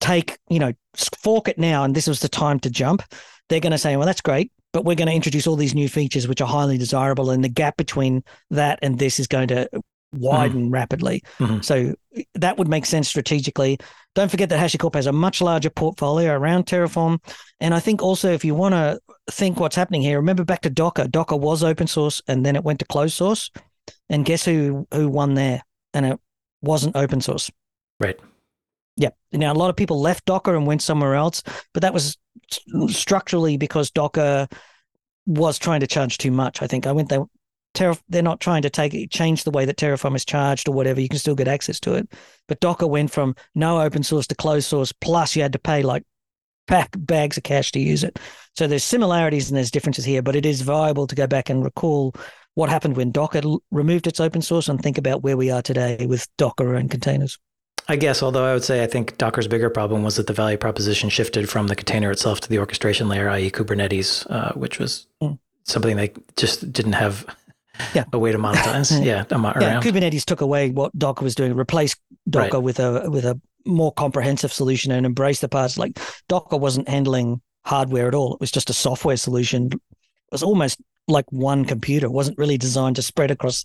take, 0.00 0.38
you 0.50 0.58
know, 0.58 0.72
fork 0.94 1.48
it 1.48 1.58
now 1.58 1.84
and 1.84 1.94
this 1.94 2.06
was 2.06 2.20
the 2.20 2.28
time 2.28 2.60
to 2.60 2.70
jump, 2.70 3.02
they're 3.48 3.60
going 3.60 3.72
to 3.72 3.78
say, 3.78 3.96
well, 3.96 4.06
that's 4.06 4.20
great, 4.20 4.52
but 4.72 4.84
we're 4.84 4.94
going 4.94 5.08
to 5.08 5.14
introduce 5.14 5.46
all 5.46 5.56
these 5.56 5.74
new 5.74 5.88
features 5.88 6.28
which 6.28 6.40
are 6.40 6.48
highly 6.48 6.76
desirable 6.76 7.30
and 7.30 7.42
the 7.42 7.48
gap 7.48 7.76
between 7.76 8.22
that 8.50 8.78
and 8.82 8.98
this 8.98 9.18
is 9.18 9.26
going 9.26 9.48
to 9.48 9.68
widen 10.16 10.64
mm-hmm. 10.64 10.74
rapidly. 10.74 11.22
Mm-hmm. 11.38 11.60
So 11.60 11.94
that 12.34 12.58
would 12.58 12.68
make 12.68 12.86
sense 12.86 13.08
strategically. 13.08 13.78
Don't 14.14 14.30
forget 14.30 14.48
that 14.50 14.60
HashiCorp 14.60 14.94
has 14.94 15.06
a 15.06 15.12
much 15.12 15.40
larger 15.40 15.70
portfolio 15.70 16.32
around 16.32 16.66
Terraform. 16.66 17.18
And 17.60 17.74
I 17.74 17.80
think 17.80 18.02
also 18.02 18.32
if 18.32 18.44
you 18.44 18.54
want 18.54 18.74
to 18.74 19.00
think 19.30 19.58
what's 19.58 19.76
happening 19.76 20.02
here. 20.02 20.18
Remember 20.18 20.44
back 20.44 20.62
to 20.62 20.70
Docker. 20.70 21.08
Docker 21.08 21.36
was 21.36 21.64
open 21.64 21.86
source 21.86 22.22
and 22.28 22.44
then 22.44 22.56
it 22.56 22.64
went 22.64 22.78
to 22.80 22.84
closed 22.84 23.16
source. 23.16 23.50
And 24.08 24.24
guess 24.24 24.44
who 24.44 24.86
who 24.92 25.08
won 25.08 25.34
there? 25.34 25.62
And 25.92 26.06
it 26.06 26.20
wasn't 26.62 26.96
open 26.96 27.20
source. 27.20 27.50
Right. 28.00 28.18
Yeah. 28.96 29.10
Now 29.32 29.52
a 29.52 29.54
lot 29.54 29.70
of 29.70 29.76
people 29.76 30.00
left 30.00 30.24
Docker 30.26 30.54
and 30.54 30.66
went 30.66 30.82
somewhere 30.82 31.14
else, 31.14 31.42
but 31.72 31.82
that 31.82 31.94
was 31.94 32.16
structurally 32.88 33.56
because 33.56 33.90
Docker 33.90 34.46
was 35.26 35.58
trying 35.58 35.80
to 35.80 35.86
charge 35.86 36.18
too 36.18 36.30
much. 36.30 36.62
I 36.62 36.66
think 36.66 36.86
I 36.86 36.92
went 36.92 37.08
there. 37.08 37.24
Terra, 37.74 37.96
they're 38.08 38.22
not 38.22 38.40
trying 38.40 38.62
to 38.62 38.70
take 38.70 39.10
change 39.10 39.44
the 39.44 39.50
way 39.50 39.64
that 39.64 39.76
Terraform 39.76 40.16
is 40.16 40.24
charged 40.24 40.68
or 40.68 40.72
whatever. 40.72 41.00
You 41.00 41.08
can 41.08 41.18
still 41.18 41.34
get 41.34 41.48
access 41.48 41.78
to 41.80 41.94
it, 41.94 42.10
but 42.48 42.60
Docker 42.60 42.86
went 42.86 43.10
from 43.10 43.34
no 43.54 43.80
open 43.80 44.02
source 44.02 44.26
to 44.28 44.34
closed 44.34 44.66
source. 44.66 44.92
Plus, 44.92 45.36
you 45.36 45.42
had 45.42 45.52
to 45.52 45.58
pay 45.58 45.82
like 45.82 46.04
pack 46.66 46.90
bags 46.96 47.36
of 47.36 47.42
cash 47.42 47.72
to 47.72 47.80
use 47.80 48.04
it. 48.04 48.18
So 48.56 48.66
there's 48.66 48.84
similarities 48.84 49.50
and 49.50 49.56
there's 49.56 49.70
differences 49.70 50.04
here, 50.04 50.22
but 50.22 50.36
it 50.36 50.46
is 50.46 50.62
viable 50.62 51.06
to 51.06 51.14
go 51.14 51.26
back 51.26 51.50
and 51.50 51.64
recall 51.64 52.14
what 52.54 52.70
happened 52.70 52.96
when 52.96 53.10
Docker 53.10 53.42
removed 53.70 54.06
its 54.06 54.20
open 54.20 54.40
source 54.40 54.68
and 54.68 54.80
think 54.80 54.96
about 54.96 55.22
where 55.22 55.36
we 55.36 55.50
are 55.50 55.62
today 55.62 56.06
with 56.06 56.26
Docker 56.38 56.74
and 56.74 56.90
containers. 56.90 57.38
I 57.88 57.96
guess, 57.96 58.22
although 58.22 58.44
I 58.44 58.54
would 58.54 58.64
say 58.64 58.82
I 58.82 58.86
think 58.86 59.18
Docker's 59.18 59.48
bigger 59.48 59.68
problem 59.68 60.02
was 60.02 60.16
that 60.16 60.26
the 60.26 60.32
value 60.32 60.56
proposition 60.56 61.10
shifted 61.10 61.50
from 61.50 61.66
the 61.66 61.76
container 61.76 62.10
itself 62.10 62.40
to 62.40 62.48
the 62.48 62.58
orchestration 62.58 63.08
layer, 63.08 63.28
i.e., 63.28 63.50
Kubernetes, 63.50 64.26
uh, 64.30 64.52
which 64.54 64.78
was 64.78 65.06
mm. 65.22 65.38
something 65.64 65.96
they 65.96 66.12
just 66.36 66.72
didn't 66.72 66.94
have 66.94 67.26
yeah. 67.94 68.04
a 68.12 68.18
way 68.18 68.32
to 68.32 68.38
monetize. 68.38 68.90
yeah, 69.04 69.24
yeah, 69.60 69.80
Kubernetes 69.80 70.24
took 70.24 70.40
away 70.40 70.70
what 70.70 70.96
Docker 70.98 71.24
was 71.24 71.34
doing, 71.34 71.54
replaced 71.54 71.98
Docker 72.28 72.56
right. 72.56 72.62
with 72.62 72.80
a 72.80 73.10
with 73.10 73.24
a 73.24 73.40
more 73.66 73.92
comprehensive 73.92 74.52
solution 74.52 74.92
and 74.92 75.06
embraced 75.06 75.40
the 75.40 75.48
parts. 75.48 75.78
Like 75.78 75.98
Docker 76.28 76.56
wasn't 76.56 76.88
handling 76.88 77.40
hardware 77.64 78.08
at 78.08 78.14
all; 78.14 78.34
it 78.34 78.40
was 78.40 78.50
just 78.50 78.70
a 78.70 78.74
software 78.74 79.16
solution. 79.16 79.70
It 79.72 79.80
was 80.32 80.42
almost 80.42 80.80
like 81.08 81.30
one 81.30 81.64
computer. 81.64 82.06
It 82.06 82.12
wasn't 82.12 82.38
really 82.38 82.58
designed 82.58 82.96
to 82.96 83.02
spread 83.02 83.30
across 83.30 83.64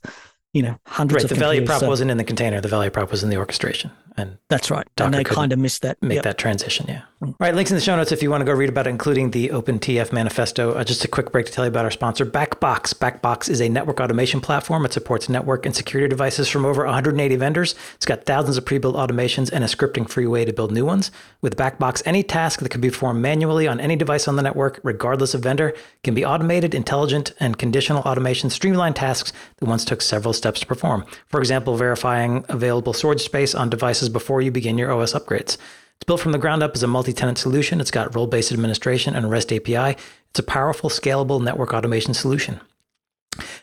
you 0.54 0.64
know 0.64 0.76
hundreds 0.86 1.24
right, 1.24 1.32
of 1.32 1.38
the 1.38 1.44
value 1.44 1.66
prop 1.66 1.80
so. 1.80 1.88
wasn't 1.88 2.10
in 2.10 2.18
the 2.18 2.24
container 2.24 2.60
the 2.60 2.68
value 2.68 2.90
prop 2.90 3.12
was 3.12 3.24
in 3.24 3.30
the 3.30 3.38
orchestration 3.38 3.92
and 4.20 4.38
that's 4.50 4.70
right. 4.70 4.88
Docker 4.96 5.06
and 5.06 5.14
they 5.14 5.24
kind 5.24 5.52
of 5.54 5.60
missed 5.60 5.82
that. 5.82 6.02
make 6.02 6.16
yep. 6.16 6.24
that 6.24 6.38
transition 6.38 6.86
yeah. 6.88 7.02
Mm. 7.22 7.30
all 7.30 7.36
right 7.40 7.56
links 7.56 7.72
in 7.72 7.76
the 7.76 7.82
show 7.82 7.96
notes 7.96 8.12
if 8.12 8.24
you 8.24 8.30
want 8.30 8.42
to 8.42 8.46
go 8.46 8.54
read 8.54 8.70
about 8.70 8.88
it 8.88 8.90
including 8.90 9.32
the 9.32 9.50
opentf 9.50 10.12
manifesto. 10.12 10.74
Uh, 10.74 10.84
just 10.84 11.04
a 11.06 11.08
quick 11.08 11.32
break 11.32 11.46
to 11.46 11.52
tell 11.52 11.66
you 11.66 11.70
about 11.70 11.86
our 11.86 11.92
sponsor 11.92 12.26
backbox. 12.26 12.94
Backbox 12.94 13.50
is 13.50 13.62
a 13.62 13.70
network 13.70 14.00
automation 14.00 14.42
platform. 14.42 14.86
It 14.86 14.94
supports 14.94 15.30
network 15.30 15.66
and 15.66 15.76
security 15.76 16.10
devices 16.10 16.50
from 16.50 16.66
over 16.66 16.84
180 16.84 17.36
vendors. 17.36 17.76
It's 17.96 18.06
got 18.06 18.26
thousands 18.26 18.58
of 18.58 18.66
pre-built 18.66 18.96
automations 18.96 19.52
and 19.52 19.64
a 19.64 19.68
scripting 19.68 20.10
free 20.10 20.28
way 20.28 20.46
to 20.46 20.54
build 20.54 20.72
new 20.72 20.86
ones. 20.86 21.12
With 21.42 21.58
backbox 21.58 22.02
any 22.06 22.24
task 22.24 22.60
that 22.60 22.70
can 22.70 22.82
be 22.82 22.90
performed 22.90 23.22
manually 23.22 23.68
on 23.68 23.80
any 23.80 23.96
device 23.96 24.28
on 24.28 24.36
the 24.36 24.42
network 24.42 24.80
regardless 24.84 25.34
of 25.34 25.42
vendor 25.42 25.74
can 26.04 26.14
be 26.14 26.26
automated 26.26 26.74
intelligent 26.74 27.34
and 27.40 27.58
conditional 27.58 28.04
automation 28.04 28.50
streamline 28.50 28.94
tasks 28.94 29.34
that 29.58 29.68
once 29.68 29.86
took 29.86 30.02
several 30.02 30.34
steps 30.34 30.60
to 30.60 30.66
perform. 30.66 31.06
For 31.28 31.40
example, 31.40 31.76
verifying 31.76 32.46
available 32.50 32.94
storage 32.94 33.22
space 33.22 33.56
on 33.56 33.70
devices 33.70 34.09
before 34.10 34.42
you 34.42 34.52
begin 34.52 34.78
your 34.78 34.92
OS 34.92 35.14
upgrades. 35.14 35.58
It's 35.96 36.06
built 36.06 36.22
from 36.22 36.32
the 36.32 36.38
ground 36.38 36.64
up 36.64 36.72
as 36.76 36.84
a 36.84 36.88
multi 36.88 37.14
tenant 37.14 37.38
solution. 37.38 37.82
It's 37.82 37.92
got 37.92 38.16
role 38.16 38.28
based 38.28 38.52
administration 38.52 39.16
and 39.16 39.30
REST 39.30 39.54
API. 39.54 39.98
It's 40.30 40.40
a 40.40 40.44
powerful, 40.44 40.90
scalable 40.90 41.44
network 41.44 41.74
automation 41.74 42.14
solution. 42.14 42.62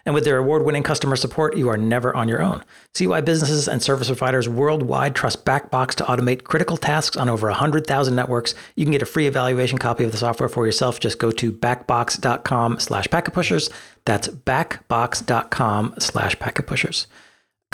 And 0.05 0.15
with 0.15 0.25
their 0.25 0.39
award 0.39 0.65
winning 0.65 0.83
customer 0.83 1.17
support, 1.17 1.57
you 1.57 1.69
are 1.69 1.77
never 1.77 2.15
on 2.15 2.29
your 2.29 2.43
own. 2.43 2.63
See 2.95 3.07
why 3.07 3.21
businesses 3.21 3.69
and 3.69 3.83
service 3.83 4.09
providers 4.09 4.49
worldwide 4.49 5.15
trust 5.15 5.45
Backbox 5.45 5.95
to 5.97 6.05
automate 6.05 6.45
critical 6.45 6.77
tasks 6.77 7.17
on 7.17 7.29
over 7.29 7.49
100,000 7.49 8.15
networks. 8.15 8.55
You 8.75 8.85
can 8.85 8.93
get 8.93 9.03
a 9.03 9.07
free 9.07 9.27
evaluation 9.27 9.79
copy 9.79 10.05
of 10.05 10.13
the 10.13 10.19
software 10.19 10.49
for 10.49 10.67
yourself. 10.67 11.01
Just 11.01 11.19
go 11.19 11.31
to 11.33 11.53
backbox.com 11.53 12.79
slash 12.81 13.09
packetpushers. 13.09 13.71
That's 14.05 14.29
backbox.com 14.29 15.95
slash 15.99 16.37
packetpushers. 16.37 17.07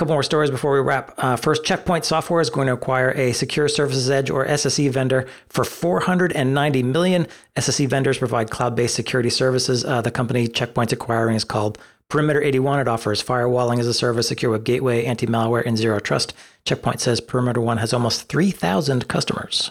Couple 0.03 0.17
more 0.17 0.25
stories 0.25 0.51
before 0.51 0.73
we 0.73 0.81
wrap. 0.81 1.15
Uh, 1.17 1.37
first, 1.37 1.63
Check 1.63 1.85
Point 1.85 2.05
Software 2.05 2.41
is 2.41 2.51
going 2.51 2.67
to 2.67 2.73
acquire 2.73 3.13
a 3.13 3.33
Secure 3.33 3.69
Services 3.69 4.11
Edge 4.11 4.31
or 4.31 4.45
SSE 4.45 4.91
vendor 4.91 5.29
for 5.49 5.63
490 5.63 6.83
million. 6.83 7.29
SSE 7.55 7.87
vendors 7.89 8.19
provide 8.19 8.51
cloud-based 8.51 8.97
security 8.97 9.31
services. 9.31 9.85
Uh, 9.85 10.01
the 10.01 10.11
company 10.11 10.49
Check 10.49 10.75
Point's 10.75 10.93
acquiring 10.93 11.37
is 11.37 11.45
called 11.45 11.79
Perimeter 12.09 12.43
81. 12.43 12.81
It 12.81 12.89
offers 12.89 13.23
firewalling 13.23 13.79
as 13.79 13.87
a 13.87 13.95
service, 13.95 14.27
secure 14.27 14.51
web 14.51 14.65
gateway, 14.65 15.05
anti-malware, 15.05 15.65
and 15.65 15.79
zero 15.79 16.01
trust. 16.01 16.35
Check 16.65 16.83
Point 16.83 17.01
says 17.01 17.21
Perimeter 17.21 17.61
One 17.61 17.79
has 17.79 17.93
almost 17.93 18.29
3,000 18.29 19.07
customers. 19.07 19.71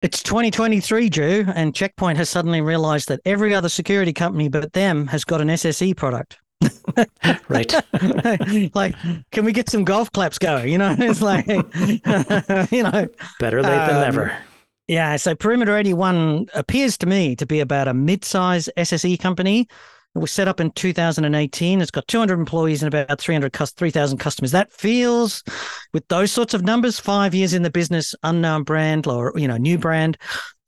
It's 0.00 0.22
2023, 0.22 1.10
Drew, 1.10 1.44
and 1.54 1.74
Check 1.74 1.96
Point 1.96 2.16
has 2.16 2.30
suddenly 2.30 2.62
realized 2.62 3.08
that 3.08 3.20
every 3.26 3.54
other 3.54 3.68
security 3.68 4.14
company 4.14 4.48
but 4.48 4.72
them 4.72 5.08
has 5.08 5.22
got 5.26 5.42
an 5.42 5.48
SSE 5.48 5.94
product. 5.98 6.38
Right. 7.48 7.74
like, 8.74 8.94
can 9.32 9.44
we 9.44 9.52
get 9.52 9.68
some 9.68 9.84
golf 9.84 10.10
claps 10.12 10.38
going? 10.38 10.68
You 10.68 10.78
know, 10.78 10.94
it's 10.98 11.22
like, 11.22 11.46
you 12.72 12.82
know, 12.82 13.08
better 13.38 13.62
late 13.62 13.78
um, 13.78 13.88
than 13.88 14.00
never. 14.00 14.36
Yeah. 14.88 15.16
So 15.16 15.34
Perimeter 15.34 15.76
81 15.76 16.48
appears 16.54 16.98
to 16.98 17.06
me 17.06 17.36
to 17.36 17.46
be 17.46 17.60
about 17.60 17.88
a 17.88 17.94
mid 17.94 18.24
size 18.24 18.68
SSE 18.76 19.18
company. 19.20 19.68
It 20.12 20.18
was 20.18 20.32
set 20.32 20.48
up 20.48 20.58
in 20.58 20.72
2018. 20.72 21.80
It's 21.80 21.92
got 21.92 22.08
200 22.08 22.36
employees 22.36 22.82
and 22.82 22.92
about 22.92 23.20
300 23.20 23.52
3,000 23.52 24.18
customers. 24.18 24.50
That 24.50 24.72
feels, 24.72 25.44
with 25.92 26.06
those 26.08 26.32
sorts 26.32 26.52
of 26.52 26.64
numbers, 26.64 26.98
five 26.98 27.32
years 27.32 27.54
in 27.54 27.62
the 27.62 27.70
business, 27.70 28.12
unknown 28.24 28.64
brand 28.64 29.06
or 29.06 29.32
you 29.36 29.46
know 29.46 29.56
new 29.56 29.78
brand, 29.78 30.18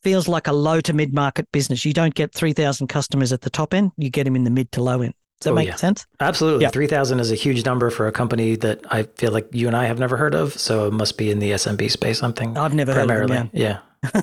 feels 0.04 0.28
like 0.28 0.46
a 0.46 0.52
low 0.52 0.80
to 0.82 0.92
mid 0.92 1.12
market 1.12 1.50
business. 1.50 1.84
You 1.84 1.92
don't 1.92 2.14
get 2.14 2.32
3,000 2.32 2.86
customers 2.86 3.32
at 3.32 3.40
the 3.40 3.50
top 3.50 3.74
end. 3.74 3.90
You 3.96 4.10
get 4.10 4.24
them 4.24 4.36
in 4.36 4.44
the 4.44 4.50
mid 4.50 4.70
to 4.72 4.82
low 4.82 5.02
end. 5.02 5.14
Does 5.42 5.46
that 5.46 5.50
oh, 5.50 5.54
make 5.56 5.66
yeah. 5.66 5.74
sense? 5.74 6.06
Absolutely. 6.20 6.62
Yeah. 6.62 6.70
3,000 6.70 7.18
is 7.18 7.32
a 7.32 7.34
huge 7.34 7.64
number 7.64 7.90
for 7.90 8.06
a 8.06 8.12
company 8.12 8.54
that 8.56 8.80
I 8.92 9.02
feel 9.02 9.32
like 9.32 9.48
you 9.50 9.66
and 9.66 9.76
I 9.76 9.86
have 9.86 9.98
never 9.98 10.16
heard 10.16 10.36
of. 10.36 10.56
So 10.56 10.86
it 10.86 10.92
must 10.92 11.18
be 11.18 11.32
in 11.32 11.40
the 11.40 11.50
SMB 11.50 11.90
space, 11.90 12.20
something. 12.20 12.56
I've 12.56 12.74
never 12.74 12.92
primarily. 12.92 13.34
heard 13.34 13.42
of 13.42 13.50
them, 13.50 13.50
yeah. 13.52 13.78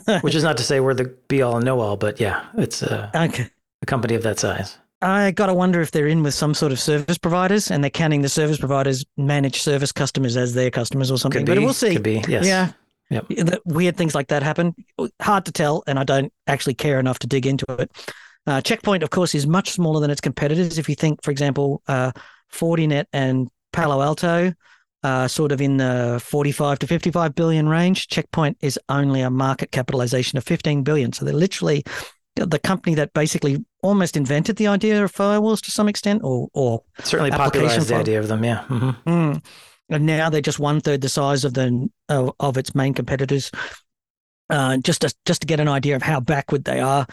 yeah. 0.08 0.20
Which 0.22 0.34
is 0.34 0.44
not 0.46 0.56
to 0.58 0.64
say 0.64 0.80
we're 0.80 0.94
the 0.94 1.14
be 1.28 1.42
all 1.42 1.58
and 1.58 1.66
know 1.66 1.82
all, 1.82 1.98
but 1.98 2.22
yeah, 2.22 2.46
it's 2.58 2.82
a, 2.82 3.12
okay. 3.14 3.50
a 3.82 3.86
company 3.86 4.16
of 4.16 4.24
that 4.24 4.40
size. 4.40 4.78
I 5.02 5.32
got 5.32 5.48
to 5.48 5.54
wonder 5.54 5.82
if 5.82 5.92
they're 5.92 6.08
in 6.08 6.24
with 6.24 6.34
some 6.34 6.54
sort 6.54 6.72
of 6.72 6.80
service 6.80 7.18
providers 7.18 7.70
and 7.70 7.84
they're 7.84 7.92
counting 7.92 8.22
the 8.22 8.30
service 8.30 8.58
providers 8.58 9.06
managed 9.18 9.62
service 9.62 9.92
customers 9.92 10.38
as 10.38 10.54
their 10.54 10.72
customers 10.72 11.12
or 11.12 11.18
something. 11.18 11.44
Be, 11.44 11.56
but 11.56 11.62
we'll 11.62 11.74
see. 11.74 11.94
Could 11.94 12.04
be, 12.04 12.24
yes. 12.30 12.46
Yeah. 12.46 12.72
Yep. 13.10 13.62
Weird 13.66 13.98
things 13.98 14.16
like 14.16 14.28
that 14.30 14.42
happen. 14.42 14.74
Hard 15.22 15.46
to 15.46 15.52
tell, 15.52 15.84
and 15.86 16.00
I 16.00 16.06
don't 16.06 16.32
actually 16.48 16.76
care 16.76 16.98
enough 16.98 17.20
to 17.20 17.28
dig 17.28 17.46
into 17.46 17.66
it. 17.80 17.92
Uh, 18.50 18.60
Check 18.62 18.82
Point, 18.82 19.04
of 19.04 19.12
course, 19.12 19.36
is 19.36 19.46
much 19.46 19.70
smaller 19.70 20.00
than 20.00 20.10
its 20.10 20.22
competitors. 20.22 20.80
If 20.80 20.90
you 20.90 20.96
think, 20.96 21.22
for 21.22 21.30
example, 21.30 21.84
uh, 21.88 22.12
Fortinet 22.52 23.06
and 23.14 23.48
Palo 23.72 24.02
Alto, 24.02 24.52
uh, 25.04 25.28
sort 25.28 25.52
of 25.52 25.62
in 25.62 25.78
the 25.78 26.20
45 26.26 26.80
to 26.80 26.88
55 26.88 27.36
billion 27.36 27.70
range, 27.70 28.08
Check 28.08 28.32
Point 28.32 28.58
is 28.62 28.80
only 28.90 29.22
a 29.22 29.30
market 29.30 29.72
capitalization 29.72 30.40
of 30.40 30.44
15 30.46 30.82
billion. 30.82 31.14
So 31.14 31.26
they're 31.26 31.34
literally 31.36 31.84
the 32.36 32.58
company 32.58 32.96
that 32.96 33.14
basically 33.14 33.64
almost 33.84 34.18
invented 34.18 34.56
the 34.56 34.66
idea 34.66 35.04
of 35.04 35.14
firewalls 35.14 35.62
to 35.66 35.72
some 35.72 35.88
extent, 35.88 36.22
or 36.24 36.48
or 36.54 36.82
certainly 37.04 37.30
popularized 37.30 37.88
the 37.88 37.96
idea 37.96 38.20
of 38.20 38.30
them. 38.30 38.44
Yeah. 38.44 38.64
Mm-hmm. 38.68 39.10
Mm. 39.10 39.46
And 39.90 40.06
now 40.08 40.32
they're 40.32 40.42
just 40.42 40.60
one 40.60 40.82
third 40.82 41.02
the 41.02 41.10
size 41.10 41.46
of 41.46 41.54
the 41.54 41.88
of, 42.08 42.34
of 42.40 42.58
its 42.58 42.74
main 42.74 42.96
competitors. 42.96 43.52
Uh, 44.50 44.78
just 44.78 45.02
to, 45.02 45.14
just 45.28 45.42
to 45.42 45.48
get 45.48 45.60
an 45.60 45.68
idea 45.68 45.96
of 45.96 46.02
how 46.02 46.20
backward 46.20 46.64
they 46.64 46.80
are, 46.80 47.06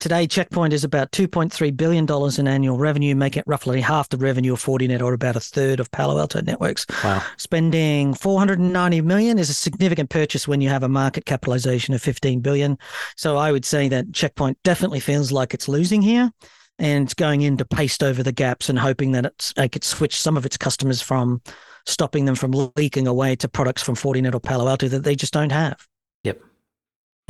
Today, 0.00 0.26
Check 0.26 0.50
Point 0.50 0.74
is 0.74 0.84
about 0.84 1.12
$2.3 1.12 1.76
billion 1.76 2.06
in 2.38 2.48
annual 2.48 2.76
revenue, 2.76 3.14
making 3.14 3.40
it 3.40 3.46
roughly 3.46 3.80
half 3.80 4.08
the 4.10 4.18
revenue 4.18 4.52
of 4.52 4.62
Fortinet 4.62 5.00
or 5.00 5.14
about 5.14 5.36
a 5.36 5.40
third 5.40 5.80
of 5.80 5.90
Palo 5.90 6.18
Alto 6.18 6.42
Networks. 6.42 6.84
Wow. 7.02 7.22
Spending 7.38 8.12
490 8.12 9.00
million 9.00 9.38
is 9.38 9.48
a 9.48 9.54
significant 9.54 10.10
purchase 10.10 10.46
when 10.46 10.60
you 10.60 10.68
have 10.68 10.82
a 10.82 10.88
market 10.88 11.24
capitalization 11.24 11.94
of 11.94 12.02
15 12.02 12.40
billion. 12.40 12.76
So 13.16 13.38
I 13.38 13.50
would 13.50 13.64
say 13.64 13.88
that 13.88 14.12
Check 14.12 14.34
Point 14.34 14.58
definitely 14.62 15.00
feels 15.00 15.32
like 15.32 15.54
it's 15.54 15.68
losing 15.68 16.02
here 16.02 16.30
and 16.78 17.04
it's 17.04 17.14
going 17.14 17.40
in 17.40 17.56
to 17.56 17.64
paste 17.64 18.02
over 18.02 18.22
the 18.22 18.32
gaps 18.32 18.68
and 18.68 18.78
hoping 18.78 19.12
that 19.12 19.24
it's, 19.24 19.54
it 19.56 19.72
could 19.72 19.84
switch 19.84 20.20
some 20.20 20.36
of 20.36 20.44
its 20.44 20.58
customers 20.58 21.00
from 21.00 21.40
stopping 21.86 22.24
them 22.24 22.34
from 22.34 22.52
leaking 22.76 23.06
away 23.06 23.36
to 23.36 23.48
products 23.48 23.82
from 23.82 23.94
Fortinet 23.94 24.34
or 24.34 24.40
Palo 24.40 24.68
Alto 24.68 24.88
that 24.88 25.04
they 25.04 25.14
just 25.14 25.32
don't 25.32 25.52
have. 25.52 25.86
Yep. 26.24 26.40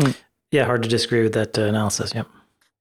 Mm. 0.00 0.16
Yeah, 0.50 0.64
hard 0.64 0.82
to 0.82 0.88
disagree 0.88 1.22
with 1.22 1.34
that 1.34 1.58
uh, 1.58 1.62
analysis. 1.62 2.12
Yep. 2.14 2.26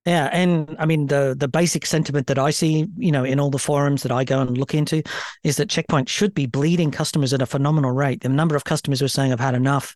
Yeah, 0.06 0.30
and 0.34 0.76
I 0.80 0.86
mean 0.86 1.08
the 1.08 1.34
the 1.38 1.48
basic 1.48 1.86
sentiment 1.86 2.28
that 2.28 2.38
I 2.38 2.50
see, 2.50 2.88
you 2.98 3.12
know, 3.12 3.24
in 3.24 3.40
all 3.40 3.50
the 3.50 3.58
forums 3.58 4.04
that 4.04 4.12
I 4.12 4.26
go 4.26 4.42
and 4.42 4.58
look 4.58 4.74
into, 4.74 5.02
is 5.44 5.56
that 5.58 5.70
Check 5.70 5.88
Point 5.88 6.10
should 6.10 6.34
be 6.34 6.46
bleeding 6.46 6.92
customers 6.92 7.34
at 7.34 7.42
a 7.42 7.46
phenomenal 7.46 7.92
rate. 7.92 8.22
The 8.22 8.30
number 8.30 8.56
of 8.58 8.66
customers 8.66 9.00
who 9.00 9.06
are 9.06 9.10
saying, 9.10 9.32
"I've 9.32 9.40
had 9.40 9.56
enough, 9.56 9.96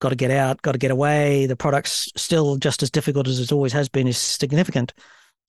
got 0.00 0.10
to 0.10 0.16
get 0.16 0.30
out, 0.30 0.60
got 0.60 0.72
to 0.72 0.78
get 0.78 0.90
away," 0.90 1.46
the 1.46 1.56
product's 1.56 2.10
still 2.16 2.56
just 2.56 2.82
as 2.82 2.90
difficult 2.90 3.28
as 3.28 3.40
it 3.40 3.50
always 3.50 3.72
has 3.72 3.88
been, 3.88 4.06
is 4.06 4.18
significant. 4.18 4.92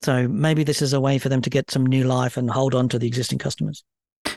So 0.04 0.28
maybe 0.28 0.64
this 0.64 0.82
is 0.82 0.94
a 0.94 1.02
way 1.02 1.18
for 1.18 1.28
them 1.28 1.42
to 1.42 1.50
get 1.50 1.70
some 1.70 1.86
new 1.86 2.06
life 2.06 2.38
and 2.38 2.50
hold 2.50 2.76
on 2.76 2.88
to 2.90 3.00
the 3.00 3.08
existing 3.08 3.40
customers. 3.40 3.84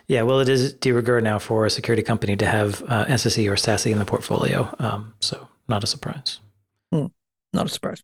Yeah, 0.08 0.22
well, 0.22 0.40
it 0.40 0.48
is 0.48 0.72
de 0.72 0.90
rigueur 0.90 1.20
now 1.20 1.38
for 1.38 1.64
a 1.64 1.70
security 1.70 2.02
company 2.02 2.36
to 2.36 2.46
have 2.46 2.82
uh, 2.88 3.04
SSE 3.06 3.48
or 3.48 3.54
SASE 3.54 3.92
in 3.92 3.98
the 4.00 4.04
portfolio, 4.04 4.74
um, 4.80 5.14
so 5.20 5.48
not 5.68 5.84
a 5.84 5.86
surprise. 5.86 6.40
Hmm, 6.92 7.06
not 7.52 7.66
a 7.66 7.68
surprise. 7.68 8.02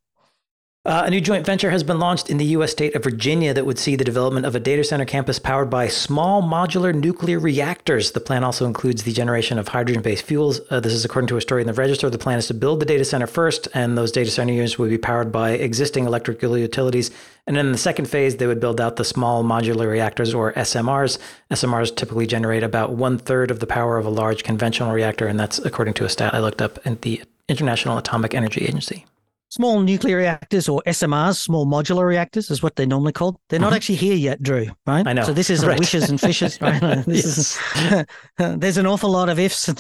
Uh, 0.87 1.03
a 1.05 1.11
new 1.11 1.21
joint 1.21 1.45
venture 1.45 1.73
has 1.73 1.83
been 1.83 1.99
launched 1.99 2.31
in 2.31 2.37
the 2.37 2.45
U.S. 2.45 2.71
state 2.71 2.95
of 2.95 3.03
Virginia 3.03 3.53
that 3.53 3.67
would 3.67 3.77
see 3.77 3.97
the 3.97 4.05
development 4.05 4.47
of 4.47 4.55
a 4.55 4.61
data 4.61 4.85
center 4.85 5.05
campus 5.05 5.37
powered 5.41 5.69
by 5.69 5.89
small 5.89 6.45
modular 6.45 6.95
nuclear 6.95 7.41
reactors. 7.41 8.13
The 8.13 8.21
plan 8.21 8.45
also 8.45 8.67
includes 8.67 9.03
the 9.03 9.13
generation 9.13 9.59
of 9.59 9.67
hydrogen 9.67 10.01
based 10.01 10.23
fuels. 10.23 10.61
Uh, 10.71 10.79
this 10.79 10.93
is 10.93 11.05
according 11.05 11.27
to 11.27 11.37
a 11.37 11.41
story 11.41 11.63
in 11.63 11.67
the 11.67 11.73
Register. 11.73 12.09
The 12.09 12.19
plan 12.19 12.39
is 12.39 12.47
to 12.47 12.55
build 12.55 12.79
the 12.79 12.87
data 12.87 13.05
center 13.05 13.27
first, 13.27 13.67
and 13.75 13.99
those 13.99 14.13
data 14.13 14.31
center 14.31 14.53
units 14.53 14.79
would 14.79 14.91
be 14.91 14.97
powered 14.97 15.33
by 15.33 15.51
existing 15.55 16.07
electrical 16.07 16.57
utilities. 16.57 17.11
And 17.49 17.57
then 17.57 17.67
in 17.67 17.73
the 17.73 17.79
second 17.79 18.05
phase, 18.05 18.37
they 18.37 18.47
would 18.47 18.61
build 18.61 18.81
out 18.81 18.95
the 18.95 19.05
small 19.05 19.43
modular 19.43 19.91
reactors 19.91 20.35
or 20.35 20.53
SMRs. 20.53 21.19
SMRs 21.51 21.97
typically 21.97 22.29
generate 22.29 22.63
about 22.63 22.93
one 22.93 23.19
third 23.19 23.51
of 23.51 23.59
the 23.59 23.67
power 23.67 23.99
of 23.99 24.07
a 24.07 24.11
large 24.11 24.45
conventional 24.45 24.93
reactor, 24.93 25.27
and 25.27 25.41
that's 25.41 25.59
according 25.59 25.95
to 25.95 26.05
a 26.05 26.09
stat 26.09 26.33
I 26.33 26.39
looked 26.39 26.63
up 26.63 26.79
at 26.87 27.03
the 27.03 27.25
International 27.49 27.99
Atomic 27.99 28.35
Energy 28.35 28.65
Agency. 28.65 29.05
Small 29.49 29.81
nuclear 29.81 30.17
reactors 30.17 30.69
or 30.69 30.83
SMRs, 30.87 31.37
small 31.37 31.67
modular 31.67 32.05
reactors, 32.05 32.51
is 32.51 32.63
what 32.63 32.75
they're 32.75 32.87
normally 32.87 33.13
called. 33.13 33.39
They're 33.49 33.61
not 33.61 33.69
mm-hmm. 33.69 33.77
actually 33.77 33.95
here 33.95 34.17
yet, 34.17 34.43
Drew. 34.43 34.67
Right? 34.87 35.07
I 35.07 35.13
know. 35.13 35.23
So 35.23 35.33
this 35.33 35.51
is 35.51 35.65
right. 35.67 35.79
wishes 35.79 36.11
and 36.11 36.21
fishes. 36.21 36.59
Right? 36.67 36.83
yes. 37.07 37.07
is, 37.09 38.07
there's 38.39 38.77
an 38.77 38.87
awful 38.87 39.11
lot 39.11 39.29
of 39.29 39.39
ifs. 39.39 39.73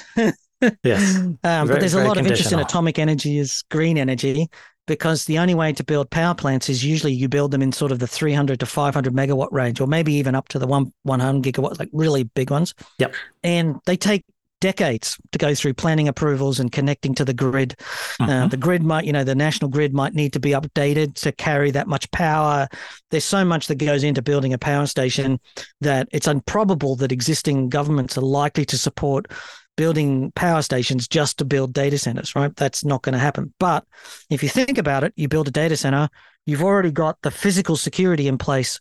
yes. 0.84 1.16
Um, 1.16 1.36
very, 1.42 1.66
but 1.66 1.80
there's 1.80 1.94
a 1.94 2.04
lot 2.04 2.16
of 2.16 2.26
interest 2.26 2.52
in 2.52 2.60
atomic 2.60 2.98
energy 2.98 3.38
as 3.38 3.62
green 3.70 3.98
energy 3.98 4.48
because 4.86 5.24
the 5.24 5.38
only 5.38 5.54
way 5.54 5.72
to 5.72 5.84
build 5.84 6.10
power 6.10 6.34
plants 6.34 6.68
is 6.68 6.84
usually 6.84 7.12
you 7.12 7.28
build 7.28 7.50
them 7.50 7.62
in 7.62 7.72
sort 7.72 7.92
of 7.92 7.98
the 7.98 8.06
300 8.06 8.60
to 8.60 8.66
500 8.66 9.12
megawatt 9.12 9.52
range, 9.52 9.80
or 9.80 9.86
maybe 9.86 10.12
even 10.14 10.34
up 10.34 10.48
to 10.48 10.58
the 10.58 10.66
one 10.66 10.92
100 11.02 11.42
gigawatt, 11.42 11.78
like 11.78 11.88
really 11.92 12.22
big 12.22 12.50
ones. 12.50 12.74
Yep. 12.98 13.14
And 13.42 13.76
they 13.84 13.96
take 13.96 14.24
decades 14.60 15.16
to 15.32 15.38
go 15.38 15.54
through 15.54 15.74
planning 15.74 16.08
approvals 16.08 16.60
and 16.60 16.72
connecting 16.72 17.14
to 17.14 17.24
the 17.24 17.34
grid. 17.34 17.74
Uh, 17.78 18.26
mm-hmm. 18.26 18.30
Uh, 18.30 18.46
the 18.48 18.56
grid 18.56 18.82
might, 18.82 19.04
you 19.04 19.12
know, 19.12 19.24
the 19.24 19.34
national 19.34 19.70
grid 19.70 19.92
might 19.92 20.14
need 20.14 20.32
to 20.32 20.40
be 20.40 20.50
updated 20.50 21.14
to 21.14 21.32
carry 21.32 21.70
that 21.70 21.88
much 21.88 22.10
power. 22.10 22.68
There's 23.10 23.24
so 23.24 23.44
much 23.44 23.66
that 23.66 23.76
goes 23.76 24.02
into 24.02 24.22
building 24.22 24.52
a 24.52 24.58
power 24.58 24.86
station 24.86 25.40
that 25.80 26.08
it's 26.12 26.28
improbable 26.28 26.96
that 26.96 27.12
existing 27.12 27.68
governments 27.68 28.16
are 28.16 28.22
likely 28.22 28.64
to 28.66 28.78
support 28.78 29.30
building 29.76 30.32
power 30.32 30.62
stations 30.62 31.06
just 31.06 31.38
to 31.38 31.44
build 31.44 31.72
data 31.72 31.98
centers, 31.98 32.34
right? 32.34 32.54
That's 32.56 32.84
not 32.84 33.02
going 33.02 33.12
to 33.12 33.18
happen. 33.18 33.52
But 33.60 33.84
if 34.30 34.42
you 34.42 34.48
think 34.48 34.78
about 34.78 35.04
it, 35.04 35.12
you 35.16 35.28
build 35.28 35.48
a 35.48 35.50
data 35.50 35.76
center, 35.76 36.08
you've 36.46 36.62
already 36.62 36.90
got 36.90 37.20
the 37.22 37.30
physical 37.30 37.76
security 37.76 38.26
in 38.26 38.38
place 38.38 38.80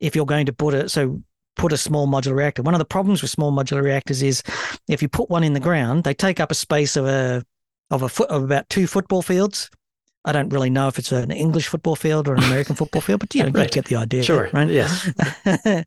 if 0.00 0.16
you're 0.16 0.26
going 0.26 0.46
to 0.46 0.52
put 0.52 0.74
it. 0.74 0.90
So 0.90 1.22
put 1.56 1.72
a 1.72 1.76
small 1.76 2.06
modular 2.06 2.36
reactor. 2.36 2.62
One 2.62 2.74
of 2.74 2.78
the 2.78 2.84
problems 2.84 3.22
with 3.22 3.30
small 3.30 3.52
modular 3.52 3.82
reactors 3.82 4.22
is 4.22 4.42
if 4.88 5.02
you 5.02 5.08
put 5.08 5.30
one 5.30 5.44
in 5.44 5.52
the 5.52 5.60
ground, 5.60 6.04
they 6.04 6.14
take 6.14 6.40
up 6.40 6.50
a 6.50 6.54
space 6.54 6.96
of 6.96 7.06
a 7.06 7.44
of 7.90 8.02
a 8.02 8.08
foot 8.08 8.30
of 8.30 8.42
about 8.42 8.68
two 8.68 8.86
football 8.86 9.22
fields. 9.22 9.70
I 10.24 10.32
don't 10.32 10.48
really 10.50 10.70
know 10.70 10.88
if 10.88 10.98
it's 10.98 11.12
an 11.12 11.30
English 11.30 11.66
football 11.66 11.96
field 11.96 12.28
or 12.28 12.34
an 12.34 12.44
American 12.44 12.76
football 12.76 13.02
field, 13.02 13.20
but 13.20 13.34
you 13.34 13.42
know, 13.42 13.50
right. 13.50 13.64
you 13.64 13.82
get 13.82 13.86
the 13.86 13.96
idea. 13.96 14.22
Sure. 14.22 14.48
Right? 14.52 14.68
Yes. 14.68 15.10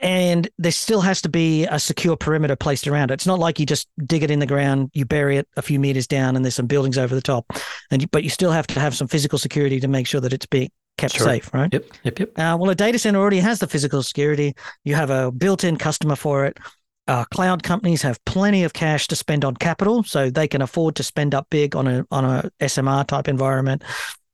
and 0.00 0.48
there 0.58 0.72
still 0.72 1.02
has 1.02 1.20
to 1.22 1.28
be 1.28 1.64
a 1.66 1.78
secure 1.78 2.16
perimeter 2.16 2.56
placed 2.56 2.88
around 2.88 3.10
it. 3.10 3.14
It's 3.14 3.26
not 3.26 3.38
like 3.38 3.60
you 3.60 3.66
just 3.66 3.88
dig 4.04 4.22
it 4.22 4.30
in 4.30 4.38
the 4.38 4.46
ground, 4.46 4.90
you 4.94 5.04
bury 5.04 5.36
it 5.36 5.48
a 5.56 5.62
few 5.62 5.78
meters 5.78 6.06
down, 6.06 6.34
and 6.34 6.44
there's 6.44 6.54
some 6.54 6.66
buildings 6.66 6.98
over 6.98 7.14
the 7.14 7.20
top. 7.20 7.46
And 7.90 8.02
you, 8.02 8.08
but 8.08 8.24
you 8.24 8.30
still 8.30 8.50
have 8.50 8.66
to 8.68 8.80
have 8.80 8.96
some 8.96 9.06
physical 9.06 9.38
security 9.38 9.80
to 9.80 9.88
make 9.88 10.06
sure 10.06 10.20
that 10.20 10.32
it's 10.32 10.46
being 10.46 10.70
kept 10.98 11.14
sure. 11.14 11.26
safe, 11.26 11.52
right? 11.54 11.72
Yep, 11.72 11.84
yep, 12.02 12.18
yep. 12.18 12.38
Uh, 12.38 12.56
well, 12.60 12.70
a 12.70 12.74
data 12.74 12.98
center 12.98 13.18
already 13.18 13.38
has 13.38 13.60
the 13.60 13.66
physical 13.66 14.02
security. 14.02 14.54
You 14.84 14.94
have 14.94 15.10
a 15.10 15.32
built-in 15.32 15.78
customer 15.78 16.16
for 16.16 16.44
it. 16.44 16.58
Uh, 17.06 17.24
cloud 17.26 17.62
companies 17.62 18.02
have 18.02 18.22
plenty 18.26 18.64
of 18.64 18.74
cash 18.74 19.08
to 19.08 19.16
spend 19.16 19.44
on 19.44 19.56
capital, 19.56 20.02
so 20.02 20.28
they 20.28 20.46
can 20.46 20.60
afford 20.60 20.94
to 20.96 21.02
spend 21.02 21.34
up 21.34 21.46
big 21.48 21.74
on 21.74 21.88
a 21.88 22.06
on 22.10 22.26
a 22.26 22.50
SMR 22.60 23.06
type 23.06 23.28
environment 23.28 23.82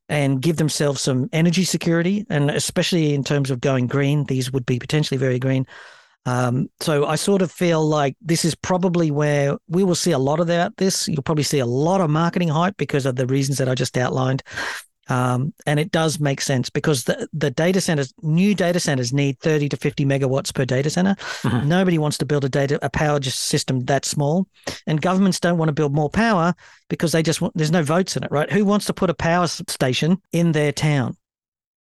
and 0.09 0.43
give 0.43 0.57
themselves 0.57 1.01
some 1.01 1.29
energy 1.33 1.65
security. 1.65 2.27
And 2.29 2.51
especially 2.51 3.15
in 3.15 3.23
terms 3.23 3.51
of 3.51 3.61
going 3.61 3.87
green, 3.87 4.25
these 4.25 4.53
would 4.53 4.67
be 4.67 4.81
potentially 4.81 5.19
very 5.19 5.39
green. 5.39 5.67
Um, 6.27 6.69
so 6.81 7.07
I 7.07 7.17
sort 7.17 7.43
of 7.43 7.53
feel 7.53 7.87
like 7.87 8.17
this 8.21 8.45
is 8.45 8.55
probably 8.55 9.11
where 9.11 9.57
we 9.69 9.85
will 9.85 9.95
see 9.95 10.13
a 10.13 10.19
lot 10.19 10.41
of 10.41 10.47
that. 10.47 10.77
This 10.77 11.07
you'll 11.07 11.23
probably 11.23 11.45
see 11.45 11.59
a 11.59 11.67
lot 11.67 12.01
of 12.01 12.11
marketing 12.11 12.49
hype 12.49 12.77
because 12.77 13.07
of 13.07 13.17
the 13.17 13.27
reasons 13.27 13.59
that 13.59 13.69
I 13.69 13.75
just 13.75 13.97
outlined. 13.97 14.43
Um, 15.09 15.53
and 15.67 15.79
it 15.79 15.91
does 15.91 16.19
make 16.19 16.41
sense 16.41 16.71
because 16.71 17.05
the, 17.05 17.29
the 17.33 17.51
data 17.51 17.81
centers, 17.81 18.15
new 18.23 18.55
data 18.55 18.81
centers 18.81 19.13
need 19.13 19.39
30 19.41 19.69
to 19.71 19.77
50 19.77 20.05
megawatts 20.05 20.55
per 20.55 20.65
data 20.65 20.91
center. 20.91 21.15
Mm-hmm. 21.43 21.69
Nobody 21.69 21.99
wants 21.99 22.19
to 22.19 22.27
build 22.27 22.45
a 22.45 22.49
data, 22.49 22.79
a 22.83 22.91
power 22.91 23.21
system 23.23 23.85
that 23.85 24.05
small. 24.05 24.47
And 24.87 25.01
governments 25.01 25.41
don't 25.41 25.59
want 25.59 25.69
to 25.69 25.75
build 25.75 25.95
more 25.95 26.11
power 26.11 26.55
because 26.89 27.13
they 27.13 27.23
just 27.23 27.41
want, 27.41 27.55
there's 27.57 27.71
no 27.71 27.83
votes 27.83 28.17
in 28.17 28.25
it, 28.25 28.31
right? 28.31 28.51
Who 28.51 28.65
wants 28.65 28.87
to 28.87 28.95
put 28.95 29.11
a 29.11 29.15
power 29.15 29.47
station 29.47 30.21
in 30.33 30.53
their 30.53 30.73
town? 30.73 31.17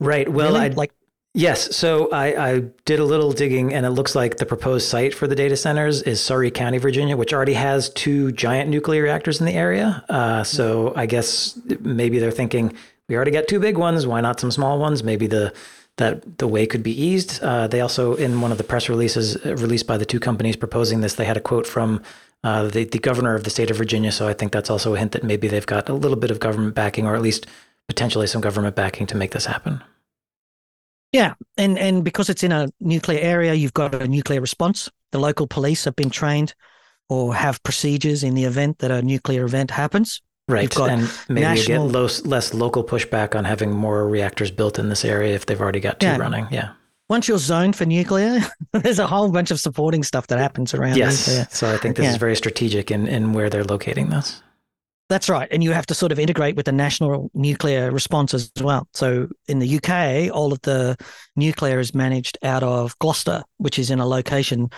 Right. 0.01 0.29
Well, 0.29 0.53
really? 0.53 0.67
I 0.67 0.69
like, 0.69 0.93
Yes. 1.37 1.75
So 1.77 2.11
I, 2.13 2.51
I, 2.51 2.59
did 2.85 3.01
a 3.01 3.05
little 3.05 3.33
digging, 3.33 3.75
and 3.75 3.85
it 3.85 3.91
looks 3.91 4.15
like 4.15 4.37
the 4.37 4.47
proposed 4.47 4.89
site 4.89 5.13
for 5.13 5.27
the 5.27 5.35
data 5.35 5.57
centers 5.57 6.01
is 6.03 6.23
Surry 6.23 6.49
County, 6.49 6.79
Virginia, 6.79 7.17
which 7.17 7.35
already 7.35 7.55
has 7.55 7.91
two 7.91 8.31
giant 8.31 8.71
nuclear 8.71 9.03
reactors 9.03 9.41
in 9.41 9.47
the 9.47 9.53
area. 9.53 10.05
Uh, 10.09 10.45
so 10.45 10.93
I 10.95 11.07
guess 11.07 11.59
maybe 11.81 12.21
they're 12.21 12.31
thinking 12.31 12.77
we 13.09 13.17
already 13.17 13.31
got 13.31 13.49
two 13.49 13.61
big 13.61 13.77
ones. 13.77 14.07
Why 14.07 14.21
not 14.21 14.41
some 14.41 14.51
small 14.51 14.79
ones? 14.79 15.03
Maybe 15.03 15.27
the 15.27 15.53
that 15.97 16.39
the 16.39 16.49
way 16.49 16.67
could 16.67 16.83
be 16.83 17.01
eased. 17.01 17.43
Uh, 17.43 17.69
they 17.69 17.81
also, 17.81 18.15
in 18.15 18.41
one 18.41 18.51
of 18.51 18.59
the 18.59 18.65
press 18.65 18.89
releases 18.89 19.37
uh, 19.47 19.55
released 19.57 19.87
by 19.87 19.97
the 19.97 20.05
two 20.05 20.19
companies 20.19 20.57
proposing 20.57 21.01
this, 21.01 21.15
they 21.15 21.25
had 21.25 21.37
a 21.37 21.41
quote 21.41 21.67
from 21.67 22.03
uh, 22.43 22.69
the 22.69 22.85
the 22.85 22.99
governor 22.99 23.35
of 23.35 23.45
the 23.45 23.51
state 23.51 23.71
of 23.71 23.77
Virginia. 23.77 24.11
So 24.11 24.29
I 24.29 24.33
think 24.33 24.53
that's 24.53 24.71
also 24.71 24.95
a 24.95 24.99
hint 24.99 25.13
that 25.13 25.25
maybe 25.25 25.49
they've 25.49 25.67
got 25.67 25.89
a 25.89 25.95
little 25.95 26.17
bit 26.17 26.31
of 26.31 26.41
government 26.41 26.75
backing, 26.75 27.07
or 27.07 27.15
at 27.15 27.23
least 27.23 27.47
potentially 27.89 28.27
some 28.27 28.41
government 28.41 28.75
backing 28.75 29.07
to 29.07 29.17
make 29.17 29.33
this 29.33 29.47
happen. 29.47 29.83
Yeah, 31.13 31.35
and 31.57 31.79
and 31.79 32.03
because 32.03 32.29
it's 32.29 32.43
in 32.43 32.51
a 32.51 32.69
nuclear 32.81 33.21
area, 33.21 33.55
you've 33.55 33.75
got 33.75 33.95
a 33.95 34.09
nuclear 34.09 34.41
response. 34.41 34.91
The 35.13 35.21
local 35.21 35.47
police 35.47 35.85
have 35.85 35.95
been 35.95 36.11
trained 36.11 36.55
or 37.09 37.35
have 37.35 37.63
procedures 37.63 38.25
in 38.25 38.35
the 38.35 38.45
event 38.45 38.79
that 38.79 38.91
a 38.91 39.01
nuclear 39.01 39.45
event 39.45 39.71
happens. 39.71 40.21
Right, 40.47 40.77
and 40.77 41.11
maybe 41.29 41.41
national... 41.41 41.87
you 41.87 41.93
get 41.93 42.27
less 42.27 42.53
local 42.53 42.85
pushback 42.85 43.35
on 43.35 43.45
having 43.45 43.71
more 43.73 44.07
reactors 44.07 44.51
built 44.51 44.79
in 44.79 44.91
this 44.91 45.03
area 45.03 45.35
if 45.35 45.47
they've 45.47 45.61
already 45.61 45.81
got 45.81 46.01
two 46.01 46.07
yeah. 46.07 46.19
running. 46.19 46.47
Yeah. 46.51 46.73
Once 47.09 47.29
you're 47.29 47.39
zoned 47.39 47.77
for 47.77 47.87
nuclear, 47.87 48.41
there's 48.73 48.99
a 48.99 49.07
whole 49.07 49.31
bunch 49.31 49.51
of 49.51 49.59
supporting 49.59 50.03
stuff 50.03 50.27
that 50.27 50.39
happens 50.39 50.75
around. 50.75 50.97
Yes, 50.97 51.27
nuclear. 51.27 51.47
so 51.51 51.73
I 51.73 51.79
think 51.79 51.97
this 51.97 52.05
yeah. 52.05 52.11
is 52.11 52.17
very 52.19 52.37
strategic 52.37 52.91
in 52.91 53.07
in 53.07 53.33
where 53.33 53.49
they're 53.49 53.65
locating 53.65 54.11
this. 54.11 54.43
That's 55.15 55.29
right, 55.29 55.47
and 55.53 55.63
you 55.63 55.71
have 55.71 55.87
to 55.87 55.95
sort 55.95 56.11
of 56.11 56.19
integrate 56.19 56.57
with 56.57 56.67
the 56.67 56.73
national 56.73 57.31
nuclear 57.35 57.93
response 57.93 58.35
as 58.35 58.51
well. 58.61 58.89
So 58.95 59.29
in 59.47 59.61
the 59.61 59.77
UK, 59.77 60.35
all 60.35 60.53
of 60.53 60.61
the 60.63 60.97
nuclear 61.37 61.79
is 61.79 61.95
managed 61.95 62.37
out 62.43 62.65
of 62.65 62.99
Gloucester, 62.99 63.45
which 63.59 63.79
is 63.79 63.93
in 63.93 64.01
a 64.01 64.07
location 64.09 64.71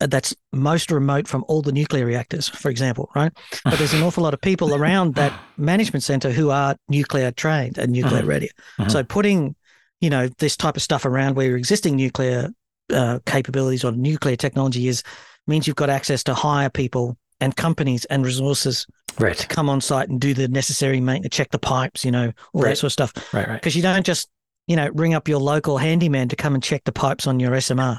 that's 0.00 0.34
most 0.54 0.90
remote 0.90 1.28
from 1.28 1.44
all 1.48 1.60
the 1.60 1.70
nuclear 1.70 2.06
reactors, 2.06 2.48
for 2.48 2.70
example, 2.70 3.10
right? 3.14 3.30
But 3.62 3.76
there's 3.76 3.92
an 3.92 4.02
awful 4.04 4.22
lot 4.22 4.32
of 4.32 4.40
people 4.40 4.74
around 4.74 5.16
that 5.16 5.38
management 5.58 6.02
center 6.02 6.30
who 6.30 6.48
are 6.48 6.76
nuclear 6.88 7.30
trained 7.30 7.76
and 7.76 7.92
nuclear 7.92 8.20
uh-huh. 8.20 8.26
ready. 8.26 8.48
Uh-huh. 8.78 8.88
So 8.88 9.04
putting, 9.04 9.54
you 10.00 10.08
know, 10.08 10.28
this 10.38 10.56
type 10.56 10.76
of 10.76 10.82
stuff 10.82 11.04
around 11.04 11.36
where 11.36 11.48
your 11.48 11.58
existing 11.58 11.94
nuclear 11.94 12.48
uh, 12.90 13.18
capabilities 13.26 13.84
or 13.84 13.92
nuclear 13.92 14.36
technology 14.36 14.88
is 14.88 15.02
means 15.46 15.66
you've 15.66 15.76
got 15.76 15.90
access 15.90 16.24
to 16.24 16.32
hire 16.32 16.70
people 16.70 17.18
and 17.38 17.54
companies 17.54 18.06
and 18.06 18.24
resources 18.24 18.86
right. 19.18 19.36
to 19.36 19.46
come 19.46 19.68
on 19.68 19.80
site 19.80 20.08
and 20.08 20.20
do 20.20 20.34
the 20.34 20.48
necessary 20.48 21.00
maintenance, 21.00 21.34
check 21.34 21.50
the 21.50 21.58
pipes, 21.58 22.04
you 22.04 22.10
know, 22.10 22.32
all 22.52 22.62
right. 22.62 22.70
that 22.70 22.76
sort 22.76 22.88
of 22.88 22.92
stuff. 22.92 23.34
Right, 23.34 23.48
right. 23.48 23.60
Because 23.60 23.76
you 23.76 23.82
don't 23.82 24.04
just, 24.04 24.28
you 24.66 24.76
know, 24.76 24.90
ring 24.94 25.14
up 25.14 25.28
your 25.28 25.38
local 25.38 25.78
handyman 25.78 26.28
to 26.28 26.36
come 26.36 26.54
and 26.54 26.62
check 26.62 26.84
the 26.84 26.92
pipes 26.92 27.26
on 27.26 27.40
your 27.40 27.52
SMR. 27.52 27.98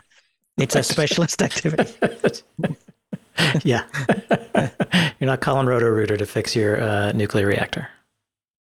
It's 0.57 0.75
a 0.75 0.83
specialist 0.83 1.41
activity. 1.41 1.93
yeah. 3.63 3.83
You're 5.19 5.27
not 5.27 5.41
calling 5.41 5.67
Roto 5.67 5.87
Rooter 5.87 6.17
to 6.17 6.25
fix 6.25 6.55
your 6.55 6.81
uh, 6.81 7.11
nuclear 7.11 7.47
reactor. 7.47 7.89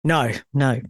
No, 0.02 0.32
no. 0.52 0.80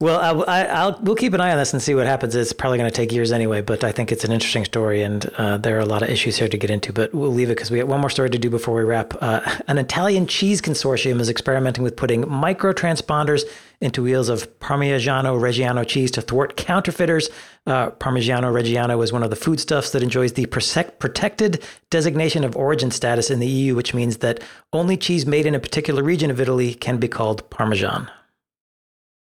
Well, 0.00 0.44
I, 0.46 0.86
will 0.86 0.98
we'll 1.02 1.14
keep 1.16 1.34
an 1.34 1.40
eye 1.40 1.52
on 1.52 1.58
this 1.58 1.72
and 1.72 1.82
see 1.82 1.94
what 1.94 2.06
happens. 2.06 2.34
It's 2.34 2.52
probably 2.52 2.78
going 2.78 2.90
to 2.90 2.94
take 2.94 3.12
years 3.12 3.32
anyway, 3.32 3.60
but 3.60 3.84
I 3.84 3.92
think 3.92 4.12
it's 4.12 4.24
an 4.24 4.32
interesting 4.32 4.64
story, 4.64 5.02
and 5.02 5.26
uh, 5.38 5.58
there 5.58 5.76
are 5.76 5.80
a 5.80 5.86
lot 5.86 6.02
of 6.02 6.08
issues 6.08 6.36
here 6.36 6.48
to 6.48 6.56
get 6.56 6.70
into. 6.70 6.92
But 6.92 7.14
we'll 7.14 7.32
leave 7.32 7.50
it 7.50 7.56
because 7.56 7.70
we 7.70 7.78
have 7.78 7.88
one 7.88 8.00
more 8.00 8.10
story 8.10 8.30
to 8.30 8.38
do 8.38 8.50
before 8.50 8.74
we 8.74 8.84
wrap. 8.84 9.14
Uh, 9.20 9.40
an 9.68 9.78
Italian 9.78 10.26
cheese 10.26 10.60
consortium 10.60 11.20
is 11.20 11.28
experimenting 11.28 11.84
with 11.84 11.96
putting 11.96 12.28
micro 12.28 12.72
transponders 12.72 13.44
into 13.80 14.02
wheels 14.02 14.28
of 14.28 14.58
Parmigiano 14.58 15.38
Reggiano 15.38 15.86
cheese 15.86 16.10
to 16.12 16.22
thwart 16.22 16.56
counterfeiters. 16.56 17.28
Uh, 17.66 17.90
Parmigiano 17.90 18.52
Reggiano 18.52 19.02
is 19.02 19.12
one 19.12 19.22
of 19.22 19.30
the 19.30 19.36
foodstuffs 19.36 19.90
that 19.90 20.02
enjoys 20.02 20.32
the 20.32 20.46
protected 20.46 21.62
designation 21.90 22.44
of 22.44 22.56
origin 22.56 22.90
status 22.90 23.30
in 23.30 23.38
the 23.38 23.46
EU, 23.46 23.74
which 23.74 23.92
means 23.92 24.18
that 24.18 24.42
only 24.72 24.96
cheese 24.96 25.26
made 25.26 25.46
in 25.46 25.54
a 25.54 25.60
particular 25.60 26.02
region 26.02 26.30
of 26.30 26.40
Italy 26.40 26.74
can 26.74 26.98
be 26.98 27.08
called 27.08 27.48
Parmesan. 27.50 28.10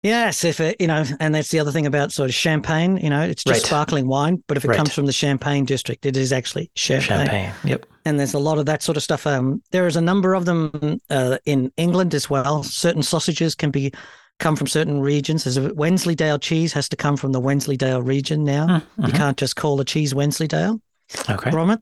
Yes, 0.02 0.44
if 0.44 0.60
it, 0.60 0.80
you 0.80 0.86
know, 0.86 1.04
and 1.20 1.34
that's 1.34 1.50
the 1.50 1.60
other 1.60 1.72
thing 1.72 1.84
about 1.84 2.10
sort 2.10 2.30
of 2.30 2.34
champagne, 2.34 2.96
you 2.96 3.10
know, 3.10 3.20
it's 3.20 3.44
just 3.44 3.60
right. 3.60 3.66
sparkling 3.66 4.06
wine, 4.06 4.42
but 4.46 4.56
if 4.56 4.64
it 4.64 4.68
right. 4.68 4.76
comes 4.76 4.94
from 4.94 5.04
the 5.04 5.12
Champagne 5.12 5.66
district, 5.66 6.06
it 6.06 6.16
is 6.16 6.32
actually 6.32 6.70
champagne. 6.74 7.26
Champagne, 7.26 7.52
yep. 7.64 7.84
And 8.06 8.18
there's 8.18 8.32
a 8.32 8.38
lot 8.38 8.56
of 8.56 8.64
that 8.64 8.82
sort 8.82 8.96
of 8.96 9.02
stuff. 9.02 9.26
Um, 9.26 9.62
there 9.72 9.86
is 9.86 9.96
a 9.96 10.00
number 10.00 10.32
of 10.32 10.46
them 10.46 11.00
uh, 11.10 11.36
in 11.44 11.70
England 11.76 12.14
as 12.14 12.30
well. 12.30 12.62
Certain 12.62 13.02
sausages 13.02 13.54
can 13.54 13.70
be 13.70 13.92
come 14.38 14.56
from 14.56 14.68
certain 14.68 15.00
regions. 15.02 15.44
There's 15.44 15.58
a 15.58 15.74
Wensleydale 15.74 16.38
cheese 16.38 16.72
has 16.72 16.88
to 16.88 16.96
come 16.96 17.18
from 17.18 17.32
the 17.32 17.40
Wensleydale 17.40 18.00
region 18.00 18.42
now. 18.42 18.66
Mm-hmm. 18.66 19.04
You 19.06 19.12
can't 19.12 19.36
just 19.36 19.56
call 19.56 19.78
a 19.80 19.84
cheese 19.84 20.14
Wensleydale 20.14 20.80
Okay. 21.28 21.50
from 21.50 21.70
it. 21.70 21.80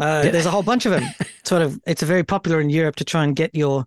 Uh, 0.00 0.22
Yeah. 0.24 0.30
There's 0.30 0.46
a 0.46 0.52
whole 0.52 0.62
bunch 0.62 0.86
of 0.86 0.92
them. 0.92 1.02
sort 1.44 1.62
of, 1.62 1.80
it's 1.88 2.02
very 2.02 2.22
popular 2.22 2.60
in 2.60 2.70
Europe 2.70 2.94
to 2.96 3.04
try 3.04 3.24
and 3.24 3.34
get 3.34 3.52
your 3.52 3.84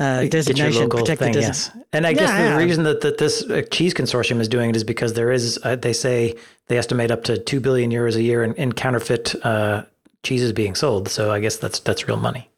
uh, 0.00 0.24
designation, 0.26 0.88
protected 0.88 1.32
thing, 1.32 1.42
yes. 1.42 1.70
And 1.92 2.06
I 2.06 2.12
guess 2.12 2.28
Yeah, 2.30 2.42
the 2.44 2.48
yeah. 2.50 2.56
reason 2.64 2.84
that, 2.84 3.00
that 3.00 3.18
this 3.18 3.42
uh, 3.50 3.62
cheese 3.70 3.94
consortium 3.94 4.40
is 4.40 4.48
doing 4.48 4.70
it 4.70 4.76
is 4.76 4.84
because 4.84 5.14
there 5.14 5.32
is, 5.32 5.58
uh, 5.64 5.76
they 5.76 5.92
say, 5.92 6.36
they 6.68 6.78
estimate 6.78 7.10
up 7.10 7.24
to 7.24 7.38
two 7.38 7.60
billion 7.60 7.90
euros 7.90 8.14
a 8.14 8.22
year 8.22 8.44
in, 8.44 8.54
in 8.54 8.72
counterfeit 8.72 9.34
uh, 9.44 9.82
cheeses 10.22 10.52
being 10.52 10.74
sold. 10.74 11.08
So 11.08 11.30
I 11.32 11.40
guess 11.40 11.56
that's 11.56 11.80
that's 11.80 12.06
real 12.06 12.16
money. 12.18 12.48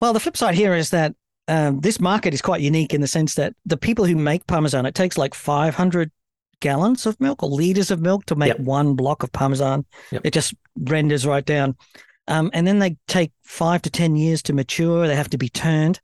Well, 0.00 0.12
the 0.12 0.20
flip 0.20 0.36
side 0.36 0.54
here 0.54 0.74
is 0.74 0.90
that 0.90 1.14
um, 1.48 1.80
this 1.80 2.00
market 2.00 2.34
is 2.34 2.42
quite 2.42 2.60
unique 2.60 2.92
in 2.92 3.00
the 3.00 3.06
sense 3.06 3.34
that 3.36 3.54
the 3.64 3.76
people 3.76 4.04
who 4.04 4.16
make 4.16 4.46
Parmesan, 4.46 4.84
it 4.84 4.94
takes 4.94 5.16
like 5.16 5.32
500 5.34 6.10
gallons 6.60 7.06
of 7.06 7.18
milk 7.20 7.42
or 7.42 7.48
liters 7.48 7.90
of 7.90 8.00
milk 8.00 8.26
to 8.26 8.34
make 8.34 8.48
Yep. 8.48 8.60
one 8.60 8.94
block 8.94 9.22
of 9.22 9.30
Parmesan. 9.32 9.84
Yep. 10.10 10.22
It 10.24 10.32
just 10.32 10.54
renders 10.78 11.24
right 11.26 11.44
down. 11.44 11.76
Um, 12.28 12.50
and 12.52 12.66
then 12.66 12.80
they 12.80 12.96
take 13.06 13.30
five 13.44 13.80
to 13.82 13.90
10 13.90 14.16
years 14.16 14.42
to 14.42 14.52
mature. 14.52 15.06
They 15.06 15.14
have 15.14 15.30
to 15.30 15.38
be 15.38 15.48
turned. 15.48 16.00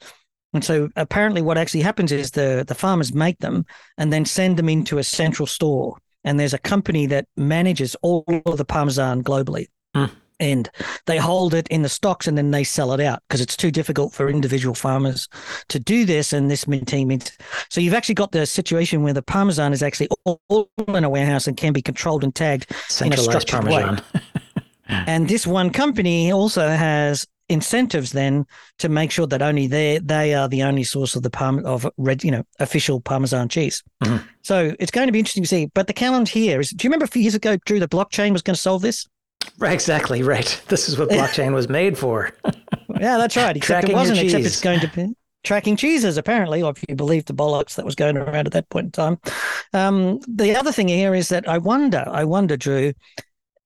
And 0.53 0.65
so 0.65 0.89
apparently 0.97 1.43
what 1.43 1.59
actually 1.59 1.81
happens 1.81 2.13
is 2.13 2.33
the, 2.33 2.65
the 2.67 2.75
farmers 2.75 3.15
make 3.15 3.39
them 3.39 3.65
and 3.99 4.13
then 4.13 4.25
send 4.25 4.57
them 4.57 4.69
into 4.69 4.99
a 4.99 5.05
central 5.05 5.47
store. 5.47 5.97
And 6.25 6.39
there's 6.39 6.55
a 6.55 6.59
company 6.59 7.07
that 7.07 7.27
manages 7.37 7.97
all 8.03 8.25
of 8.47 8.59
the 8.59 8.65
Parmesan 8.65 9.23
globally. 9.23 9.67
Hmm. 9.95 10.07
And 10.41 10.69
they 11.07 11.19
hold 11.19 11.55
it 11.55 11.69
in 11.69 11.83
the 11.83 11.89
stocks 11.89 12.27
and 12.27 12.37
then 12.37 12.51
they 12.51 12.65
sell 12.65 12.93
it 12.93 13.01
out 13.01 13.23
because 13.29 13.41
it's 13.41 13.57
too 13.57 13.71
difficult 13.71 14.13
for 14.13 14.29
individual 14.29 14.75
farmers 14.75 15.29
to 15.69 15.79
do 15.79 16.05
this. 16.05 16.33
And 16.33 16.51
this 16.51 16.65
team 16.65 17.09
means 17.09 17.31
so 17.69 17.81
you've 17.81 17.95
actually 17.95 18.17
got 18.17 18.33
the 18.33 18.45
situation 18.45 19.03
where 19.03 19.13
the 19.13 19.23
Parmesan 19.23 19.73
is 19.73 19.85
actually 19.85 20.09
all 20.25 20.69
in 20.89 21.05
a 21.05 21.11
warehouse 21.11 21.47
and 21.47 21.57
can 21.57 21.73
be 21.73 21.83
controlled 21.83 22.25
and 22.25 22.35
tagged. 22.35 22.67
Centralized 22.89 23.31
structured 23.31 23.71
way. 23.73 23.83
Parmesan. 23.83 24.05
And 24.93 25.29
this 25.29 25.47
one 25.47 25.71
company 25.71 26.33
also 26.33 26.69
has 26.69 27.27
incentives 27.53 28.13
then 28.13 28.45
to 28.79 28.89
make 28.89 29.11
sure 29.11 29.27
that 29.27 29.43
only 29.43 29.67
they 29.67 29.99
they 29.99 30.35
are 30.35 30.49
the 30.49 30.63
only 30.63 30.83
source 30.85 31.15
of 31.17 31.23
the 31.23 31.31
parm 31.31 31.65
of 31.65 31.89
red 31.97 32.25
you 32.25 32.31
know 32.31 32.43
official 32.59 33.01
parmesan 33.01 33.49
cheese 33.49 33.83
Mhm. 34.03 34.23
so 34.43 34.75
it's 34.81 34.91
going 34.91 35.07
to 35.09 35.13
be 35.13 35.19
interesting 35.19 35.43
to 35.45 35.49
see 35.49 35.67
but 35.75 35.87
the 35.87 35.93
challenge 35.93 36.31
here 36.31 36.61
is 36.61 36.71
do 36.71 36.85
you 36.85 36.89
remember 36.91 37.05
a 37.05 37.09
few 37.09 37.23
years 37.23 37.35
ago 37.35 37.57
drew 37.67 37.79
the 37.81 37.89
blockchain 37.89 38.33
was 38.33 38.43
going 38.43 38.55
to 38.55 38.61
solve 38.61 38.83
this 38.83 39.07
Right, 39.59 39.73
exactly. 39.73 40.23
Right. 40.23 40.61
This 40.69 40.89
is 40.89 40.97
what 40.97 41.09
blockchain 41.19 41.53
was 41.53 41.69
made 41.69 41.99
for. 41.99 42.31
yeah 43.01 43.19
that's 43.19 43.37
right 43.37 43.57
except 43.57 43.81
Tracking 43.87 43.91
it 43.91 43.95
wasn't 43.95 44.19
except 44.21 44.45
it's 44.45 44.61
going 44.61 44.81
to 44.81 44.89
be 44.89 45.15
tracking 45.45 45.77
cheeses 45.77 46.17
apparently 46.17 46.63
or 46.63 46.71
if 46.71 46.85
you 46.89 46.95
believe 46.95 47.25
the 47.25 47.35
bollocks 47.35 47.75
that 47.75 47.85
was 47.85 47.97
going 47.97 48.17
around 48.17 48.47
at 48.47 48.53
that 48.53 48.69
point 48.69 48.87
in 48.87 48.93
time 48.93 49.19
um, 49.73 50.21
the 50.29 50.55
other 50.55 50.71
thing 50.71 50.87
here 50.87 51.13
is 51.15 51.29
that 51.31 51.49
i 51.49 51.59
wonder 51.59 52.05
i 52.07 52.23
wonder 52.23 52.57
drew 52.57 52.93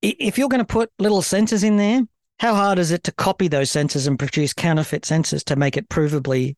if 0.01 0.39
you're 0.39 0.49
going 0.49 0.65
to 0.65 0.73
put 0.73 0.91
little 0.99 1.21
sensors 1.21 1.63
in 1.65 1.77
there 1.77 2.01
how 2.39 2.55
hard 2.55 2.79
is 2.79 2.91
it 2.91 3.05
to 3.05 3.13
copy 3.13 3.49
those 3.49 3.71
sensors 3.71 4.07
and 4.07 4.19
produce 4.19 4.53
counterfeit 4.53 5.03
sensors 5.03 5.43
to 5.45 5.57
make 5.57 5.77
it 5.77 5.89
provably 5.89 6.57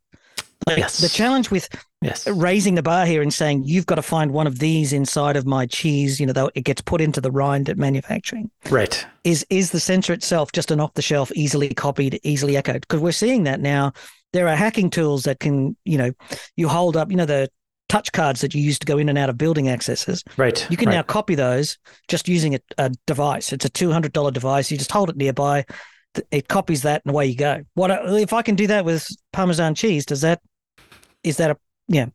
like 0.67 0.79
Yes. 0.79 0.99
the 0.99 1.09
challenge 1.09 1.51
with 1.51 1.69
Yes. 2.03 2.27
raising 2.29 2.75
the 2.75 2.83
bar 2.83 3.07
here 3.07 3.23
and 3.23 3.33
saying 3.33 3.65
you've 3.65 3.87
got 3.87 3.95
to 3.97 4.03
find 4.03 4.33
one 4.33 4.47
of 4.47 4.59
these 4.59 4.93
inside 4.93 5.37
of 5.37 5.47
my 5.47 5.67
cheese 5.67 6.21
you 6.21 6.27
know 6.27 6.33
though 6.33 6.51
it 6.55 6.63
gets 6.63 6.81
put 6.81 7.01
into 7.01 7.21
the 7.21 7.31
rind 7.31 7.69
at 7.69 7.77
manufacturing 7.79 8.51
Right. 8.71 9.05
is 9.25 9.45
is 9.51 9.71
the 9.71 9.81
sensor 9.81 10.13
itself 10.13 10.53
just 10.53 10.71
an 10.71 10.81
off 10.81 10.95
the 10.95 11.03
shelf 11.03 11.33
easily 11.35 11.69
copied 11.75 12.21
easily 12.23 12.57
echoed 12.57 12.83
because 12.83 13.01
we're 13.01 13.13
seeing 13.13 13.45
that 13.45 13.61
now 13.61 13.93
there 14.33 14.47
are 14.49 14.57
hacking 14.57 14.91
tools 14.91 15.23
that 15.25 15.41
can 15.41 15.77
you 15.85 15.97
know 15.99 16.13
you 16.57 16.69
hold 16.69 16.97
up 16.97 17.11
you 17.11 17.17
know 17.17 17.27
the 17.27 17.49
touch 17.89 18.13
cards 18.13 18.41
that 18.41 18.55
you 18.55 18.61
use 18.63 18.79
to 18.79 18.87
go 18.87 18.99
in 18.99 19.09
and 19.09 19.19
out 19.19 19.31
of 19.31 19.39
building 19.39 19.69
accesses 19.69 20.23
Right. 20.37 20.67
you 20.71 20.77
can 20.77 20.89
right. 20.89 20.97
now 20.97 21.03
copy 21.03 21.35
those 21.35 21.79
just 22.09 22.29
using 22.29 22.55
a, 22.55 22.61
a 22.77 22.91
device 23.07 23.53
it's 23.53 23.65
a 23.65 23.71
$200 23.71 24.33
device 24.33 24.71
you 24.71 24.77
just 24.79 24.93
hold 24.93 25.11
it 25.11 25.17
nearby 25.17 25.65
it 26.31 26.49
copies 26.49 26.83
that 26.83 27.03
and 27.05 27.11
away 27.11 27.27
you 27.27 27.37
go 27.37 27.63
what 27.75 27.91
if 27.91 28.33
i 28.33 28.43
can 28.43 28.55
do 28.55 28.67
that 28.67 28.85
with 28.85 29.09
parmesan 29.33 29.75
cheese 29.75 30.05
does 30.05 30.23
that 30.23 30.41
is 31.23 31.37
that 31.37 31.51
a 31.51 31.57
yeah 31.89 32.07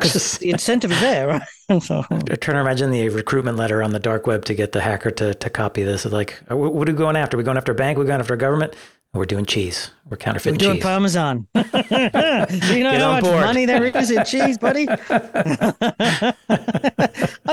just 0.00 0.40
the 0.40 0.50
incentive 0.50 0.92
is 0.92 1.00
there 1.00 1.28
right 1.28 1.42
so, 1.80 2.04
I'm 2.10 2.20
trying 2.40 2.56
to 2.56 2.60
imagine 2.60 2.90
the 2.90 3.08
recruitment 3.08 3.56
letter 3.56 3.82
on 3.82 3.92
the 3.92 3.98
dark 3.98 4.26
web 4.26 4.44
to 4.46 4.54
get 4.54 4.72
the 4.72 4.80
hacker 4.80 5.10
to, 5.12 5.34
to 5.34 5.50
copy 5.50 5.82
this. 5.82 6.04
It's 6.04 6.12
like, 6.12 6.40
uh, 6.50 6.56
what 6.56 6.88
are 6.88 6.92
we 6.92 6.98
going 6.98 7.16
after? 7.16 7.36
Are 7.36 7.38
we 7.38 7.44
going 7.44 7.56
after 7.56 7.72
a 7.72 7.74
bank? 7.74 7.98
We're 7.98 8.04
going 8.04 8.20
after 8.20 8.34
a 8.34 8.38
government? 8.38 8.74
We're 9.14 9.26
doing 9.26 9.44
cheese. 9.44 9.90
We're 10.08 10.16
counterfeiting 10.16 10.54
we're 10.54 10.58
doing 10.58 10.76
cheese. 10.76 10.82
parmesan 10.82 11.46
do 11.54 11.60
you 12.76 12.82
know 12.84 12.98
how 12.98 13.12
much 13.12 13.24
board. 13.24 13.44
money 13.44 13.66
there 13.66 13.84
is 13.84 14.10
in 14.10 14.24
cheese 14.24 14.58
buddy 14.58 14.86
i 14.88 16.34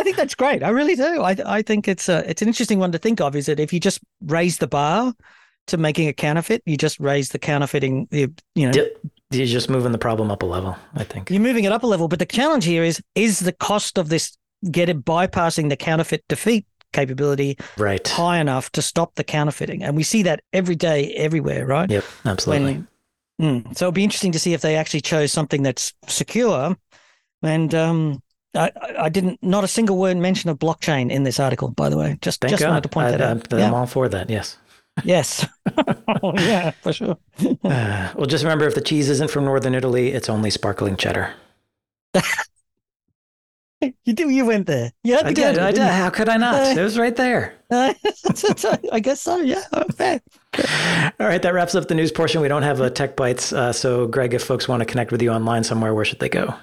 think 0.03 0.17
that's 0.17 0.35
great 0.35 0.63
i 0.63 0.69
really 0.69 0.95
do 0.95 1.21
i, 1.21 1.35
I 1.45 1.61
think 1.61 1.87
it's 1.87 2.09
a, 2.09 2.29
it's 2.29 2.41
an 2.41 2.47
interesting 2.49 2.79
one 2.79 2.91
to 2.91 2.97
think 2.97 3.21
of 3.21 3.35
is 3.35 3.45
that 3.45 3.59
if 3.59 3.71
you 3.71 3.79
just 3.79 3.99
raise 4.25 4.57
the 4.57 4.67
bar 4.67 5.13
to 5.67 5.77
making 5.77 6.07
a 6.07 6.13
counterfeit 6.13 6.63
you 6.65 6.75
just 6.75 6.99
raise 6.99 7.29
the 7.29 7.39
counterfeiting 7.39 8.07
the 8.11 8.31
you 8.55 8.69
know. 8.71 8.87
You're 9.31 9.45
just 9.45 9.69
moving 9.69 9.91
the 9.91 9.99
problem 9.99 10.31
up 10.31 10.41
a 10.41 10.45
level, 10.47 10.75
I 10.95 11.03
think. 11.03 11.29
you're 11.29 11.39
moving 11.39 11.63
it 11.63 11.71
up 11.71 11.83
a 11.83 11.87
level. 11.87 12.07
But 12.07 12.17
the 12.17 12.25
challenge 12.25 12.65
here 12.65 12.83
is 12.83 12.99
is 13.13 13.39
the 13.39 13.51
cost 13.53 13.99
of 13.99 14.09
this 14.09 14.35
get 14.71 14.89
it 14.89 15.05
bypassing 15.05 15.69
the 15.69 15.77
counterfeit 15.77 16.23
defeat 16.27 16.65
capability 16.93 17.57
Right. 17.77 18.05
high 18.07 18.39
enough 18.39 18.71
to 18.73 18.81
stop 18.81 19.15
the 19.15 19.23
counterfeiting? 19.23 19.83
And 19.83 19.95
we 19.95 20.03
see 20.03 20.23
that 20.23 20.41
every 20.53 20.75
day, 20.75 21.11
everywhere, 21.13 21.65
right? 21.65 21.89
Yep. 21.89 22.03
Absolutely. 22.25 22.73
When, 22.73 22.87
Mm. 23.41 23.77
so 23.77 23.85
it'll 23.85 23.93
be 23.93 24.03
interesting 24.03 24.33
to 24.33 24.39
see 24.39 24.53
if 24.53 24.59
they 24.59 24.75
actually 24.75 24.99
chose 24.99 25.31
something 25.31 25.63
that's 25.63 25.93
secure. 26.07 26.75
And 27.41 27.73
um, 27.73 28.21
I, 28.53 28.69
I- 28.81 28.95
I 29.05 29.09
didn't, 29.09 29.39
not 29.41 29.63
a 29.63 29.67
single 29.67 29.97
word 29.97 30.17
mention 30.17 30.49
of 30.49 30.59
blockchain 30.59 31.09
in 31.09 31.23
this 31.23 31.39
article, 31.39 31.69
by 31.69 31.87
the 31.87 31.97
way. 31.97 32.17
Just, 32.21 32.41
Thank 32.41 32.49
just 32.51 32.61
God. 32.63 32.69
wanted 32.69 32.83
to 32.83 32.89
point 32.89 33.07
I, 33.07 33.11
that 33.11 33.21
I, 33.21 33.25
out. 33.31 33.53
I'm 33.53 33.59
Yeah. 33.59 33.71
all 33.71 33.85
for 33.85 34.09
that. 34.09 34.29
Yes. 34.29 34.57
Yes. 35.05 35.47
oh, 36.21 36.33
yeah, 36.37 36.71
for 36.81 36.91
sure. 36.91 37.17
Uh, 37.63 38.11
well, 38.15 38.25
just 38.25 38.43
remember 38.43 38.67
if 38.67 38.75
the 38.75 38.81
cheese 38.81 39.09
isn't 39.09 39.31
from 39.31 39.45
northern 39.45 39.73
Italy, 39.73 40.09
it's 40.11 40.27
only 40.29 40.49
sparkling 40.49 40.97
cheddar. 40.97 41.33
You 44.05 44.13
do. 44.13 44.29
You 44.29 44.45
went 44.45 44.67
there. 44.67 44.91
You 45.03 45.13
had 45.15 45.21
to 45.21 45.27
I 45.27 45.33
did. 45.33 45.57
I 45.57 45.71
did. 45.71 45.79
you? 45.79 45.83
How 45.85 46.09
could 46.09 46.27
I 46.27 46.37
not? 46.37 46.77
It 46.77 46.81
was 46.81 46.97
right 46.97 47.15
there. 47.15 47.53
Uh, 47.71 47.93
I 48.91 48.99
guess 48.99 49.21
so. 49.21 49.37
Yeah. 49.37 49.63
Fair. 49.95 50.19
All 51.19 51.27
right. 51.27 51.41
That 51.41 51.53
wraps 51.53 51.75
up 51.75 51.87
the 51.87 51.95
news 51.95 52.11
portion. 52.11 52.41
We 52.41 52.47
don't 52.47 52.63
have 52.63 52.81
a 52.81 52.89
tech 52.89 53.15
bites. 53.15 53.53
Uh, 53.53 53.71
so, 53.71 54.07
Greg, 54.07 54.33
if 54.33 54.43
folks 54.43 54.67
want 54.67 54.81
to 54.81 54.85
connect 54.85 55.11
with 55.11 55.21
you 55.21 55.29
online 55.31 55.63
somewhere, 55.63 55.93
where 55.93 56.03
should 56.03 56.19
they 56.19 56.29
go? 56.29 56.53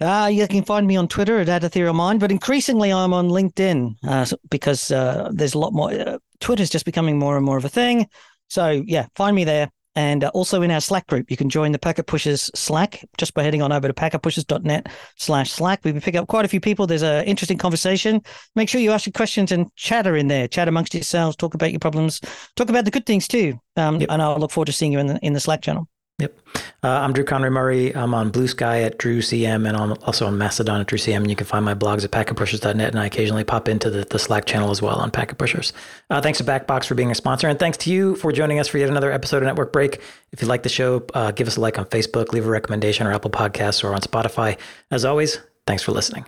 Uh, 0.00 0.28
you 0.30 0.46
can 0.46 0.62
find 0.64 0.86
me 0.86 0.96
on 0.96 1.08
Twitter 1.08 1.40
at 1.40 1.48
@etherealmind, 1.62 2.18
but 2.20 2.30
increasingly 2.30 2.92
I'm 2.92 3.14
on 3.14 3.28
LinkedIn 3.30 3.96
uh, 4.06 4.26
because 4.50 4.90
uh, 4.90 5.30
there's 5.32 5.54
a 5.54 5.58
lot 5.58 5.72
more. 5.72 5.90
Uh, 5.92 6.18
Twitter's 6.40 6.68
just 6.68 6.84
becoming 6.84 7.18
more 7.18 7.36
and 7.36 7.46
more 7.46 7.56
of 7.56 7.64
a 7.64 7.70
thing. 7.70 8.06
So 8.48 8.82
yeah, 8.86 9.06
find 9.16 9.34
me 9.34 9.44
there. 9.44 9.70
And 9.96 10.24
uh, 10.24 10.30
also 10.34 10.62
in 10.62 10.70
our 10.70 10.80
Slack 10.80 11.06
group, 11.06 11.30
you 11.30 11.36
can 11.36 11.48
join 11.48 11.72
the 11.72 11.78
Packet 11.78 12.06
Pushers 12.06 12.50
Slack 12.54 13.04
just 13.18 13.34
by 13.34 13.42
heading 13.42 13.62
on 13.62 13.72
over 13.72 13.88
to 13.88 13.94
packetpushers.net 13.94 14.88
slash 15.16 15.50
Slack. 15.50 15.80
We've 15.82 15.94
been 15.94 16.02
picking 16.02 16.20
up 16.20 16.28
quite 16.28 16.44
a 16.44 16.48
few 16.48 16.60
people. 16.60 16.86
There's 16.86 17.02
an 17.02 17.24
interesting 17.24 17.58
conversation. 17.58 18.22
Make 18.54 18.68
sure 18.68 18.80
you 18.80 18.92
ask 18.92 19.06
your 19.06 19.12
questions 19.12 19.50
and 19.50 19.74
chatter 19.74 20.14
in 20.14 20.28
there. 20.28 20.46
Chat 20.46 20.68
amongst 20.68 20.94
yourselves. 20.94 21.34
Talk 21.34 21.54
about 21.54 21.72
your 21.72 21.80
problems. 21.80 22.20
Talk 22.54 22.68
about 22.68 22.84
the 22.84 22.90
good 22.90 23.06
things 23.06 23.26
too. 23.26 23.58
Um, 23.76 23.96
Yep. 24.00 24.10
And 24.10 24.22
I'll 24.22 24.38
look 24.38 24.50
forward 24.50 24.66
to 24.66 24.72
seeing 24.72 24.92
you 24.92 24.98
in 24.98 25.06
the 25.06 25.18
in 25.22 25.32
the 25.32 25.40
Slack 25.40 25.62
channel. 25.62 25.88
Yep. 26.18 26.40
Uh, 26.82 26.88
I'm 26.88 27.12
Drew 27.12 27.24
Conry 27.24 27.50
Murray. 27.50 27.94
I'm 27.94 28.14
on 28.14 28.30
Blue 28.30 28.48
Sky 28.48 28.80
at 28.82 28.96
Drew 28.96 29.20
CM 29.20 29.68
and 29.68 29.76
I'm 29.76 29.92
also 30.04 30.26
on 30.26 30.38
Mastodon 30.38 30.80
at 30.80 30.86
Drew 30.86 30.96
CM. 30.96 31.16
And 31.16 31.28
you 31.28 31.36
can 31.36 31.46
find 31.46 31.62
my 31.62 31.74
blogs 31.74 32.04
at 32.04 32.10
packetpushers.net. 32.10 32.88
And 32.88 32.98
I 32.98 33.04
occasionally 33.04 33.44
pop 33.44 33.68
into 33.68 33.90
the, 33.90 34.06
the 34.08 34.18
Slack 34.18 34.46
channel 34.46 34.70
as 34.70 34.80
well 34.80 34.96
on 34.96 35.10
Packet 35.10 35.36
Pushers. 35.36 35.74
Uh, 36.08 36.22
thanks 36.22 36.38
to 36.38 36.44
Backbox 36.44 36.86
for 36.86 36.94
being 36.94 37.10
a 37.10 37.14
sponsor. 37.14 37.48
And 37.48 37.58
thanks 37.58 37.76
to 37.78 37.92
you 37.92 38.16
for 38.16 38.32
joining 38.32 38.58
us 38.58 38.68
for 38.68 38.78
yet 38.78 38.88
another 38.88 39.12
episode 39.12 39.38
of 39.38 39.42
Network 39.44 39.74
Break. 39.74 40.00
If 40.32 40.40
you 40.40 40.48
like 40.48 40.62
the 40.62 40.70
show, 40.70 41.04
uh, 41.12 41.32
give 41.32 41.48
us 41.48 41.56
a 41.56 41.60
like 41.60 41.78
on 41.78 41.84
Facebook, 41.84 42.32
leave 42.32 42.46
a 42.46 42.50
recommendation 42.50 43.06
or 43.06 43.12
Apple 43.12 43.30
Podcasts 43.30 43.84
or 43.84 43.92
on 43.92 44.00
Spotify. 44.00 44.58
As 44.90 45.04
always, 45.04 45.38
thanks 45.66 45.82
for 45.82 45.92
listening. 45.92 46.24